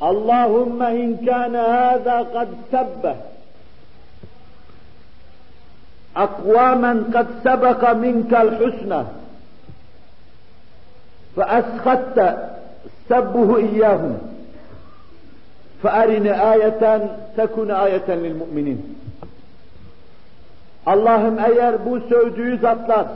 Allahümme 0.01 0.95
in 0.95 1.25
kâne 1.25 1.57
hâzâ 1.57 2.25
kad 2.34 2.47
sebbe 2.71 3.15
akvâmen 6.15 7.11
kad 7.11 7.28
sebeka 7.43 7.93
minkel 7.93 8.59
ve 11.38 11.46
ashatta 11.46 12.58
sabbuhu 13.08 13.60
iyyahum. 13.60 14.18
Fe 15.82 15.90
arine 15.90 16.34
ayeten 16.34 17.02
tekun 17.36 17.70
ayeten 17.70 18.24
lil 18.24 18.36
mu'minin. 18.36 18.98
Allah'ım 20.86 21.40
eğer 21.40 21.86
bu 21.86 22.00
sövdüğü 22.00 22.58
zatlar 22.58 23.08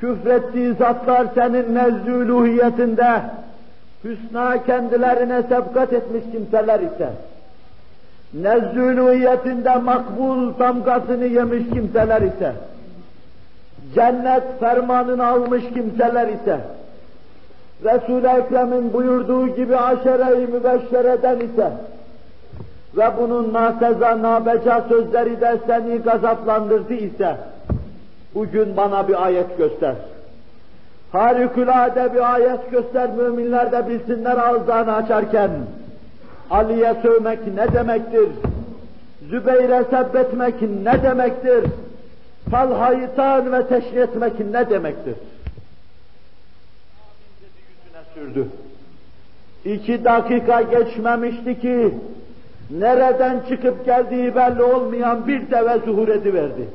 küfrettiği 0.00 0.74
zatlar 0.74 1.26
senin 1.34 1.74
nezdülühiyetinde 1.74 3.20
hüsna 4.04 4.64
kendilerine 4.64 5.42
sevkat 5.42 5.92
etmiş 5.92 6.22
kimseler 6.32 6.80
ise 6.80 7.10
nezzülühiyetinde 8.34 9.76
makbul 9.76 10.58
damgasını 10.58 11.24
yemiş 11.24 11.70
kimseler 11.72 12.22
ise 12.22 12.52
cennet 13.94 14.60
fermanını 14.60 15.26
almış 15.26 15.64
kimseler 15.74 16.28
ise 16.28 16.60
Resul-i 17.84 18.26
Ekrem'in 18.26 18.92
buyurduğu 18.92 19.48
gibi 19.48 19.76
aşere-i 19.76 20.46
mübeşşereden 20.46 21.40
ise 21.40 21.72
ve 22.96 23.10
bunun 23.20 23.52
naseza 23.52 24.22
nabeca 24.22 24.84
sözleri 24.88 25.40
de 25.40 25.58
seni 25.66 25.98
gazaplandırdı 25.98 26.94
ise 26.94 27.36
bugün 28.34 28.76
bana 28.76 29.08
bir 29.08 29.24
ayet 29.24 29.58
göster. 29.58 29.94
Harikulade 31.12 32.14
bir 32.14 32.34
ayet 32.34 32.70
göster 32.70 33.10
müminler 33.10 33.72
de 33.72 33.88
bilsinler 33.88 34.36
ağızlarını 34.36 34.94
açarken 34.94 35.50
Ali'ye 36.50 36.94
sövmek 37.02 37.38
ne 37.54 37.72
demektir? 37.72 38.28
Zübeyir'e 39.30 39.84
sebbetmek 39.84 40.62
ne 40.62 41.02
demektir? 41.02 41.64
Talha'yı 42.50 43.08
tan 43.16 43.52
ve 43.52 43.66
teşri 43.66 43.98
etmek 43.98 44.40
ne 44.40 44.70
demektir? 44.70 45.14
Sürdü. 48.14 48.48
İki 49.64 50.04
dakika 50.04 50.62
geçmemişti 50.62 51.60
ki 51.60 51.94
nereden 52.70 53.40
çıkıp 53.48 53.84
geldiği 53.84 54.34
belli 54.34 54.62
olmayan 54.62 55.26
bir 55.26 55.50
deve 55.50 55.78
zuhur 55.78 56.08
ediverdi. 56.08 56.68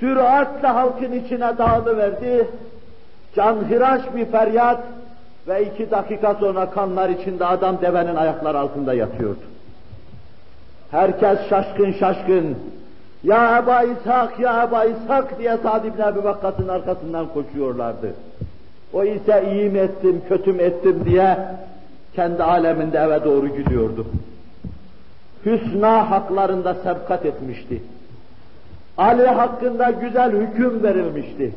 Süratle 0.00 0.68
halkın 0.68 1.12
içine 1.12 1.58
dağılıverdi. 1.58 2.48
Canhıraş 3.36 4.02
bir 4.14 4.24
feryat 4.24 4.80
ve 5.48 5.64
iki 5.64 5.90
dakika 5.90 6.34
sonra 6.34 6.70
kanlar 6.70 7.08
içinde 7.08 7.46
adam 7.46 7.80
devenin 7.80 8.16
ayakları 8.16 8.58
altında 8.58 8.94
yatıyordu. 8.94 9.42
Herkes 10.90 11.38
şaşkın 11.48 11.92
şaşkın. 11.92 12.56
Ya 13.24 13.58
Eba 13.58 13.82
İshak, 13.82 14.40
ya 14.40 14.64
Eba 14.64 14.84
İshak 14.84 15.38
diye 15.38 15.56
Sa'd 15.62 15.84
ibn 15.84 16.02
Ebi 16.02 16.24
Vakkas'ın 16.24 16.68
arkasından 16.68 17.26
koşuyorlardı. 17.28 18.14
O 18.94 19.04
ise 19.04 19.44
iyi 19.52 19.70
mi 19.70 19.78
ettim, 19.78 20.22
kötü 20.28 20.52
mü 20.52 20.62
ettim 20.62 21.02
diye 21.04 21.38
kendi 22.14 22.42
aleminde 22.42 22.98
eve 22.98 23.24
doğru 23.24 23.48
gidiyordu. 23.48 24.06
Hüsna 25.46 26.10
haklarında 26.10 26.74
sebkat 26.74 27.26
etmişti. 27.26 27.82
Ali 28.98 29.26
hakkında 29.26 29.90
güzel 29.90 30.32
hüküm 30.32 30.82
verilmişti. 30.82 31.52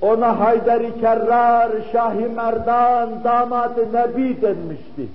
Ona 0.00 0.40
Haydar-ı 0.40 1.00
Kerrar, 1.00 1.70
Şah-ı 1.92 2.30
Merdan, 2.30 3.24
damat-ı 3.24 3.86
Nebi 3.92 4.42
denmişti. 4.42 5.06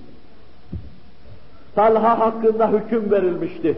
Talha 1.76 2.20
hakkında 2.20 2.72
hüküm 2.72 3.12
verilmişti. 3.12 3.78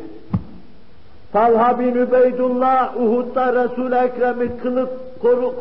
Talha 1.33 1.79
bin 1.79 1.95
Übeydullah 1.95 2.97
Uhud'da 2.97 3.63
Resul-i 3.63 3.95
Ekrem'i 3.95 4.57
kılıp 4.57 5.04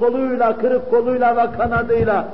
koluyla, 0.00 0.58
kırık 0.58 0.90
koluyla 0.90 1.36
ve 1.36 1.56
kanadıyla 1.56 2.28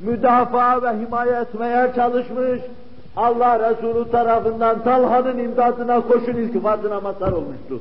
müdafaa 0.00 0.82
ve 0.82 0.88
himaye 0.88 1.32
etmeye 1.32 1.92
çalışmış. 1.94 2.60
Allah 3.16 3.70
Resulü 3.70 4.10
tarafından 4.10 4.82
Talha'nın 4.82 5.38
imdadına 5.38 6.00
koşun 6.00 6.34
iltifatına 6.34 7.00
mazhar 7.00 7.32
olmuştu. 7.32 7.80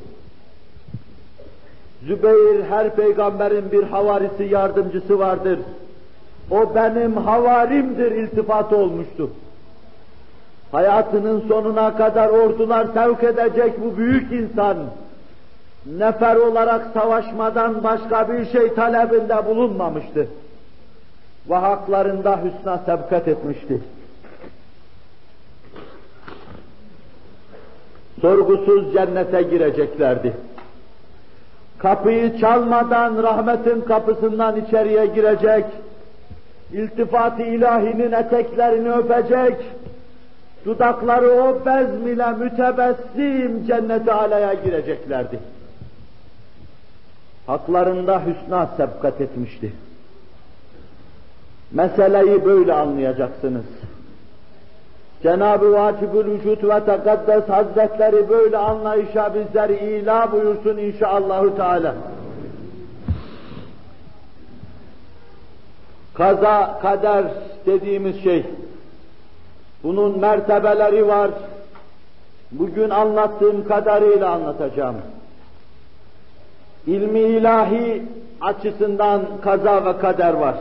Zübeyir 2.08 2.64
her 2.70 2.96
peygamberin 2.96 3.72
bir 3.72 3.84
havarisi 3.84 4.44
yardımcısı 4.44 5.20
vardır. 5.20 5.60
O 6.52 6.76
benim 6.76 7.18
havarimdir 7.18 8.12
iltifatı 8.12 8.78
olmuştu. 8.78 9.30
Hayatının 10.72 11.44
sonuna 11.48 11.98
kadar 11.98 12.30
ordular 12.30 12.88
sevk 12.94 13.24
edecek 13.24 13.74
bu 13.82 13.98
büyük 13.98 14.32
insan, 14.32 14.78
nefer 15.88 16.36
olarak 16.36 16.88
savaşmadan 16.94 17.84
başka 17.84 18.30
bir 18.30 18.46
şey 18.46 18.74
talebinde 18.74 19.46
bulunmamıştı. 19.46 20.28
Ve 21.50 21.56
haklarında 21.56 22.40
hüsna 22.44 22.78
sebkat 22.78 23.28
etmişti. 23.28 23.82
Sorgusuz 28.22 28.94
cennete 28.94 29.42
gireceklerdi. 29.42 30.34
Kapıyı 31.78 32.40
çalmadan 32.40 33.24
rahmetin 33.24 33.82
kapısından 33.82 34.66
içeriye 34.66 35.06
girecek, 35.06 35.66
iltifat-ı 36.72 37.44
ilahinin 37.44 38.12
eteklerini 38.12 38.92
öpecek, 38.92 39.56
dudakları 40.66 41.32
o 41.32 41.66
bezm 41.66 42.08
ile 42.08 42.32
mütebessim 42.32 43.68
cennete 43.68 44.14
alaya 44.14 44.54
gireceklerdi. 44.54 45.40
Haklarında 47.48 48.22
hüsna 48.26 48.68
sebkat 48.78 49.22
etmişti. 49.22 49.74
Meseleyi 51.72 52.45
böyle 52.45 52.74
anlayacaksınız. 52.74 53.66
Cenab-ı 55.24 55.74
Vacibül 55.74 56.32
Vücut 56.32 56.64
ve 56.64 56.86
Tekaddes 56.86 57.50
Hazretleri 57.50 58.30
böyle 58.30 58.58
anlayışa 58.58 59.34
bizleri 59.36 59.76
ila 59.76 60.32
buyursun 60.32 60.78
inşallahü 60.78 61.56
teala. 61.56 61.95
Kaza, 66.14 66.80
kader 66.82 67.26
dediğimiz 67.66 68.24
şey, 68.24 68.45
bunun 69.84 70.20
mertebeleri 70.20 71.08
var. 71.08 71.32
Bugün 72.52 72.89
anlattığım 72.89 73.68
kadarıyla 73.68 74.30
anlatacağım. 74.30 74.95
İlmi 76.88 77.20
ilahi 77.20 78.04
açısından 78.42 79.22
kaza 79.42 79.86
ve 79.86 79.98
kader 79.98 80.34
var. 80.34 80.56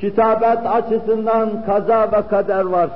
Kitabet 0.00 0.66
açısından 0.66 1.66
kaza 1.66 2.12
ve 2.12 2.28
kader 2.30 2.64
var. 2.64 2.90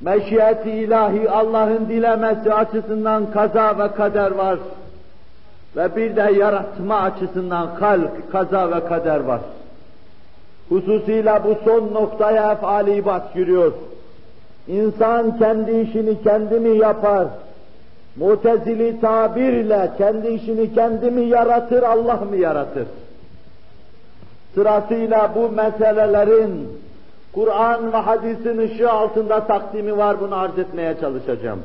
Meşiyeti 0.00 0.70
ilahi 0.70 1.30
Allah'ın 1.30 1.88
dilemesi 1.88 2.54
açısından 2.54 3.30
kaza 3.30 3.78
ve 3.78 3.88
kader 3.88 4.30
var. 4.30 4.58
Ve 5.76 5.96
bir 5.96 6.16
de 6.16 6.32
yaratma 6.38 7.00
açısından 7.00 7.66
halk, 7.66 8.32
kaza 8.32 8.70
ve 8.70 8.84
kader 8.84 9.20
var. 9.20 9.40
Hususiyle 10.68 11.40
bu 11.44 11.56
son 11.64 11.94
noktaya 11.94 12.52
efali 12.52 12.94
ibad 12.94 13.34
giriyor. 13.34 13.72
İnsan 14.68 15.38
kendi 15.38 15.80
işini 15.80 16.22
kendi 16.22 16.60
mi 16.60 16.78
yapar? 16.78 17.26
Mutezili 18.16 19.00
tabirle 19.00 19.90
kendi 19.98 20.28
işini 20.28 20.74
kendi 20.74 21.10
mi 21.10 21.22
yaratır, 21.22 21.82
Allah 21.82 22.16
mı 22.16 22.36
yaratır? 22.36 22.86
Sırasıyla 24.54 25.30
bu 25.34 25.48
meselelerin 25.48 26.68
Kur'an 27.32 27.92
ve 27.92 27.96
hadisin 27.96 28.58
ışığı 28.58 28.90
altında 28.90 29.46
takdimi 29.46 29.96
var, 29.96 30.20
bunu 30.20 30.36
arz 30.36 30.58
etmeye 30.58 30.94
çalışacağım. 31.00 31.60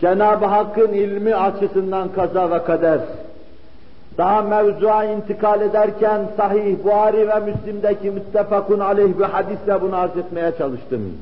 Cenab-ı 0.00 0.46
Hakk'ın 0.46 0.92
ilmi 0.92 1.34
açısından 1.34 2.08
kaza 2.12 2.50
ve 2.50 2.64
kader, 2.64 3.00
daha 4.18 4.42
mevzuğa 4.42 5.04
intikal 5.04 5.60
ederken 5.60 6.20
Sahih 6.36 6.76
Buhari 6.84 7.28
ve 7.28 7.40
Müslim'deki 7.40 8.10
müttefakun 8.10 8.80
aleyh 8.80 9.18
bir 9.18 9.24
hadisle 9.24 9.82
bunu 9.82 9.96
arz 9.96 10.16
etmeye 10.16 10.52
çalıştım. 10.58 11.12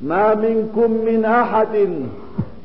مَا 0.00 0.34
مِنْكُمْ 0.34 0.90
مِنْ 1.08 1.24
أَحَدٍ 1.24 1.74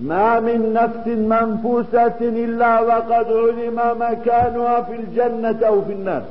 مَا 0.02 0.40
مِنْ 0.40 0.60
نَفْسٍ 0.74 1.06
مَنْفُوسَةٍ 1.34 2.20
إِلَّا 2.46 2.74
وَقَدْ 2.90 3.28
عُلِمَ 3.44 3.78
مَكَانُهَا 4.04 4.76
فِي 4.88 4.96
الْجَنَّةِ 5.02 5.60
اَوْ 5.70 5.78
فِي 5.88 5.94
النَّارِ 5.94 6.24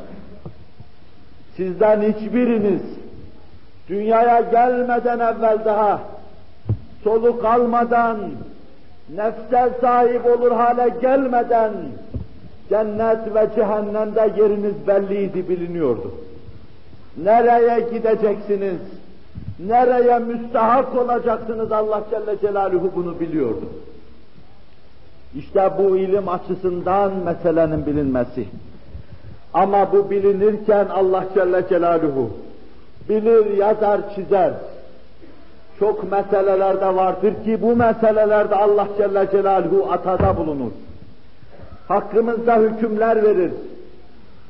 Sizden 1.57 2.01
hiçbiriniz 2.03 2.83
dünyaya 3.89 4.41
gelmeden 4.41 5.19
evvel 5.19 5.59
daha 5.65 6.01
soluk 7.05 7.45
almadan, 7.45 8.19
nefse 9.15 9.71
sahip 9.81 10.27
olur 10.27 10.51
hale 10.51 10.89
gelmeden 11.03 11.73
cennet 12.69 13.35
ve 13.35 13.49
cehennemde 13.57 14.31
yeriniz 14.37 14.87
belliydi, 14.87 15.49
biliniyordu. 15.49 16.15
Nereye 17.17 17.81
gideceksiniz, 17.81 18.81
Nereye 19.60 20.20
müstahak 20.20 20.96
olacaksınız 20.96 21.72
Allah 21.72 22.04
Celle 22.10 22.40
Celaluhu 22.40 22.92
bunu 22.96 23.20
biliyordu. 23.20 23.66
İşte 25.36 25.72
bu 25.78 25.98
ilim 25.98 26.30
açısından 26.30 27.12
meselenin 27.26 27.86
bilinmesi. 27.86 28.48
Ama 29.54 29.92
bu 29.92 30.10
bilinirken 30.10 30.86
Allah 30.86 31.26
Celle 31.34 31.68
Celaluhu 31.70 32.30
bilir, 33.10 33.58
yazar, 33.58 34.16
çizer. 34.16 34.54
Çok 35.80 36.12
meselelerde 36.12 36.96
vardır 36.96 37.34
ki 37.46 37.62
bu 37.62 37.76
meselelerde 37.76 38.56
Allah 38.56 38.88
Celle 38.98 39.28
Celaluhu 39.32 39.92
atada 39.92 40.38
bulunur. 40.38 40.72
Hakkımızda 41.88 42.58
hükümler 42.58 43.24
verir. 43.24 43.52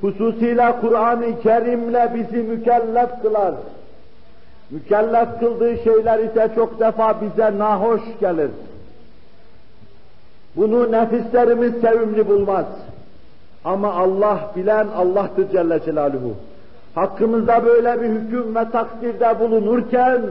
Hususiyle 0.02 0.76
Kur'an-ı 0.82 1.42
Kerim'le 1.42 2.16
bizi 2.16 2.44
mükellef 2.44 3.22
kılar. 3.22 3.54
Mükellef 4.74 5.40
kıldığı 5.40 5.78
şeyler 5.84 6.20
ise 6.20 6.52
çok 6.56 6.80
defa 6.80 7.22
bize 7.22 7.58
nahoş 7.58 8.02
gelir. 8.20 8.50
Bunu 10.56 10.92
nefislerimiz 10.92 11.74
sevimli 11.82 12.28
bulmaz. 12.28 12.66
Ama 13.66 13.94
Allah 13.94 14.52
bilen 14.56 14.88
Allah'tır 14.88 15.50
Celle 15.50 15.80
Celaluhu. 15.86 16.34
Hakkımızda 16.96 17.66
böyle 17.66 18.02
bir 18.02 18.10
hüküm 18.10 18.56
ve 18.56 18.70
takdirde 18.72 19.40
bulunurken 19.40 20.22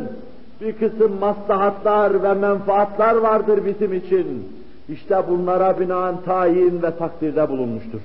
bir 0.61 0.73
kısım 0.73 1.19
maslahatlar 1.21 2.23
ve 2.23 2.35
menfaatlar 2.35 3.15
vardır 3.15 3.61
bizim 3.67 3.95
için. 3.95 4.49
İşte 4.89 5.23
bunlara 5.29 5.81
binaen 5.81 6.15
tayin 6.25 6.83
ve 6.83 6.97
takdirde 6.97 7.49
bulunmuştur. 7.49 8.01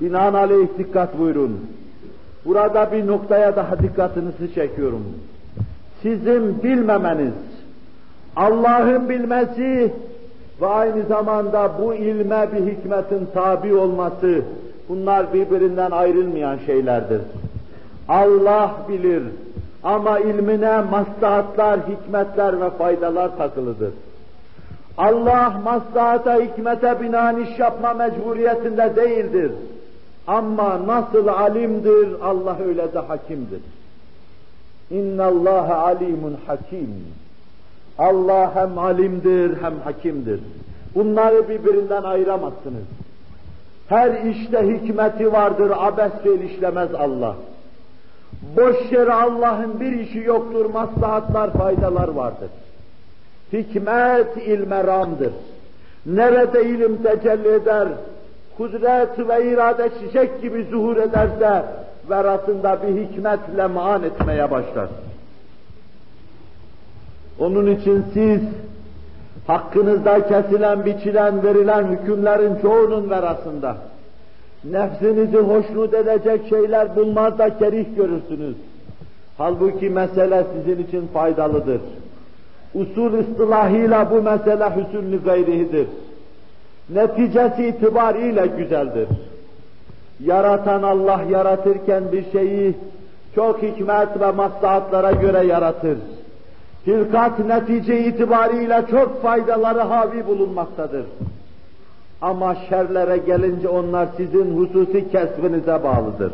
Binaenaleyh 0.00 0.68
dikkat 0.78 1.18
buyurun. 1.18 1.60
Burada 2.44 2.92
bir 2.92 3.06
noktaya 3.06 3.56
daha 3.56 3.78
dikkatinizi 3.78 4.54
çekiyorum. 4.54 5.04
Sizin 6.02 6.62
bilmemeniz, 6.62 7.32
Allah'ın 8.36 9.08
bilmesi 9.08 9.92
ve 10.60 10.66
aynı 10.66 11.02
zamanda 11.02 11.70
bu 11.82 11.94
ilme 11.94 12.48
bir 12.52 12.72
hikmetin 12.72 13.28
tabi 13.34 13.74
olması, 13.74 14.42
bunlar 14.88 15.34
birbirinden 15.34 15.90
ayrılmayan 15.90 16.58
şeylerdir. 16.66 17.20
Allah 18.08 18.70
bilir 18.88 19.22
ama 19.82 20.18
ilmine 20.18 20.80
maslahatlar, 20.80 21.80
hikmetler 21.80 22.60
ve 22.60 22.70
faydalar 22.70 23.36
takılıdır. 23.36 23.92
Allah 24.98 25.60
maslahata, 25.64 26.40
hikmete 26.40 27.00
binaen 27.00 27.36
iş 27.36 27.58
yapma 27.58 27.94
mecburiyetinde 27.94 28.96
değildir. 28.96 29.52
Ama 30.26 30.86
nasıl 30.86 31.28
alimdir, 31.28 32.08
Allah 32.22 32.58
öyle 32.66 32.92
de 32.92 32.98
hakimdir. 32.98 33.60
İnna 34.90 35.24
Allah 35.24 35.82
alimun 35.82 36.36
hakim. 36.46 37.04
Allah 37.98 38.54
hem 38.54 38.78
alimdir 38.78 39.62
hem 39.62 39.80
hakimdir. 39.84 40.40
Bunları 40.94 41.48
birbirinden 41.48 42.02
ayıramazsınız. 42.02 42.84
Her 43.88 44.24
işte 44.24 44.68
hikmeti 44.68 45.32
vardır, 45.32 45.72
abesle 45.76 46.46
işlemez 46.46 46.94
Allah. 46.94 47.36
Boş 48.56 48.92
yere 48.92 49.12
Allah'ın 49.12 49.80
bir 49.80 49.92
işi 49.92 50.18
yoktur, 50.18 50.66
maslahatlar, 50.66 51.52
faydalar 51.52 52.08
vardır. 52.08 52.50
Hikmet 53.52 54.36
ilmeramdır. 54.36 55.32
Nerede 56.06 56.64
ilim 56.64 57.02
tecelli 57.02 57.48
eder, 57.48 57.88
kudret 58.56 59.28
ve 59.28 59.52
irade 59.52 59.90
çiçek 60.00 60.42
gibi 60.42 60.66
zuhur 60.70 60.96
ederse, 60.96 61.64
verasında 62.10 62.78
bir 62.82 63.00
hikmetle 63.00 63.66
maan 63.66 64.02
etmeye 64.02 64.50
başlar. 64.50 64.88
Onun 67.38 67.66
için 67.66 68.04
siz 68.14 68.40
hakkınızda 69.46 70.28
kesilen, 70.28 70.84
biçilen, 70.84 71.42
verilen 71.42 71.86
hükümlerin 71.86 72.58
çoğunun 72.62 73.10
verasında 73.10 73.76
nefsinizi 74.64 75.38
hoşnut 75.38 75.94
edecek 75.94 76.40
şeyler 76.48 76.96
bulmaz 76.96 77.38
da 77.38 77.58
kerih 77.58 77.96
görürsünüz. 77.96 78.56
Halbuki 79.38 79.90
mesele 79.90 80.44
sizin 80.54 80.82
için 80.82 81.06
faydalıdır. 81.06 81.80
Usul 82.74 83.12
ıstılahıyla 83.12 84.10
bu 84.10 84.22
mesele 84.22 84.70
hüsnü 84.76 85.24
gayrihidir. 85.24 85.86
Neticesi 86.90 87.66
itibariyle 87.66 88.46
güzeldir. 88.46 89.08
Yaratan 90.20 90.82
Allah 90.82 91.20
yaratırken 91.30 92.12
bir 92.12 92.32
şeyi 92.32 92.74
çok 93.34 93.62
hikmet 93.62 94.20
ve 94.20 94.30
maslahatlara 94.30 95.12
göre 95.12 95.46
yaratır. 95.46 95.98
Hilkat 96.86 97.38
netice 97.38 98.04
itibariyle 98.04 98.82
çok 98.90 99.22
faydaları 99.22 99.80
havi 99.80 100.26
bulunmaktadır. 100.26 101.04
Ama 102.22 102.54
şerlere 102.68 103.16
gelince 103.16 103.68
onlar 103.68 104.08
sizin 104.16 104.58
hususi 104.58 105.10
kesbinize 105.10 105.82
bağlıdır. 105.84 106.32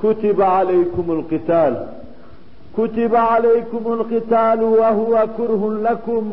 Kutibe 0.00 0.44
aleykumul 0.44 1.28
qital. 1.28 1.74
Kutibe 2.76 3.18
aleykumul 3.18 4.08
qitalu 4.08 4.76
ve 4.76 4.90
huve 4.90 5.26
kurhun 5.36 5.84
lekum. 5.84 6.24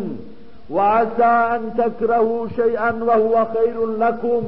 Şey'en 2.56 3.08
ve 3.08 3.14
huve 3.14 3.36
hayrun 3.36 4.00
lekum. 4.00 4.46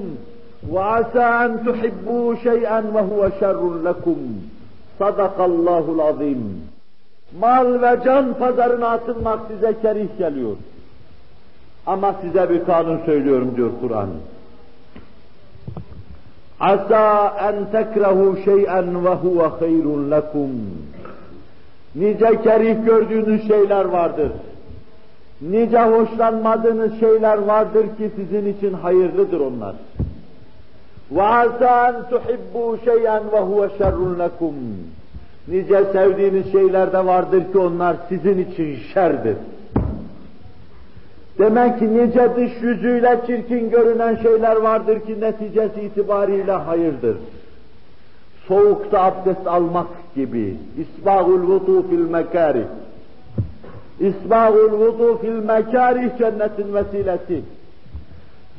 Ve 0.73 0.79
asa 0.79 1.45
en 1.45 1.63
tuhibbu 1.63 2.35
şey'en 2.43 2.95
ve 2.95 3.01
huve 3.01 3.31
şerrun 3.39 3.85
lekum. 3.85 4.19
Sadakallahul 4.99 5.99
azim. 5.99 6.61
Mal 7.39 7.81
ve 7.81 7.99
can 8.05 8.33
pazarına 8.33 8.87
atılmak 8.87 9.39
size 9.47 9.81
kerih 9.81 10.17
geliyor. 10.17 10.55
Ama 11.85 12.15
size 12.21 12.49
bir 12.49 12.65
kanun 12.65 12.99
söylüyorum 13.05 13.53
diyor 13.55 13.69
Kur'an. 13.81 14.09
Asa 16.59 17.33
en 17.49 17.71
tekrehu 17.71 18.37
şey'en 18.45 19.05
ve 19.05 19.09
huve 19.09 19.47
hayrun 19.47 20.11
lekum. 20.11 20.51
Nice 21.95 22.41
kerih 22.43 22.85
gördüğünüz 22.85 23.47
şeyler 23.47 23.85
vardır. 23.85 24.31
Nice 25.41 25.79
hoşlanmadığınız 25.79 26.99
şeyler 26.99 27.37
vardır 27.37 27.83
ki 27.83 28.11
sizin 28.15 28.53
için 28.53 28.73
hayırlıdır 28.73 29.39
onlar. 29.39 29.75
En 31.11 32.09
tuhibbu 32.09 32.77
şey'en 32.85 33.23
ve 33.31 33.39
huve 33.39 33.69
şerrun 33.77 34.19
lekum. 34.19 34.55
Nice 35.47 35.85
sevdiğiniz 35.91 36.51
şeyler 36.51 36.93
de 36.93 37.05
vardır 37.05 37.51
ki 37.51 37.57
onlar 37.57 37.95
sizin 38.09 38.37
için 38.37 38.77
şerdir. 38.93 39.35
Demek 41.39 41.79
ki 41.79 41.97
nice 41.97 42.29
dış 42.35 42.51
yüzüyle 42.61 43.21
çirkin 43.27 43.69
görünen 43.69 44.15
şeyler 44.15 44.55
vardır 44.55 44.99
ki 44.99 45.21
neticesi 45.21 45.81
itibariyle 45.81 46.51
hayırdır. 46.51 47.17
Soğukta 48.47 49.03
abdest 49.03 49.47
almak 49.47 49.87
gibi. 50.15 50.55
İsbâhul 50.77 51.41
vudu 51.41 51.87
fil 51.89 52.09
mekârih. 52.09 52.65
İsbâhul 54.01 54.71
vudu 54.71 55.17
fil 55.17 55.31
mekârih 55.31 56.17
cennetin 56.17 56.73
vesilesi. 56.73 57.41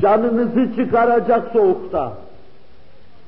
Canınızı 0.03 0.77
çıkaracak 0.77 1.53
soğukta. 1.53 2.13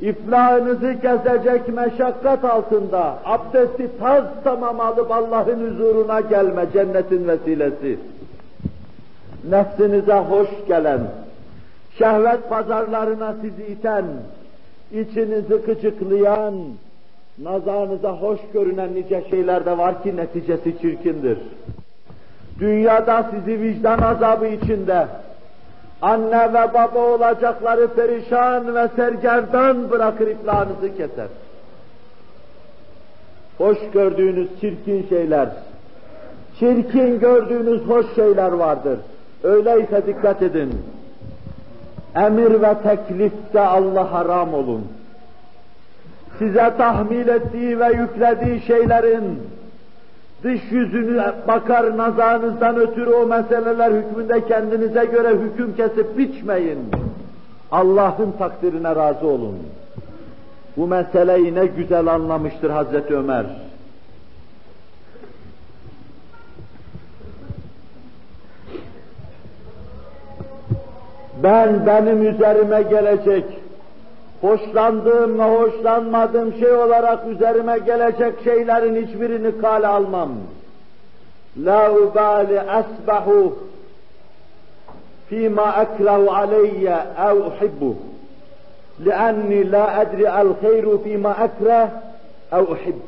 İflahınızı 0.01 1.01
kesecek 1.01 1.69
meşakkat 1.69 2.45
altında 2.45 3.19
abdesti 3.25 3.89
taz 3.99 4.25
tamam 4.45 4.81
alıp 4.81 5.11
Allah'ın 5.11 5.71
huzuruna 5.71 6.21
gelme 6.21 6.67
cennetin 6.73 7.29
vesilesi 7.29 7.99
nefsinize 9.51 10.15
hoş 10.15 10.49
gelen, 10.69 11.01
şehvet 11.99 12.49
pazarlarına 12.49 13.35
sizi 13.43 13.73
iten, 13.73 14.05
içinizi 14.93 15.57
gıcıklayan, 15.67 16.55
nazarınıza 17.39 18.13
hoş 18.13 18.41
görünen 18.53 18.95
nice 18.95 19.25
şeyler 19.31 19.67
de 19.67 19.79
var 19.79 20.03
ki 20.03 20.17
neticesi 20.17 20.79
çirkindir. 20.81 21.39
Dünyada 22.61 23.31
sizi 23.31 23.61
vicdan 23.61 23.99
azabı 23.99 24.47
içinde, 24.47 25.07
anne 26.03 26.53
ve 26.53 26.75
baba 26.75 26.99
olacakları 26.99 27.89
perişan 27.89 28.75
ve 28.75 28.89
sergerdan 28.97 29.91
bırakır 29.91 30.27
iflahınızı 30.27 30.97
keser. 30.97 31.29
Hoş 33.59 33.79
gördüğünüz 33.93 34.61
çirkin 34.61 35.07
şeyler, 35.09 35.49
Çirkin 36.59 37.21
gördüğünüz 37.21 37.81
hoş 37.81 38.15
şeyler 38.15 38.53
vardır. 38.53 38.99
Öyleyse 39.43 40.07
dikkat 40.07 40.43
edin. 40.43 40.83
Emir 42.17 42.63
ve 42.63 42.75
teklifte 42.83 43.61
Allah 43.61 44.13
haram 44.13 44.55
olun. 44.55 44.85
Size 46.39 46.73
tahmil 46.79 47.29
ettiği 47.29 47.81
ve 47.81 47.87
yüklediği 47.87 48.61
şeylerin 48.61 49.39
dış 50.45 50.61
yüzünü 50.71 51.25
bakar 51.49 51.97
nazarınızdan 51.97 52.77
ötürü 52.77 53.11
o 53.11 53.27
meseleler 53.27 53.91
hükmünde 53.91 54.47
kendinize 54.47 55.05
göre 55.05 55.31
hüküm 55.31 55.77
kesip 55.77 56.19
biçmeyin. 56.19 56.79
Allah'ın 57.73 58.33
takdirine 58.39 58.97
razı 58.97 59.27
olun. 59.27 59.59
Bu 60.77 60.87
meseleyi 60.87 61.55
ne 61.55 61.67
güzel 61.67 62.07
anlamıştır 62.07 62.71
Hazreti 62.71 63.17
Ömer. 63.17 63.47
Ben 71.43 71.87
benim 71.87 72.35
üzerime 72.35 72.83
gelecek, 72.83 73.45
hoşlandığım 74.44 75.40
ve 75.40 75.44
hoşlanmadığım 75.44 76.54
şey 76.54 76.72
olarak 76.72 77.28
üzerime 77.28 77.78
gelecek 77.78 78.34
şeylerin 78.44 79.08
hiçbirini 79.08 79.62
kale 79.62 79.88
almam. 79.88 80.32
La 81.58 81.92
ubali 81.92 82.62
asbahu 82.62 83.58
fîmâ 85.30 85.76
ekrahu 85.82 86.32
aleyye 86.32 86.98
ev 87.30 87.36
uhibbuh. 87.36 87.96
لأني 89.08 89.64
لا 89.64 90.02
أدري 90.02 90.28
الخير 90.42 90.86
فيما 91.04 91.32
أكره 91.46 91.84
أو 92.54 92.64
أحب 92.74 93.00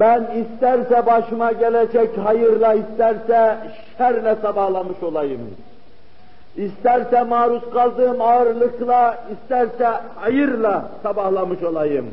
ben 0.00 0.22
isterse 0.40 1.06
başıma 1.06 1.52
gelecek 1.52 2.18
hayırla, 2.18 2.74
isterse 2.74 3.56
şerle 3.98 4.36
sabahlamış 4.42 5.02
olayım. 5.02 5.40
İsterse 6.57 7.23
maruz 7.23 7.61
kaldığım 7.73 8.21
ağırlıkla, 8.21 9.17
isterse 9.33 9.87
hayırla 10.15 10.89
sabahlamış 11.03 11.63
olayım. 11.63 12.05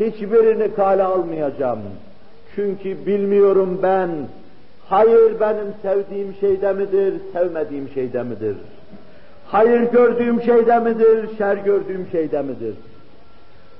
Hiçbirini 0.00 0.74
kale 0.74 1.02
almayacağım. 1.02 1.78
Çünkü 2.54 3.06
bilmiyorum 3.06 3.80
ben, 3.82 4.10
hayır 4.88 5.40
benim 5.40 5.74
sevdiğim 5.82 6.34
şeyde 6.40 6.72
midir, 6.72 7.14
sevmediğim 7.32 7.88
şeyde 7.94 8.22
midir? 8.22 8.56
Hayır 9.46 9.80
gördüğüm 9.80 10.42
şeyde 10.42 10.78
midir, 10.78 11.36
şer 11.38 11.56
gördüğüm 11.56 12.08
şeyde 12.12 12.42
midir? 12.42 12.74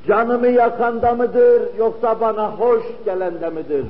Canımı 0.07 0.49
yakanda 0.49 1.15
mıdır, 1.15 1.63
yoksa 1.79 2.21
bana 2.21 2.51
hoş 2.51 2.83
gelende 3.05 3.51
midir? 3.51 3.85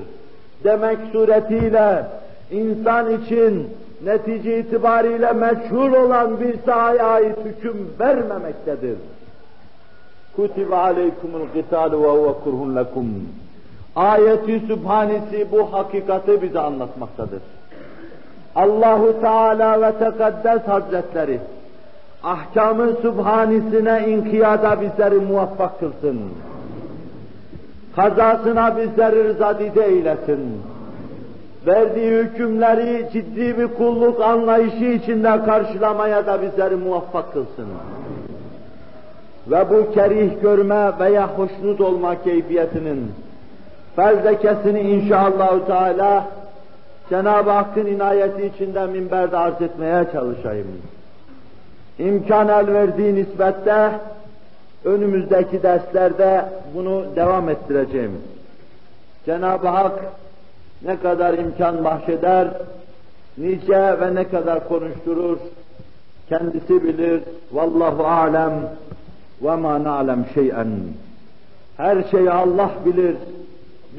Demek 0.65 0.99
suretiyle 1.13 2.07
insan 2.51 3.13
için 3.13 3.69
netice 4.05 4.59
itibariyle 4.59 5.33
meçhul 5.33 5.93
olan 5.93 6.41
bir 6.41 6.55
sahaya 6.67 7.07
ait 7.07 7.37
hüküm 7.45 7.89
vermemektedir. 8.01 8.99
Kutibe 10.37 10.77
aleykumul 10.77 11.47
gitalu 11.55 12.03
ve 12.03 12.09
huve 12.09 12.33
kurhun 12.45 12.77
lekum. 12.77 13.07
Ayeti 13.97 14.61
Sübhanesi 14.61 15.47
bu 15.53 15.73
hakikati 15.73 16.43
bize 16.43 16.61
anlatmaktadır. 16.61 17.43
Allahu 18.55 19.21
Teala 19.21 19.81
ve 19.83 19.93
Tekaddes 19.99 20.63
Hazretleri 20.63 21.41
ahkamı 22.23 22.93
subhanisine 23.03 24.05
inkiyada 24.09 24.81
bizleri 24.81 25.15
muvaffak 25.15 25.81
kılsın. 25.81 26.21
Kazasına 27.97 28.77
bizleri 28.77 29.25
rızadide 29.25 29.85
eylesin. 29.85 30.63
Verdiği 31.67 32.11
hükümleri 32.11 33.09
ciddi 33.13 33.59
bir 33.59 33.67
kulluk 33.67 34.21
anlayışı 34.21 34.85
içinde 34.85 35.45
karşılamaya 35.45 36.27
da 36.27 36.43
bizleri 36.43 36.77
muvaffak 36.77 37.33
kılsın. 37.33 37.67
Ve 39.47 39.71
bu 39.71 39.93
kerih 39.93 40.43
görme 40.43 40.93
veya 41.01 41.29
hoşnut 41.39 41.81
olma 41.81 42.23
keyfiyetinin 42.23 43.13
fezlekesini 43.97 44.81
inşallah 44.81 45.67
Teala 45.67 46.25
Cenab-ı 47.11 47.51
Hakk'ın 47.51 47.87
inayeti 47.87 48.47
içinde 48.47 48.87
minberde 48.87 49.37
arz 49.37 49.63
etmeye 49.63 50.05
çalışayım 50.13 50.67
imkan 51.99 52.49
el 52.49 52.73
verdiği 52.73 53.15
nispette 53.15 53.91
önümüzdeki 54.85 55.63
derslerde 55.63 56.45
bunu 56.75 57.05
devam 57.17 57.49
ettireceğim. 57.49 58.23
Cenab-ı 59.27 59.69
Hak 59.69 59.93
ne 60.83 60.97
kadar 61.01 61.39
imkan 61.39 61.85
bahşeder, 61.85 62.49
nice 63.39 64.01
ve 64.01 64.15
ne 64.15 64.29
kadar 64.29 64.69
konuşturur, 64.69 65.39
kendisi 66.29 66.85
bilir. 66.85 67.21
Vallahu 67.53 68.07
alem 68.07 68.53
ve 69.43 69.57
ma 69.57 69.85
na'lem 69.85 70.27
şey'en. 70.35 70.69
Her 71.77 72.03
şeyi 72.11 72.31
Allah 72.31 72.71
bilir. 72.85 73.17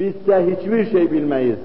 Bizse 0.00 0.46
hiçbir 0.46 0.90
şey 0.90 1.12
bilmeyiz. 1.12 1.58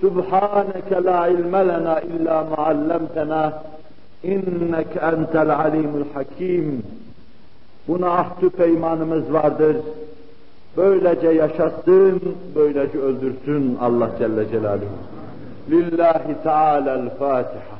Subhaneke 0.00 1.04
la 1.04 1.28
ilme 1.28 1.68
lena 1.68 2.00
illa 2.00 2.44
ma 2.44 2.66
allamtena 2.66 3.62
İnnek 4.22 4.86
entel 5.02 5.56
alimul 5.56 6.04
hakim. 6.14 6.82
Buna 7.88 8.10
ahdü 8.10 8.50
peymanımız 8.50 9.32
vardır. 9.32 9.76
Böylece 10.76 11.28
yaşatsın, 11.28 12.20
böylece 12.54 12.98
öldürsün 12.98 13.78
Allah 13.80 14.10
Celle 14.18 14.48
Celaluhu. 14.50 14.98
Lillahi 15.70 16.42
Teala'l-Fatiha. 16.42 17.79